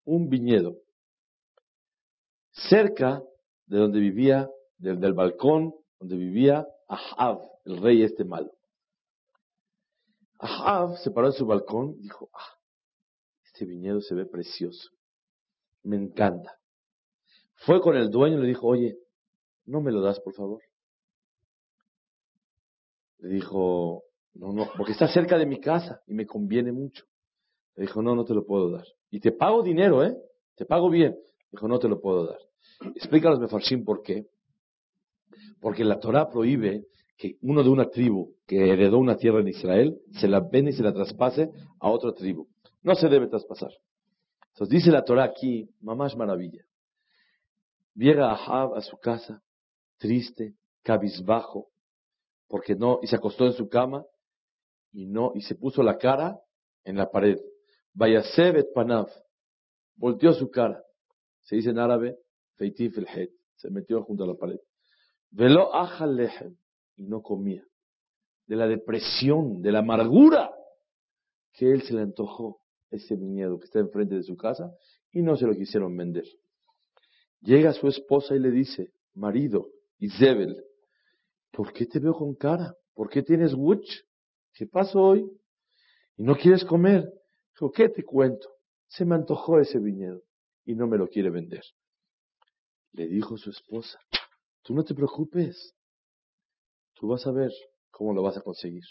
un 0.05 0.29
viñedo, 0.29 0.82
cerca 2.53 3.23
de 3.67 3.79
donde 3.79 4.01
vivía, 4.01 4.49
del, 4.79 5.01
del 5.01 5.15
balcón 5.15 5.75
donde 5.99 6.17
vivía 6.17 6.67
Ahab, 6.89 7.41
el 7.65 7.81
rey 7.81 8.03
este 8.03 8.25
malo. 8.25 8.53
Ahab 10.39 10.97
se 10.99 11.11
paró 11.11 11.29
en 11.29 11.33
su 11.33 11.47
balcón 11.47 11.95
y 11.99 12.03
dijo, 12.03 12.29
ah, 12.35 12.59
este 13.45 13.65
viñedo 13.65 14.01
se 14.01 14.15
ve 14.15 14.27
precioso, 14.27 14.91
me 15.85 15.97
encanta. 15.97 16.59
Fue 17.65 17.81
con 17.81 17.97
el 17.97 18.11
dueño 18.11 18.39
y 18.39 18.43
le 18.43 18.49
dijo, 18.49 18.67
oye, 18.67 18.99
¿no 19.67 19.81
me 19.81 19.93
lo 19.93 20.01
das, 20.01 20.19
por 20.21 20.35
favor? 20.35 20.61
Le 23.19 23.29
dijo, 23.29 24.03
no, 24.35 24.53
no, 24.53 24.69
porque 24.77 24.93
está 24.93 25.07
cerca 25.07 25.39
de 25.39 25.47
mi 25.47 25.61
casa 25.61 26.03
y 26.07 26.15
me 26.15 26.27
conviene 26.27 26.73
mucho. 26.73 27.05
Le 27.77 27.83
dijo, 27.83 28.03
no, 28.03 28.17
no 28.17 28.25
te 28.25 28.35
lo 28.35 28.45
puedo 28.45 28.71
dar. 28.71 28.85
Y 29.11 29.21
te 29.21 29.31
pago 29.31 29.63
dinero, 29.63 30.05
¿eh? 30.05 30.17
Te 30.57 30.67
pago 30.67 30.91
bien. 30.91 31.17
Dijo, 31.53 31.69
no 31.69 31.79
te 31.79 31.89
lo 31.89 32.01
puedo 32.01 32.27
dar. 32.27 32.39
Explica 32.95 33.31
los 33.31 33.39
mefarshim 33.39 33.85
por 33.85 34.03
qué. 34.03 34.27
Porque 35.61 35.85
la 35.85 36.01
Torah 36.01 36.29
prohíbe 36.29 36.87
que 37.17 37.37
uno 37.43 37.63
de 37.63 37.69
una 37.69 37.89
tribu 37.89 38.35
que 38.47 38.73
heredó 38.73 38.99
una 38.99 39.17
tierra 39.17 39.41
en 39.41 39.49
Israel 39.49 40.01
se 40.19 40.27
la 40.27 40.41
vende 40.41 40.71
y 40.71 40.75
se 40.75 40.83
la 40.83 40.93
traspase 40.93 41.51
a 41.79 41.91
otra 41.91 42.13
tribu. 42.13 42.49
No 42.83 42.95
se 42.95 43.09
debe 43.09 43.29
traspasar. 43.29 43.71
Entonces 44.55 44.79
dice 44.79 44.91
la 44.91 45.05
Torah 45.05 45.25
aquí, 45.25 45.71
mamás 45.81 46.17
maravilla. 46.17 46.65
Llega 47.95 48.33
Ahab 48.33 48.75
a 48.75 48.81
su 48.81 48.97
casa, 48.97 49.43
triste, 49.99 50.55
cabizbajo, 50.83 51.69
porque 52.49 52.75
no, 52.75 52.99
y 53.03 53.07
se 53.07 53.17
acostó 53.17 53.47
en 53.47 53.53
su 53.53 53.69
cama, 53.69 54.05
y 54.93 55.07
no, 55.07 55.33
y 55.35 55.43
se 55.43 55.55
puso 55.55 55.83
la 55.83 55.97
cara 55.99 56.39
en 56.85 56.97
la 56.97 57.11
pared. 57.11 57.39
Vayaseb 57.95 58.73
panav, 58.75 59.09
volteó 59.97 60.33
su 60.33 60.51
cara, 60.51 60.83
se 61.43 61.57
dice 61.57 61.71
en 61.71 61.79
árabe, 61.79 62.19
feitif 62.57 62.99
el 62.99 63.07
het, 63.07 63.33
se 63.57 63.71
metió 63.71 64.03
junto 64.03 64.25
a 64.25 64.27
la 64.27 64.35
pared. 64.35 64.59
Velo 65.31 65.75
ajal 65.75 66.17
lehem, 66.17 66.57
y 66.97 67.05
no 67.05 67.23
comía. 67.23 67.65
De 68.47 68.57
la 68.57 68.67
depresión, 68.67 69.63
de 69.63 69.73
la 69.73 69.81
amargura, 69.81 70.53
que 71.53 71.71
él 71.71 71.83
se 71.83 71.95
le 71.95 72.03
antojó 72.03 72.61
ese 72.91 73.17
viñedo 73.17 73.59
que 73.59 73.65
está 73.65 73.79
enfrente 73.79 74.15
de 74.15 74.23
su 74.23 74.37
casa 74.37 74.73
y 75.11 75.23
no 75.23 75.37
se 75.37 75.47
lo 75.47 75.55
quisieron 75.55 75.97
vender. 75.97 76.25
Llega 77.41 77.73
su 77.73 77.89
esposa 77.89 78.35
y 78.35 78.39
le 78.39 78.51
dice, 78.51 78.93
marido, 79.15 79.69
Isabel, 79.99 80.63
¿por 81.51 81.73
qué 81.73 81.87
te 81.87 81.99
veo 81.99 82.15
con 82.15 82.35
cara? 82.35 82.77
¿Por 82.95 83.09
qué 83.09 83.23
tienes 83.23 83.55
wuch? 83.55 83.89
¿Qué 84.55 84.67
pasó 84.67 85.01
hoy? 85.01 85.27
¿Y 86.17 86.23
no 86.23 86.37
quieres 86.37 86.65
comer? 86.65 87.11
Dijo, 87.55 87.73
¿qué 87.73 87.89
te 87.89 88.03
cuento? 88.03 88.49
Se 88.87 89.05
me 89.05 89.15
antojó 89.15 89.59
ese 89.59 89.79
viñedo 89.79 90.23
y 90.65 90.75
no 90.75 90.87
me 90.87 90.99
lo 90.99 91.09
quiere 91.09 91.31
vender. 91.31 91.63
Le 92.93 93.07
dijo 93.07 93.37
su 93.37 93.51
esposa, 93.51 93.99
tú 94.63 94.75
no 94.75 94.85
te 94.85 94.95
preocupes, 94.95 95.75
tú 96.95 97.09
vas 97.09 97.27
a 97.27 97.33
ver 97.33 97.51
cómo 97.91 98.13
lo 98.13 98.23
vas 98.23 98.37
a 98.37 98.43
conseguir. 98.43 98.85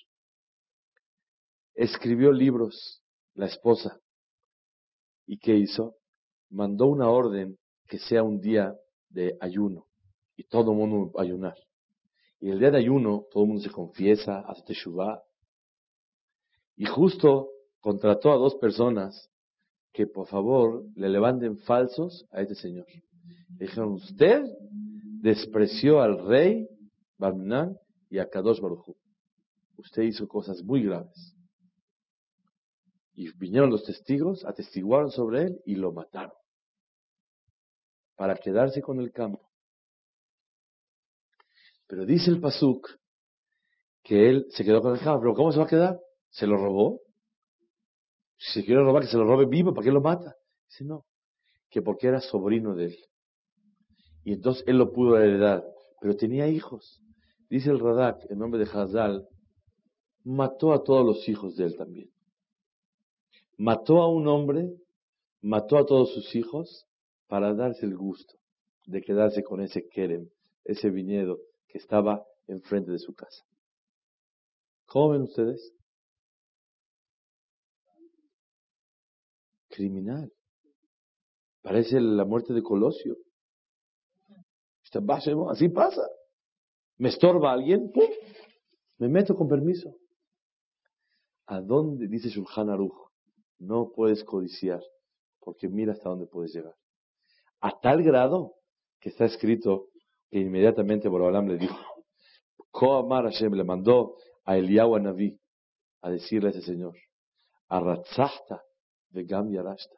Escribió 1.73 2.31
libros 2.31 3.01
la 3.35 3.45
esposa. 3.45 3.99
¿Y 5.25 5.37
qué 5.37 5.55
hizo? 5.55 5.95
Mandó 6.49 6.87
una 6.87 7.09
orden 7.09 7.57
que 7.87 7.99
sea 7.99 8.23
un 8.23 8.41
día 8.41 8.75
de 9.09 9.37
ayuno 9.39 9.87
y 10.35 10.43
todo 10.45 10.71
el 10.71 10.77
mundo 10.77 11.19
ayunar. 11.19 11.55
Y 12.39 12.49
el 12.49 12.59
día 12.59 12.71
de 12.71 12.79
ayuno 12.79 13.25
todo 13.31 13.43
el 13.43 13.49
mundo 13.49 13.63
se 13.63 13.71
confiesa, 13.71 14.39
hace 14.47 14.63
teshuvah. 14.63 15.21
Y 16.75 16.85
justo 16.85 17.49
contrató 17.79 18.31
a 18.31 18.37
dos 18.37 18.55
personas 18.55 19.29
que 19.93 20.07
por 20.07 20.27
favor 20.27 20.85
le 20.95 21.09
levanten 21.09 21.57
falsos 21.59 22.25
a 22.31 22.41
este 22.41 22.55
señor. 22.55 22.85
Le 23.57 23.65
dijeron, 23.65 23.93
usted 23.93 24.43
despreció 25.21 26.01
al 26.01 26.25
rey 26.25 26.67
Barminan 27.17 27.77
y 28.09 28.19
a 28.19 28.27
Kadosh 28.27 28.59
Baruj 28.59 28.95
Usted 29.77 30.03
hizo 30.03 30.27
cosas 30.27 30.63
muy 30.63 30.83
graves. 30.83 31.35
Y 33.13 33.31
vinieron 33.37 33.69
los 33.69 33.83
testigos, 33.83 34.45
atestiguaron 34.45 35.11
sobre 35.11 35.43
él 35.43 35.61
y 35.65 35.75
lo 35.75 35.91
mataron. 35.91 36.33
Para 38.15 38.35
quedarse 38.35 38.81
con 38.81 38.99
el 38.99 39.11
campo. 39.11 39.49
Pero 41.87 42.05
dice 42.05 42.29
el 42.29 42.39
Pasuk 42.39 42.87
que 44.03 44.29
él 44.29 44.45
se 44.51 44.63
quedó 44.63 44.81
con 44.81 44.93
el 44.93 44.99
campo. 44.99 45.21
¿Pero 45.21 45.35
cómo 45.35 45.51
se 45.51 45.59
va 45.59 45.65
a 45.65 45.69
quedar? 45.69 45.99
¿Se 46.29 46.47
lo 46.47 46.57
robó? 46.57 47.01
Si 48.41 48.53
se 48.59 48.65
quiere 48.65 48.81
robar, 48.81 49.03
que 49.03 49.07
se 49.09 49.17
lo 49.17 49.25
robe 49.25 49.45
vivo, 49.45 49.71
¿para 49.71 49.85
qué 49.85 49.91
lo 49.91 50.01
mata? 50.01 50.35
Dice, 50.67 50.83
no, 50.83 51.05
que 51.69 51.83
porque 51.83 52.07
era 52.07 52.19
sobrino 52.19 52.73
de 52.73 52.85
él. 52.85 52.97
Y 54.23 54.33
entonces 54.33 54.63
él 54.65 54.79
lo 54.79 54.91
pudo 54.91 55.15
heredar, 55.19 55.63
pero 55.99 56.15
tenía 56.15 56.47
hijos. 56.47 56.99
Dice 57.51 57.69
el 57.69 57.79
Radak, 57.79 58.25
en 58.31 58.39
nombre 58.39 58.59
de 58.59 58.65
Hazal, 58.65 59.27
mató 60.23 60.73
a 60.73 60.81
todos 60.81 61.05
los 61.05 61.29
hijos 61.29 61.55
de 61.55 61.65
él 61.65 61.75
también. 61.77 62.09
Mató 63.57 64.01
a 64.01 64.11
un 64.11 64.27
hombre, 64.27 64.73
mató 65.41 65.77
a 65.77 65.85
todos 65.85 66.11
sus 66.11 66.35
hijos 66.35 66.87
para 67.27 67.53
darse 67.53 67.85
el 67.85 67.95
gusto 67.95 68.33
de 68.87 69.01
quedarse 69.01 69.43
con 69.43 69.61
ese 69.61 69.87
kerem, 69.87 70.27
ese 70.63 70.89
viñedo 70.89 71.37
que 71.67 71.77
estaba 71.77 72.25
enfrente 72.47 72.89
de 72.89 72.97
su 72.97 73.13
casa. 73.13 73.43
¿Cómo 74.87 75.09
ven 75.09 75.21
ustedes? 75.21 75.73
Criminal. 79.71 80.31
Parece 81.61 81.99
la 81.99 82.25
muerte 82.25 82.53
de 82.53 82.61
Colosio. 82.61 83.15
Así 85.49 85.69
pasa. 85.69 86.01
Me 86.97 87.09
estorba 87.09 87.53
alguien, 87.53 87.91
¡pum! 87.91 88.09
me 88.97 89.07
meto 89.09 89.35
con 89.35 89.47
permiso. 89.47 89.95
¿A 91.47 91.61
dónde, 91.61 92.07
dice 92.07 92.29
Shulchan 92.29 92.69
Aruch, 92.69 93.09
no 93.59 93.91
puedes 93.91 94.23
codiciar? 94.23 94.81
Porque 95.39 95.67
mira 95.67 95.93
hasta 95.93 96.09
dónde 96.09 96.27
puedes 96.27 96.53
llegar. 96.53 96.75
A 97.61 97.79
tal 97.79 98.03
grado 98.03 98.55
que 98.99 99.09
está 99.09 99.25
escrito 99.25 99.87
que 100.29 100.39
inmediatamente 100.39 101.09
Borobalam 101.09 101.47
le 101.47 101.57
dijo, 101.57 101.77
Koamar 102.69 103.25
Hashem 103.25 103.53
le 103.53 103.63
mandó 103.63 104.15
a 104.45 104.57
Eliyahu 104.57 104.99
Naví 104.99 105.39
a 106.01 106.09
decirle 106.09 106.49
a 106.49 106.51
ese 106.51 106.61
señor, 106.61 106.95
Arratzachta 107.67 108.61
de 109.11 109.23
Gam 109.23 109.51
Yarashta, 109.51 109.97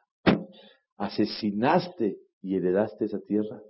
asesinaste 0.96 2.18
y 2.42 2.56
heredaste 2.56 3.06
esa 3.06 3.20
tierra. 3.20 3.60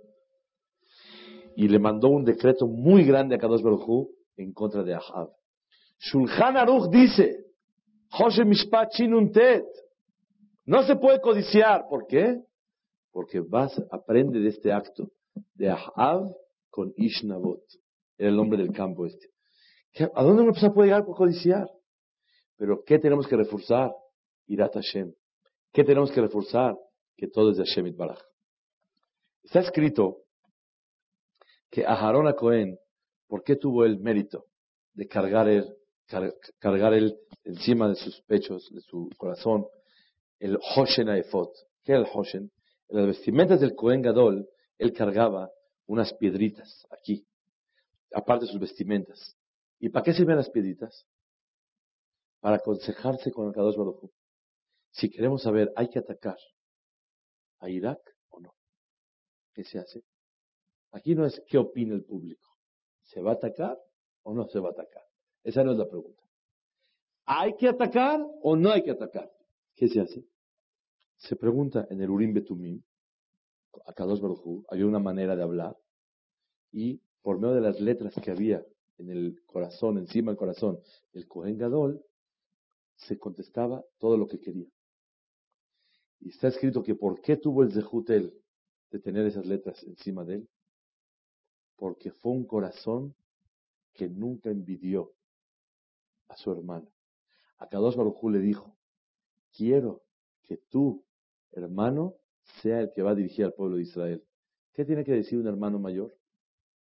Y 1.55 1.67
le 1.67 1.79
mandó 1.79 2.09
un 2.09 2.25
decreto 2.25 2.67
muy 2.67 3.05
grande 3.05 3.35
a 3.35 3.37
Kadosh 3.37 3.61
Baruj 3.61 4.09
en 4.35 4.51
contra 4.51 4.83
de 4.83 4.93
Ahab. 4.93 5.29
Shulchan 5.99 6.57
Aruch 6.57 6.89
dice, 6.89 7.45
no 10.65 10.83
se 10.83 10.95
puede 10.95 11.21
codiciar. 11.21 11.85
¿Por 11.89 12.07
qué? 12.07 12.41
Porque 13.11 13.39
vas, 13.39 13.81
aprende 13.91 14.39
de 14.39 14.49
este 14.49 14.71
acto 14.71 15.09
de 15.53 15.69
Ahab 15.69 16.35
con 16.69 16.93
Ishnabot. 16.97 17.61
Era 18.17 18.29
el 18.29 18.35
nombre 18.35 18.57
del 18.57 18.71
campo 18.73 19.05
este. 19.05 19.27
¿A 20.13 20.23
dónde 20.23 20.43
una 20.43 20.51
persona 20.51 20.73
puede 20.73 20.89
llegar 20.89 21.05
por 21.05 21.15
codiciar? 21.15 21.69
Pero 22.57 22.83
¿qué 22.85 22.99
tenemos 22.99 23.27
que 23.27 23.37
reforzar? 23.37 23.91
Irat 24.47 24.73
Hashem. 24.73 25.13
¿Qué 25.75 25.83
tenemos 25.83 26.09
que 26.09 26.21
reforzar? 26.21 26.77
Que 27.17 27.27
todo 27.27 27.51
es 27.51 27.57
de 27.57 27.65
Hashem. 27.65 27.93
Está 29.43 29.59
escrito 29.59 30.19
que 31.69 31.85
Aharon 31.85 32.29
a 32.29 32.33
Cohen, 32.33 32.79
¿por 33.27 33.43
qué 33.43 33.57
tuvo 33.57 33.83
el 33.83 33.99
mérito 33.99 34.45
de 34.93 35.05
cargar 35.05 35.49
él, 35.49 35.75
cargar 36.59 36.93
él 36.93 37.17
encima 37.43 37.89
de 37.89 37.95
sus 37.95 38.21
pechos, 38.21 38.69
de 38.71 38.79
su 38.79 39.09
corazón, 39.17 39.65
el 40.39 40.57
Hoshen 40.77 41.09
Aefot? 41.09 41.51
¿Qué 41.83 41.91
era 41.91 41.99
el 41.99 42.07
Hoshen? 42.09 42.49
En 42.87 42.97
las 42.97 43.07
vestimentas 43.07 43.59
del 43.59 43.75
Cohen 43.75 44.01
Gadol, 44.01 44.47
él 44.77 44.93
cargaba 44.93 45.51
unas 45.87 46.13
piedritas 46.13 46.87
aquí, 46.89 47.27
aparte 48.13 48.45
de 48.45 48.51
sus 48.53 48.61
vestimentas. 48.61 49.35
¿Y 49.79 49.89
para 49.89 50.05
qué 50.05 50.13
sirven 50.13 50.37
las 50.37 50.49
piedritas? 50.49 51.05
Para 52.39 52.55
aconsejarse 52.55 53.29
con 53.33 53.47
el 53.47 53.53
Kadosh 53.53 53.75
Baruj 53.75 54.09
Si 54.95 55.09
queremos 55.09 55.41
saber, 55.41 55.73
¿hay 55.75 55.89
que 55.89 55.99
atacar 55.99 56.37
a 57.59 57.69
Irak 57.69 57.99
o 58.29 58.39
no? 58.39 58.55
¿Qué 59.53 59.65
se 59.65 59.77
hace? 59.77 60.05
Aquí 60.91 61.15
no 61.15 61.25
es 61.25 61.43
qué 61.47 61.57
opina 61.57 61.93
el 61.93 62.05
público. 62.05 62.49
¿Se 63.03 63.21
va 63.21 63.31
a 63.31 63.33
atacar 63.33 63.77
o 64.23 64.33
no 64.33 64.47
se 64.47 64.57
va 64.59 64.69
a 64.69 64.71
atacar? 64.71 65.03
Esa 65.43 65.65
no 65.65 65.73
es 65.73 65.77
la 65.77 65.89
pregunta. 65.89 66.23
¿Hay 67.25 67.57
que 67.57 67.67
atacar 67.67 68.25
o 68.41 68.55
no 68.55 68.71
hay 68.71 68.83
que 68.83 68.91
atacar? 68.91 69.29
¿Qué 69.75 69.89
se 69.89 69.99
hace? 69.99 70.25
Se 71.17 71.35
pregunta 71.35 71.85
en 71.89 72.01
el 72.01 72.09
Urim 72.09 72.33
Betumim, 72.33 72.81
a 73.85 73.91
Kadosh 73.91 74.21
Baruj 74.21 74.63
había 74.69 74.85
una 74.85 74.99
manera 74.99 75.35
de 75.35 75.43
hablar 75.43 75.77
y 76.71 77.01
por 77.21 77.37
medio 77.41 77.55
de 77.55 77.61
las 77.61 77.81
letras 77.81 78.15
que 78.23 78.31
había 78.31 78.65
en 78.97 79.09
el 79.09 79.43
corazón, 79.45 79.97
encima 79.97 80.31
del 80.31 80.37
corazón 80.37 80.79
del 81.11 81.27
Kohen 81.27 81.57
Gadol, 81.57 82.01
se 82.95 83.17
contestaba 83.19 83.83
todo 83.97 84.15
lo 84.15 84.25
que 84.27 84.39
quería. 84.39 84.69
Y 86.19 86.29
está 86.29 86.47
escrito 86.47 86.83
que 86.83 86.95
por 86.95 87.21
qué 87.21 87.37
tuvo 87.37 87.63
el 87.63 87.71
Zehut 87.71 88.07
de 88.07 88.99
tener 88.99 89.25
esas 89.25 89.45
letras 89.45 89.83
encima 89.83 90.23
de 90.23 90.35
él. 90.35 90.49
Porque 91.75 92.11
fue 92.11 92.31
un 92.31 92.45
corazón 92.45 93.15
que 93.93 94.09
nunca 94.09 94.49
envidió 94.49 95.13
a 96.27 96.37
su 96.37 96.51
hermano. 96.51 96.87
A 97.57 97.67
Kadosh 97.67 97.95
Baruj 97.95 98.23
le 98.31 98.39
dijo, 98.39 98.75
quiero 99.55 100.03
que 100.43 100.57
tú, 100.57 101.03
hermano, 101.51 102.15
sea 102.61 102.81
el 102.81 102.91
que 102.91 103.01
va 103.01 103.11
a 103.11 103.15
dirigir 103.15 103.45
al 103.45 103.53
pueblo 103.53 103.77
de 103.77 103.83
Israel. 103.83 104.23
¿Qué 104.73 104.85
tiene 104.85 105.03
que 105.03 105.13
decir 105.13 105.39
un 105.39 105.47
hermano 105.47 105.79
mayor? 105.79 106.15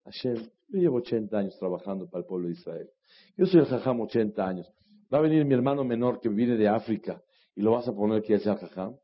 Hashem, 0.04 0.36
yo 0.68 0.78
llevo 0.80 0.96
80 0.96 1.36
años 1.36 1.58
trabajando 1.58 2.08
para 2.08 2.20
el 2.20 2.26
pueblo 2.26 2.48
de 2.48 2.54
Israel. 2.54 2.90
Yo 3.36 3.46
soy 3.46 3.60
el 3.60 3.66
jajam 3.66 4.00
80 4.00 4.46
años. 4.46 4.72
Va 5.12 5.18
a 5.18 5.20
venir 5.20 5.44
mi 5.44 5.54
hermano 5.54 5.84
menor 5.84 6.20
que 6.20 6.28
viene 6.28 6.56
de 6.56 6.68
África 6.68 7.22
y 7.54 7.60
lo 7.60 7.72
vas 7.72 7.86
a 7.86 7.94
poner 7.94 8.22
que 8.22 8.38
sea 8.38 8.56
jajam. 8.56 8.96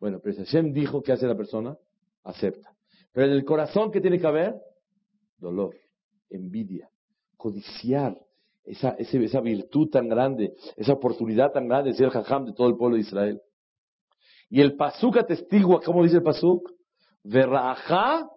Bueno, 0.00 0.20
pero 0.22 0.36
Hashem 0.36 0.72
dijo 0.72 1.02
que 1.02 1.12
hace 1.12 1.26
la 1.26 1.36
persona, 1.36 1.76
acepta. 2.24 2.74
Pero 3.12 3.26
en 3.26 3.32
el 3.32 3.44
corazón, 3.44 3.90
¿qué 3.90 4.00
tiene 4.00 4.18
que 4.18 4.26
haber? 4.26 4.54
Dolor, 5.38 5.74
envidia, 6.30 6.88
codiciar 7.36 8.16
esa, 8.64 8.90
esa 8.90 9.40
virtud 9.40 9.88
tan 9.90 10.08
grande, 10.08 10.54
esa 10.76 10.92
oportunidad 10.92 11.52
tan 11.52 11.68
grande 11.68 11.90
de 11.90 11.96
ser 11.96 12.10
jajam 12.10 12.44
de 12.44 12.52
todo 12.52 12.68
el 12.68 12.76
pueblo 12.76 12.96
de 12.96 13.02
Israel. 13.02 13.40
Y 14.50 14.60
el 14.60 14.76
pasuk 14.76 15.16
atestigua, 15.16 15.80
¿cómo 15.84 16.02
dice 16.02 16.16
el 16.16 16.22
pasuk? 16.22 16.70
Verraja 17.22 18.28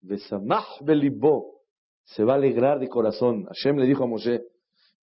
besamach 0.00 0.80
belibó. 0.82 1.60
Se 2.04 2.22
va 2.24 2.34
a 2.34 2.36
alegrar 2.36 2.78
de 2.78 2.88
corazón. 2.88 3.44
Hashem 3.46 3.78
le 3.78 3.86
dijo 3.86 4.04
a 4.04 4.06
Moshe, 4.06 4.42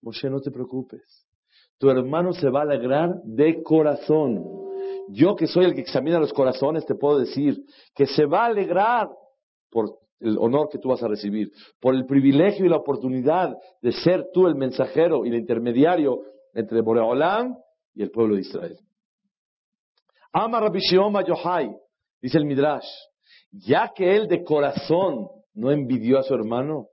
Moshe, 0.03 0.29
no 0.29 0.41
te 0.41 0.51
preocupes. 0.51 1.27
Tu 1.79 1.89
hermano 1.89 2.33
se 2.35 2.51
va 2.51 2.61
a 2.61 2.65
alegrar 2.65 3.23
de 3.25 3.63
corazón. 3.63 4.70
Yo 5.09 5.35
que 5.37 5.47
soy 5.47 5.65
el 5.65 5.75
que 5.75 5.81
examina 5.81 6.19
los 6.19 6.33
corazones, 6.33 6.87
te 6.87 6.95
puedo 6.95 7.19
decir 7.19 7.65
que 7.95 8.07
se 8.07 8.27
va 8.27 8.45
a 8.45 8.47
alegrar 8.47 9.09
por 9.71 9.99
el 10.21 10.37
honor 10.39 10.69
que 10.71 10.79
tú 10.79 10.91
vas 10.91 11.03
a 11.03 11.09
recibir, 11.09 11.51
por 11.81 11.95
el 11.95 12.05
privilegio 12.05 12.67
y 12.67 12.69
la 12.69 12.77
oportunidad 12.77 13.57
de 13.81 13.93
ser 13.93 14.27
tú 14.33 14.47
el 14.47 14.55
mensajero 14.55 15.25
y 15.25 15.29
el 15.31 15.37
intermediario 15.37 16.21
entre 16.53 16.83
Boreolam 16.83 17.57
y 17.95 18.03
el 18.03 18.11
pueblo 18.11 18.35
de 18.35 18.43
Israel. 18.43 18.79
Ama 20.33 20.61
Rabbi 20.61 20.81
Yohai, 21.27 21.75
dice 22.21 22.39
el 22.39 22.45
Midrash, 22.45 22.87
ya 23.51 23.93
que 23.95 24.15
él 24.15 24.29
de 24.29 24.45
corazón 24.45 25.29
no 25.55 25.71
envidió 25.71 26.19
a 26.19 26.23
su 26.23 26.35
hermano, 26.35 26.89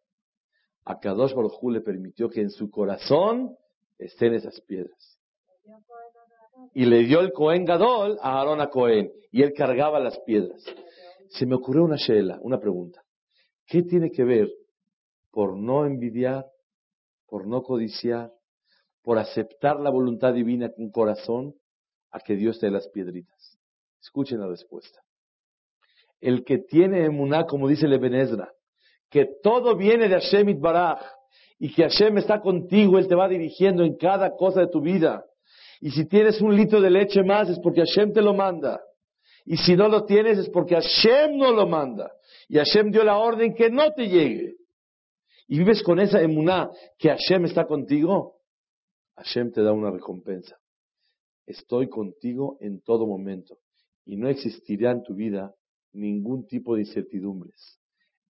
a 0.85 0.99
Kadosh 0.99 1.33
Baruj 1.33 1.61
le 1.71 1.81
permitió 1.81 2.29
que 2.29 2.41
en 2.41 2.49
su 2.49 2.69
corazón 2.71 3.55
estén 3.97 4.33
esas 4.33 4.59
piedras. 4.61 5.16
Y 6.77 6.85
le 6.85 7.05
dio 7.05 7.21
el 7.21 7.33
Cohen 7.33 7.65
Gadol 7.65 8.19
a 8.21 8.37
Aarón 8.37 8.61
a 8.61 8.69
Cohen, 8.69 9.11
y 9.31 9.41
él 9.41 9.51
cargaba 9.53 9.99
las 9.99 10.19
piedras. 10.19 10.63
Se 11.29 11.47
me 11.47 11.55
ocurrió 11.55 11.83
una 11.83 11.95
shela, 11.95 12.37
una 12.43 12.59
pregunta. 12.59 13.01
¿Qué 13.65 13.81
tiene 13.81 14.11
que 14.11 14.23
ver 14.23 14.47
por 15.31 15.57
no 15.57 15.87
envidiar, 15.87 16.45
por 17.25 17.47
no 17.47 17.63
codiciar, 17.63 18.31
por 19.01 19.17
aceptar 19.17 19.79
la 19.79 19.89
voluntad 19.89 20.35
divina 20.35 20.69
con 20.69 20.91
corazón, 20.91 21.55
a 22.11 22.19
que 22.19 22.35
Dios 22.35 22.59
te 22.59 22.67
dé 22.67 22.73
las 22.73 22.87
piedritas? 22.89 23.57
Escuchen 23.99 24.39
la 24.39 24.47
respuesta. 24.47 25.01
El 26.21 26.45
que 26.45 26.59
tiene 26.59 27.05
emuná, 27.05 27.47
como 27.47 27.67
dice 27.67 27.87
Lebenezra, 27.87 28.53
que 29.09 29.27
todo 29.41 29.75
viene 29.75 30.07
de 30.07 30.21
Hashem 30.21 30.49
Itbaraj 30.49 31.01
y 31.57 31.73
que 31.73 31.89
Hashem 31.89 32.19
está 32.19 32.39
contigo, 32.39 32.99
Él 32.99 33.07
te 33.07 33.15
va 33.15 33.27
dirigiendo 33.27 33.83
en 33.83 33.97
cada 33.97 34.35
cosa 34.35 34.59
de 34.59 34.67
tu 34.67 34.79
vida. 34.79 35.25
Y 35.81 35.91
si 35.91 36.05
tienes 36.05 36.41
un 36.41 36.55
litro 36.55 36.81
de 36.81 36.89
leche 36.89 37.23
más 37.23 37.49
es 37.49 37.59
porque 37.59 37.81
Hashem 37.81 38.13
te 38.13 38.21
lo 38.21 38.33
manda. 38.33 38.81
Y 39.45 39.57
si 39.57 39.75
no 39.75 39.87
lo 39.87 40.05
tienes 40.05 40.37
es 40.37 40.49
porque 40.49 40.75
Hashem 40.75 41.37
no 41.37 41.51
lo 41.51 41.67
manda. 41.67 42.11
Y 42.49 42.57
Hashem 42.57 42.91
dio 42.91 43.03
la 43.03 43.17
orden 43.17 43.53
que 43.53 43.69
no 43.69 43.91
te 43.93 44.07
llegue. 44.07 44.55
Y 45.47 45.59
vives 45.59 45.81
con 45.83 45.99
esa 45.99 46.21
emuná 46.21 46.69
que 46.97 47.09
Hashem 47.09 47.45
está 47.45 47.65
contigo. 47.65 48.35
Hashem 49.15 49.51
te 49.51 49.61
da 49.61 49.71
una 49.71 49.91
recompensa 49.91 50.57
estoy 51.47 51.87
contigo 51.87 52.57
en 52.59 52.81
todo 52.81 53.07
momento 53.07 53.57
y 54.05 54.17
no 54.17 54.29
existirá 54.29 54.91
en 54.91 55.01
tu 55.01 55.15
vida 55.15 55.55
ningún 55.93 56.45
tipo 56.45 56.75
de 56.75 56.81
incertidumbres. 56.81 57.79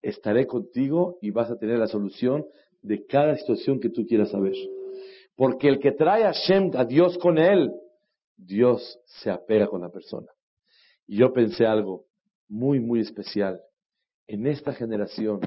Estaré 0.02 0.46
contigo 0.46 1.18
y 1.22 1.32
vas 1.32 1.50
a 1.50 1.58
tener 1.58 1.80
la 1.80 1.88
solución 1.88 2.46
de 2.82 3.06
cada 3.06 3.36
situación 3.36 3.80
que 3.80 3.90
tú 3.90 4.06
quieras 4.06 4.30
saber. 4.30 4.54
Porque 5.38 5.70
el 5.70 5.80
que 5.80 5.92
trae 5.92 6.24
a 6.24 6.34
Hashem, 6.34 6.72
a 6.76 6.84
Dios 6.84 7.18
con 7.20 7.38
él, 7.38 7.72
Dios 8.36 9.00
se 9.06 9.30
apega 9.30 9.68
con 9.68 9.82
la 9.82 9.90
persona. 9.90 10.28
Y 11.06 11.18
yo 11.18 11.32
pensé 11.32 11.66
algo 11.66 12.06
muy, 12.50 12.80
muy 12.80 13.02
especial. 13.02 13.62
En 14.26 14.48
esta 14.48 14.74
generación, 14.74 15.40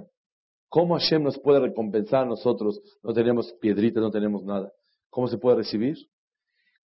¿cómo 0.69 0.95
Hashem 0.95 1.25
nos 1.25 1.39
puede 1.41 1.61
recompensar 1.61 2.23
a 2.23 2.29
nosotros? 2.29 2.81
No 3.03 3.13
tenemos 3.13 3.53
piedritas, 3.55 4.01
no 4.01 4.13
tenemos 4.13 4.45
nada. 4.45 4.73
¿Cómo 5.11 5.27
se 5.27 5.39
puede 5.39 5.57
recibir? 5.57 5.99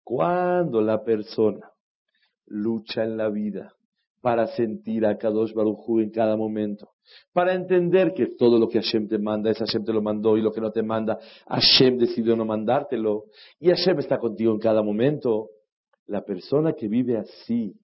Cuando 0.03 0.81
la 0.81 1.03
persona 1.03 1.71
lucha 2.47 3.03
en 3.03 3.17
la 3.17 3.29
vida 3.29 3.75
para 4.25 4.47
sentir 4.47 5.05
a 5.05 5.19
Kadosh 5.19 5.53
Baruj 5.53 6.01
en 6.01 6.09
cada 6.09 6.35
momento, 6.35 6.93
para 7.31 7.53
entender 7.53 8.11
que 8.11 8.25
todo 8.25 8.57
lo 8.57 8.67
que 8.67 8.81
Hashem 8.81 9.07
te 9.07 9.19
manda 9.19 9.51
es 9.51 9.59
Hashem 9.59 9.85
te 9.85 9.93
lo 9.93 10.01
mandó 10.01 10.35
y 10.35 10.41
lo 10.41 10.51
que 10.51 10.59
no 10.59 10.71
te 10.71 10.81
manda, 10.81 11.19
Hashem 11.47 11.99
decidió 11.99 12.35
no 12.35 12.43
mandártelo 12.43 13.25
y 13.59 13.69
Hashem 13.69 13.99
está 13.99 14.17
contigo 14.17 14.51
en 14.51 14.57
cada 14.57 14.81
momento. 14.81 15.51
La 16.07 16.23
persona 16.25 16.73
que 16.73 16.87
vive 16.87 17.19
así, 17.19 17.75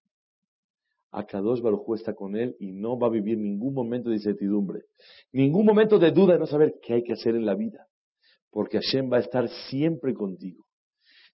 a 1.12 1.28
Kadosh 1.28 1.62
Baruj 1.62 1.94
está 1.94 2.16
con 2.16 2.36
él 2.36 2.56
y 2.60 2.72
no 2.72 2.98
va 2.98 3.06
a 3.06 3.12
vivir 3.12 3.38
ningún 3.38 3.76
momento 3.76 4.10
de 4.10 4.16
incertidumbre, 4.16 4.86
ningún 5.32 5.64
momento 5.64 6.00
de 6.00 6.10
duda 6.10 6.34
de 6.34 6.40
no 6.40 6.48
saber 6.48 6.74
qué 6.82 6.96
hay 6.96 7.04
que 7.04 7.14
hacer 7.14 7.36
en 7.36 7.46
la 7.46 7.54
vida, 7.54 7.86
porque 8.50 8.80
Hashem 8.80 9.14
va 9.14 9.18
a 9.18 9.20
estar 9.20 9.48
siempre 9.70 10.16
contigo. 10.16 10.66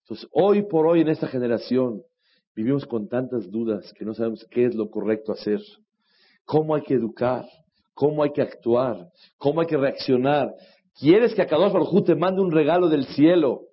Entonces, 0.01 0.27
hoy 0.33 0.63
por 0.63 0.85
hoy 0.85 0.99
en 0.99 1.07
esta 1.07 1.27
generación 1.27 2.03
vivimos 2.57 2.87
con 2.87 3.07
tantas 3.07 3.51
dudas 3.51 3.93
que 3.93 4.03
no 4.03 4.15
sabemos 4.15 4.43
qué 4.49 4.65
es 4.65 4.73
lo 4.73 4.89
correcto 4.89 5.31
hacer. 5.31 5.61
cómo 6.43 6.73
hay 6.73 6.81
que 6.81 6.95
educar, 6.95 7.45
cómo 7.93 8.23
hay 8.23 8.31
que 8.31 8.41
actuar, 8.41 9.09
cómo 9.37 9.61
hay 9.61 9.67
que 9.67 9.77
reaccionar. 9.77 10.55
¿Quieres 10.99 11.35
que 11.35 11.43
Akadosh 11.43 11.71
Baruj 11.71 12.03
te 12.03 12.15
mande 12.15 12.41
un 12.41 12.51
regalo 12.51 12.89
del 12.89 13.05
cielo? 13.05 13.65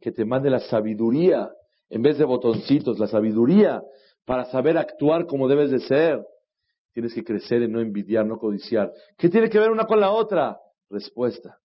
Que 0.00 0.12
te 0.12 0.24
mande 0.24 0.50
la 0.50 0.60
sabiduría, 0.60 1.50
en 1.90 2.02
vez 2.02 2.16
de 2.16 2.24
botoncitos, 2.24 3.00
la 3.00 3.08
sabiduría 3.08 3.82
para 4.24 4.44
saber 4.44 4.78
actuar 4.78 5.26
como 5.26 5.48
debes 5.48 5.70
de 5.72 5.80
ser. 5.80 6.24
Tienes 6.92 7.14
que 7.14 7.24
crecer 7.24 7.62
en 7.62 7.72
no 7.72 7.80
envidiar, 7.80 8.24
no 8.24 8.38
codiciar. 8.38 8.92
¿Qué 9.16 9.28
tiene 9.28 9.50
que 9.50 9.58
ver 9.58 9.70
una 9.70 9.84
con 9.84 9.98
la 9.98 10.12
otra? 10.12 10.58
Respuesta. 10.90 11.58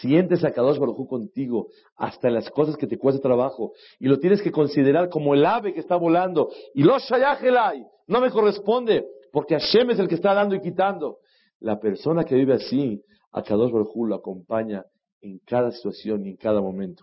Sientes 0.00 0.44
a 0.44 0.52
Kadosh 0.52 0.78
Baruj 0.78 1.08
contigo 1.08 1.68
hasta 1.96 2.30
las 2.30 2.48
cosas 2.50 2.76
que 2.76 2.86
te 2.86 2.98
cuesta 2.98 3.20
trabajo 3.20 3.72
y 3.98 4.06
lo 4.06 4.20
tienes 4.20 4.40
que 4.40 4.52
considerar 4.52 5.08
como 5.08 5.34
el 5.34 5.44
ave 5.44 5.74
que 5.74 5.80
está 5.80 5.96
volando. 5.96 6.50
Y 6.72 6.84
los 6.84 7.02
shayajelai 7.02 7.84
no 8.06 8.20
me 8.20 8.30
corresponde 8.30 9.04
porque 9.32 9.58
Hashem 9.58 9.90
es 9.90 9.98
el 9.98 10.06
que 10.06 10.14
está 10.14 10.34
dando 10.34 10.54
y 10.54 10.60
quitando. 10.60 11.18
La 11.58 11.80
persona 11.80 12.24
que 12.24 12.36
vive 12.36 12.54
así, 12.54 13.02
a 13.32 13.42
Kadosh 13.42 13.72
Baruj 13.72 14.06
lo 14.06 14.14
acompaña 14.14 14.84
en 15.20 15.40
cada 15.44 15.72
situación 15.72 16.26
y 16.26 16.30
en 16.30 16.36
cada 16.36 16.60
momento. 16.60 17.02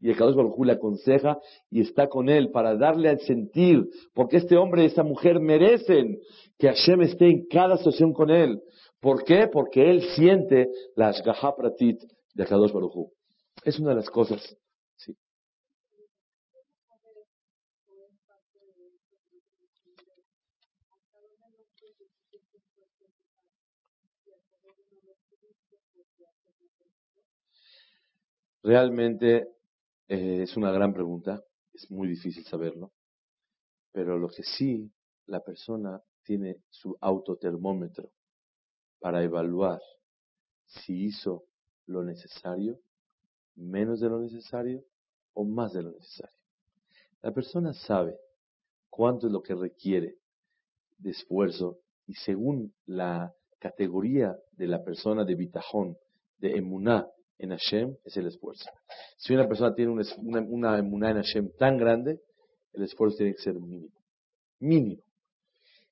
Y 0.00 0.10
a 0.10 0.16
Kadosh 0.16 0.34
Baruj 0.34 0.64
le 0.64 0.72
aconseja 0.72 1.38
y 1.70 1.80
está 1.80 2.08
con 2.08 2.28
él 2.28 2.50
para 2.50 2.76
darle 2.76 3.08
al 3.08 3.20
sentir, 3.20 3.88
porque 4.14 4.38
este 4.38 4.56
hombre 4.56 4.82
y 4.82 4.86
esta 4.86 5.04
mujer 5.04 5.38
merecen 5.38 6.18
que 6.58 6.66
Hashem 6.66 7.02
esté 7.02 7.30
en 7.30 7.46
cada 7.46 7.76
situación 7.76 8.12
con 8.12 8.30
él. 8.30 8.60
¿Por 9.00 9.22
qué? 9.22 9.46
Porque 9.46 9.88
él 9.88 10.02
siente 10.16 10.68
la 10.96 11.08
Ashgaha 11.08 11.54
de 12.36 12.42
Akadosh 12.42 12.72
Baruj 12.72 13.12
Es 13.64 13.78
una 13.78 13.90
de 13.90 13.96
las 13.96 14.10
cosas. 14.10 14.56
Sí. 14.96 15.16
Realmente 28.62 29.48
eh, 30.08 30.42
es 30.42 30.56
una 30.58 30.70
gran 30.72 30.92
pregunta, 30.92 31.42
es 31.72 31.90
muy 31.90 32.08
difícil 32.08 32.44
saberlo, 32.44 32.92
pero 33.92 34.18
lo 34.18 34.28
que 34.28 34.42
sí 34.42 34.92
la 35.26 35.40
persona 35.40 36.02
tiene 36.22 36.64
su 36.68 36.98
autotermómetro 37.00 38.10
para 38.98 39.22
evaluar 39.22 39.80
si 40.66 41.06
hizo 41.06 41.46
lo 41.86 42.02
necesario, 42.02 42.78
menos 43.54 44.00
de 44.00 44.08
lo 44.08 44.20
necesario 44.20 44.84
o 45.34 45.44
más 45.44 45.72
de 45.72 45.82
lo 45.82 45.92
necesario. 45.92 46.36
La 47.22 47.32
persona 47.32 47.72
sabe 47.72 48.16
cuánto 48.90 49.26
es 49.26 49.32
lo 49.32 49.42
que 49.42 49.54
requiere 49.54 50.16
de 50.98 51.10
esfuerzo 51.10 51.78
y 52.06 52.14
según 52.14 52.72
la 52.86 53.34
categoría 53.58 54.36
de 54.52 54.66
la 54.66 54.84
persona 54.84 55.24
de 55.24 55.34
bitajón, 55.34 55.96
de 56.38 56.56
emuná 56.56 57.08
en 57.38 57.50
Hashem, 57.50 57.96
es 58.04 58.16
el 58.16 58.26
esfuerzo. 58.26 58.70
Si 59.16 59.34
una 59.34 59.48
persona 59.48 59.74
tiene 59.74 59.92
una, 59.92 60.40
una 60.48 60.78
emuná 60.78 61.10
en 61.10 61.16
Hashem 61.16 61.50
tan 61.58 61.76
grande, 61.76 62.20
el 62.72 62.82
esfuerzo 62.82 63.18
tiene 63.18 63.34
que 63.34 63.42
ser 63.42 63.54
mínimo. 63.54 63.94
Mínimo. 64.60 65.02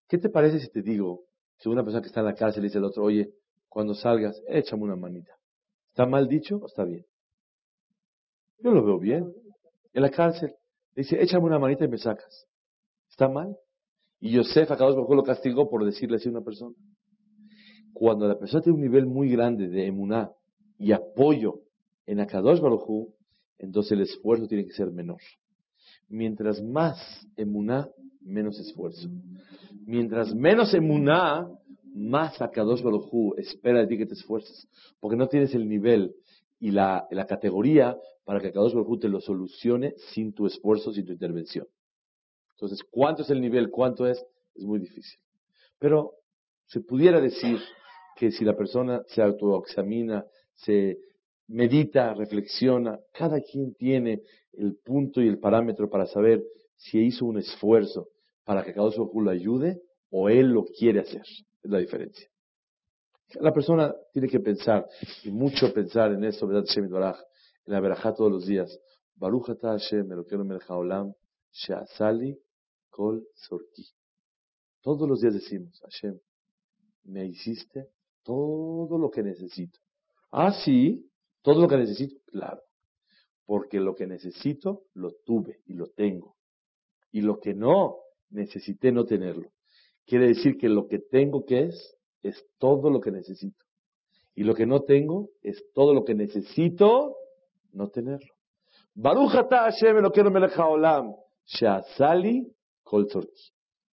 ¿Qué 0.09 0.19
te 0.19 0.29
parece 0.29 0.61
si 0.61 0.71
te 0.71 0.83
digo 0.83 1.25
que 1.59 1.69
una 1.69 1.83
persona 1.83 2.03
que 2.03 2.09
está 2.09 2.21
en 2.21 2.27
la 2.27 2.35
cárcel 2.35 2.63
dice 2.63 2.79
al 2.79 2.85
otro, 2.85 3.05
oye, 3.05 3.33
cuando 3.69 3.95
salgas, 3.95 4.41
échame 4.49 4.85
una 4.85 4.97
manita? 4.97 5.35
¿Está 5.95 6.07
mal 6.07 6.27
dicho 6.27 6.57
o 6.57 6.67
está 6.67 6.83
bien? 6.83 7.07
Yo 8.59 8.73
lo 8.73 8.85
veo 8.85 8.99
bien. 8.99 9.33
En 9.93 10.03
la 10.03 10.11
cárcel, 10.11 10.53
dice, 10.97 11.23
échame 11.23 11.45
una 11.45 11.61
manita 11.61 11.85
y 11.85 11.89
me 11.89 11.99
sacas. 11.99 12.49
¿Está 13.09 13.29
mal? 13.29 13.57
Y 14.19 14.33
Yosef, 14.33 14.73
acá 14.73 14.89
lo 14.89 15.23
castigó 15.23 15.71
por 15.71 15.85
decirle 15.85 16.17
así 16.17 16.27
a 16.27 16.33
una 16.33 16.41
persona. 16.41 16.75
Cuando 17.93 18.27
la 18.27 18.37
persona 18.37 18.61
tiene 18.61 18.75
un 18.75 18.83
nivel 18.83 19.07
muy 19.07 19.31
grande 19.31 19.69
de 19.69 19.87
emuná 19.87 20.33
y 20.81 20.91
apoyo 20.91 21.61
en 22.07 22.19
Akadosh 22.19 22.59
Baruj 22.59 23.13
entonces 23.59 23.93
el 23.93 24.01
esfuerzo 24.01 24.49
tiene 24.49 24.67
que 24.67 24.73
ser 24.73 24.91
menor. 24.91 25.21
Mientras 26.09 26.61
más 26.61 27.25
emuná, 27.37 27.89
menos 28.21 28.59
esfuerzo. 28.59 29.09
Mientras 29.87 30.35
menos 30.35 30.75
emuná, 30.75 31.49
más 31.95 32.43
Akadosh 32.43 32.83
Baruj 32.83 33.39
espera 33.39 33.79
de 33.81 33.87
ti 33.87 33.97
que 33.97 34.07
te 34.07 34.15
esfuerces. 34.15 34.69
Porque 35.01 35.17
no 35.17 35.29
tienes 35.29 35.55
el 35.55 35.69
nivel 35.69 36.15
y 36.59 36.73
la, 36.73 37.07
la 37.11 37.27
categoría 37.27 37.97
para 38.25 38.41
que 38.41 38.49
Akadosh 38.49 38.75
Baruj 38.75 39.01
te 39.01 39.09
lo 39.09 39.21
solucione 39.21 39.95
sin 40.13 40.35
tu 40.35 40.47
esfuerzo, 40.47 40.93
sin 40.93 41.07
tu 41.07 41.13
intervención. 41.13 41.67
Entonces, 42.57 42.83
¿cuánto 42.91 43.23
es 43.23 43.31
el 43.31 43.41
nivel? 43.41 43.71
¿Cuánto 43.71 44.07
es? 44.07 44.25
Es 44.55 44.65
muy 44.65 44.79
difícil. 44.79 45.19
Pero 45.79 46.13
se 46.67 46.81
pudiera 46.81 47.21
decir 47.21 47.59
que 48.17 48.31
si 48.31 48.45
la 48.45 48.57
persona 48.57 49.03
se 49.09 49.23
autoexamina, 49.23 50.25
se 50.55 50.99
medita, 51.49 52.15
reflexiona, 52.15 52.99
cada 53.13 53.41
quien 53.41 53.75
tiene 53.75 54.23
el 54.53 54.77
punto 54.77 55.21
y 55.21 55.29
el 55.29 55.39
parámetro 55.39 55.91
para 55.91 56.07
saber 56.07 56.43
si 56.77 56.99
hizo 57.01 57.27
un 57.27 57.39
esfuerzo 57.39 58.09
para 58.45 58.63
que 58.65 58.73
cada 58.73 58.89
uno 58.89 59.11
lo 59.23 59.31
ayude 59.31 59.81
o 60.11 60.29
él 60.29 60.49
lo 60.49 60.65
quiere 60.65 61.01
hacer. 61.01 61.23
Es 61.63 61.71
la 61.71 61.79
diferencia. 61.79 62.29
La 63.41 63.53
persona 63.53 63.95
tiene 64.13 64.29
que 64.29 64.41
pensar, 64.41 64.87
y 65.25 65.31
mucho 65.31 65.73
pensar 65.73 66.13
en 66.13 66.25
esto, 66.25 66.47
¿verdad? 66.47 66.65
Shem 66.67 66.85
en 66.85 67.15
la 67.67 67.81
verajá 67.81 68.15
todos 68.15 68.31
los 68.31 68.47
días. 68.47 68.79
Baruch 69.17 69.47
Hashem, 69.61 70.13
Elokeinu 70.13 70.45
melech 70.45 70.69
haolam, 70.69 71.15
kol 72.91 73.27
sorki. 73.35 73.87
Todos 74.83 75.09
los 75.09 75.21
días 75.21 75.35
decimos, 75.35 75.81
Hashem, 75.81 76.19
me 77.05 77.27
hiciste 77.27 77.89
todo 78.23 78.99
lo 78.99 79.11
que 79.11 79.23
necesito. 79.23 79.79
Ah, 80.31 80.53
sí, 80.53 81.11
todo 81.43 81.61
lo 81.61 81.69
que 81.69 81.77
necesito, 81.77 82.17
claro. 82.27 82.63
Porque 83.47 83.81
lo 83.81 83.95
que 83.95 84.07
necesito, 84.07 84.85
lo 84.95 85.13
tuve 85.25 85.61
y 85.67 85.75
lo 85.75 85.89
tengo. 85.89 86.37
Y 87.13 87.21
lo 87.21 87.39
que 87.39 87.55
no, 87.55 87.97
necesité 88.31 88.91
no 88.93 89.05
tenerlo. 89.05 89.54
Quiere 90.07 90.29
decir 90.29 90.57
que 90.59 90.69
lo 90.69 90.87
que 90.87 90.99
tengo 90.99 91.45
que 91.45 91.65
es, 91.65 91.97
es 92.23 92.45
todo 92.59 92.91
lo 92.91 93.01
que 93.01 93.11
necesito. 93.11 93.65
Y 94.35 94.45
lo 94.45 94.55
que 94.55 94.67
no 94.67 94.83
tengo, 94.83 95.31
es 95.43 95.65
todo 95.73 95.95
lo 95.95 96.05
que 96.05 96.15
necesito 96.15 97.17
no 97.73 97.89
tenerlo. 97.89 98.33
Baruch 98.95 99.35
ata 99.35 99.71
Hashem 99.71 99.97
quiero 100.13 100.31
melech 100.31 100.57
haolam, 100.57 101.15
she'asali 101.47 102.47
kol 102.83 103.07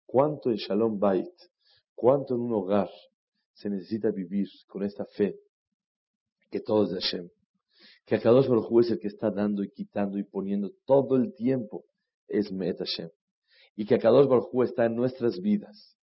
¿Cuánto 0.05 0.49
en 0.49 0.55
Shalom 0.55 0.99
Bait, 0.99 1.34
cuánto 1.93 2.36
en 2.36 2.41
un 2.41 2.53
hogar 2.53 2.89
se 3.53 3.70
necesita 3.70 4.10
vivir 4.10 4.47
con 4.68 4.84
esta 4.84 5.05
fe 5.05 5.36
que 6.49 6.62
todo 6.62 6.86
es 6.86 6.91
de 6.91 7.01
Hashem? 7.01 7.30
Que 8.05 8.16
Akadosh 8.16 8.47
Baruj 8.47 8.80
es 8.80 8.91
el 8.91 8.99
que 8.99 9.10
está 9.10 9.30
dando 9.30 9.64
y 9.64 9.70
quitando 9.70 10.18
y 10.18 10.24
poniendo 10.24 10.72
todo 10.86 11.18
el 11.18 11.34
tiempo, 11.36 11.84
es 12.28 12.51
Met 12.51 12.78
Hashem 12.78 13.10
y 13.76 13.86
que 13.86 13.95
Akadosh 13.95 14.28
Baruj 14.28 14.64
está 14.64 14.86
en 14.86 14.95
nuestras 14.95 15.39
vidas 15.41 15.97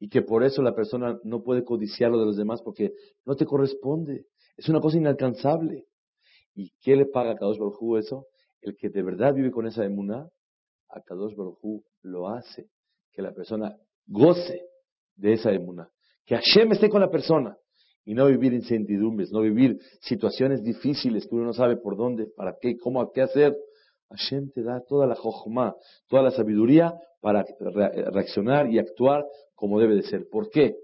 y 0.00 0.08
que 0.08 0.22
por 0.22 0.44
eso 0.44 0.62
la 0.62 0.74
persona 0.74 1.18
no 1.24 1.42
puede 1.42 1.64
codiciar 1.64 2.10
lo 2.10 2.18
de 2.18 2.26
los 2.26 2.36
demás 2.36 2.62
porque 2.62 2.92
no 3.24 3.34
te 3.34 3.46
corresponde. 3.46 4.26
Es 4.56 4.68
una 4.68 4.80
cosa 4.80 4.96
inalcanzable. 4.96 5.86
¿Y 6.54 6.72
qué 6.80 6.96
le 6.96 7.06
paga 7.06 7.32
a 7.32 7.36
Kadosh 7.36 7.58
Baruj 7.58 7.98
eso? 7.98 8.26
El 8.60 8.76
que 8.76 8.88
de 8.90 9.02
verdad 9.02 9.34
vive 9.34 9.50
con 9.50 9.66
esa 9.66 9.84
emuná, 9.84 10.28
a 10.88 11.00
Kadosh 11.00 11.34
Baruj 11.34 11.82
lo 12.02 12.28
hace. 12.28 12.68
Que 13.12 13.22
la 13.22 13.32
persona 13.32 13.76
goce 14.06 14.62
de 15.16 15.32
esa 15.32 15.52
emuná. 15.52 15.88
Que 16.24 16.36
Hashem 16.36 16.72
esté 16.72 16.88
con 16.88 17.00
la 17.00 17.10
persona. 17.10 17.56
Y 18.04 18.14
no 18.14 18.26
vivir 18.26 18.54
incertidumbres, 18.54 19.32
no 19.32 19.40
vivir 19.40 19.78
situaciones 20.00 20.62
difíciles 20.62 21.26
que 21.26 21.34
uno 21.34 21.46
no 21.46 21.52
sabe 21.52 21.76
por 21.76 21.96
dónde, 21.96 22.26
para 22.36 22.56
qué, 22.58 22.78
cómo, 22.78 23.10
qué 23.12 23.22
hacer. 23.22 23.54
Hashem 24.10 24.50
te 24.52 24.62
da 24.62 24.80
toda 24.88 25.06
la 25.06 25.14
jochma, 25.14 25.74
toda 26.08 26.22
la 26.22 26.30
sabiduría 26.30 26.94
para 27.20 27.44
reaccionar 27.60 28.70
y 28.70 28.78
actuar 28.78 29.26
como 29.58 29.80
debe 29.80 29.96
de 29.96 30.02
ser. 30.02 30.28
¿Por 30.30 30.50
qué? 30.50 30.76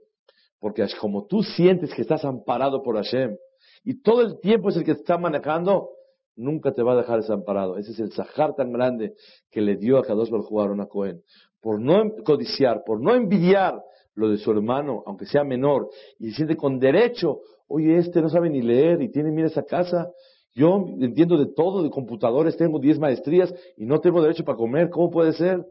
Porque 0.59 0.85
como 1.01 1.27
tú 1.27 1.43
sientes 1.43 1.95
que 1.95 2.03
estás 2.03 2.25
amparado 2.25 2.83
por 2.83 2.97
Hashem 2.97 3.37
y 3.85 4.03
todo 4.03 4.23
el 4.23 4.41
tiempo 4.41 4.71
es 4.71 4.77
el 4.77 4.85
que 4.85 4.95
te 4.95 5.01
está 5.01 5.17
manejando, 5.17 5.91
nunca 6.35 6.73
te 6.73 6.83
va 6.83 6.95
a 6.95 6.97
dejar 6.97 7.21
desamparado. 7.21 7.79
Ese 7.79 7.93
es 7.93 8.01
el 8.01 8.13
sahar 8.13 8.55
tan 8.57 8.73
grande 8.73 9.15
que 9.51 9.61
le 9.61 9.77
dio 9.77 9.99
a 9.99 10.03
Kadosh 10.03 10.29
Baruj 10.29 10.81
a 10.81 10.87
Cohen. 10.87 11.23
Por 11.61 11.81
no 11.81 12.03
codiciar, 12.25 12.83
por 12.85 13.01
no 13.01 13.15
envidiar 13.15 13.81
lo 14.17 14.29
de 14.29 14.39
su 14.39 14.51
hermano, 14.51 15.05
aunque 15.07 15.27
sea 15.27 15.45
menor, 15.45 15.89
y 16.19 16.31
se 16.31 16.37
siente 16.37 16.57
con 16.57 16.81
derecho, 16.81 17.41
oye, 17.69 17.97
este 17.97 18.21
no 18.21 18.29
sabe 18.29 18.51
ni 18.51 18.61
leer 18.61 19.03
y 19.03 19.11
tiene, 19.11 19.31
mira 19.31 19.47
esa 19.49 19.65
casa, 19.65 20.11
yo 20.53 20.85
entiendo 21.01 21.37
de 21.37 21.47
todo, 21.47 21.83
de 21.83 21.91
computadores, 21.91 22.57
tengo 22.57 22.79
10 22.81 22.99
maestrías 22.99 23.55
y 23.77 23.87
no 23.87 24.01
tengo 24.01 24.21
derecho 24.21 24.45
para 24.45 24.59
comer, 24.59 24.91
¿cómo 24.91 25.11
puede 25.11 25.33
ser? 25.33 25.65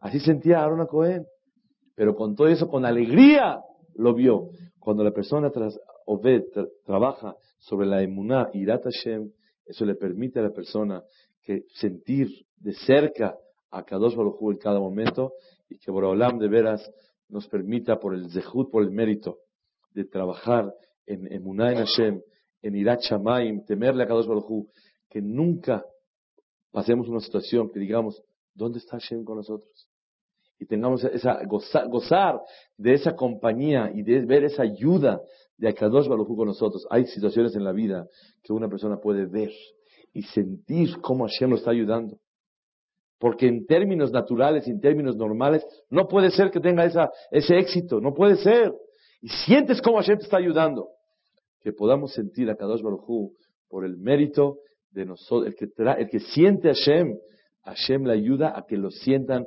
Así 0.00 0.20
sentía 0.20 0.62
Aaron 0.62 0.86
Cohen. 0.86 1.26
Pero 1.96 2.14
con 2.14 2.36
todo 2.36 2.46
eso, 2.46 2.68
con 2.68 2.84
alegría, 2.84 3.58
lo 3.94 4.14
vio. 4.14 4.50
Cuando 4.78 5.02
la 5.02 5.10
persona 5.10 5.50
tras, 5.50 5.76
Obed 6.06 6.44
trabaja 6.84 7.34
sobre 7.58 7.88
la 7.88 8.00
emuná, 8.00 8.48
Irat 8.52 8.84
Hashem, 8.84 9.32
eso 9.64 9.84
le 9.84 9.96
permite 9.96 10.38
a 10.38 10.42
la 10.42 10.52
persona 10.52 11.02
que 11.42 11.64
sentir 11.74 12.28
de 12.58 12.72
cerca 12.74 13.36
a 13.70 13.82
Kadosh 13.82 14.14
Baruj 14.14 14.52
en 14.52 14.58
cada 14.58 14.78
momento 14.78 15.32
y 15.68 15.78
que 15.78 15.90
Borolam 15.90 16.38
de 16.38 16.48
veras 16.48 16.88
nos 17.28 17.48
permita 17.48 17.98
por 17.98 18.14
el 18.14 18.30
zehut, 18.30 18.70
por 18.70 18.84
el 18.84 18.92
mérito 18.92 19.38
de 19.90 20.04
trabajar 20.04 20.72
en 21.06 21.32
Emunah 21.32 21.72
en 21.72 21.78
Hashem, 21.78 22.20
en 22.62 22.76
Irat 22.76 23.00
Shamayim, 23.00 23.64
temerle 23.64 24.04
a 24.04 24.06
Kadosh 24.06 24.26
Baruj 24.26 24.68
que 25.08 25.20
nunca 25.20 25.84
pasemos 26.70 27.08
una 27.08 27.20
situación 27.20 27.70
que 27.72 27.80
digamos, 27.80 28.22
¿dónde 28.54 28.78
está 28.78 28.98
Hashem 28.98 29.24
con 29.24 29.38
nosotros? 29.38 29.85
Y 30.58 30.66
tengamos 30.66 31.04
esa, 31.04 31.42
gozar, 31.44 32.40
de 32.76 32.94
esa 32.94 33.14
compañía 33.14 33.90
y 33.94 34.02
de 34.02 34.24
ver 34.24 34.44
esa 34.44 34.62
ayuda 34.62 35.20
de 35.58 35.68
Akadosh 35.68 36.08
Baruj 36.08 36.34
con 36.34 36.46
nosotros. 36.46 36.86
Hay 36.90 37.06
situaciones 37.06 37.54
en 37.56 37.64
la 37.64 37.72
vida 37.72 38.06
que 38.42 38.52
una 38.52 38.68
persona 38.68 38.98
puede 38.98 39.26
ver 39.26 39.50
y 40.12 40.22
sentir 40.22 40.98
cómo 41.02 41.26
Hashem 41.26 41.50
lo 41.50 41.56
está 41.56 41.70
ayudando. 41.70 42.18
Porque 43.18 43.46
en 43.46 43.66
términos 43.66 44.10
naturales, 44.12 44.66
en 44.68 44.80
términos 44.80 45.16
normales, 45.16 45.64
no 45.90 46.06
puede 46.06 46.30
ser 46.30 46.50
que 46.50 46.60
tenga 46.60 46.84
esa, 46.84 47.10
ese 47.30 47.58
éxito, 47.58 48.00
no 48.00 48.14
puede 48.14 48.36
ser. 48.36 48.72
Y 49.22 49.28
sientes 49.28 49.80
cómo 49.80 49.96
Hashem 49.98 50.18
te 50.18 50.24
está 50.24 50.38
ayudando. 50.38 50.88
Que 51.60 51.72
podamos 51.72 52.12
sentir 52.12 52.50
a 52.50 52.56
Kadosh 52.56 52.82
Baruj 52.82 53.32
por 53.68 53.84
el 53.84 53.96
mérito 53.96 54.58
de 54.90 55.04
nosotros, 55.04 55.46
el 55.46 55.54
que, 55.54 55.68
el 55.98 56.08
que 56.08 56.20
siente 56.20 56.68
Hashem, 56.68 57.18
Hashem 57.62 58.04
le 58.04 58.12
ayuda 58.14 58.52
a 58.56 58.64
que 58.66 58.76
lo 58.76 58.90
sientan 58.90 59.46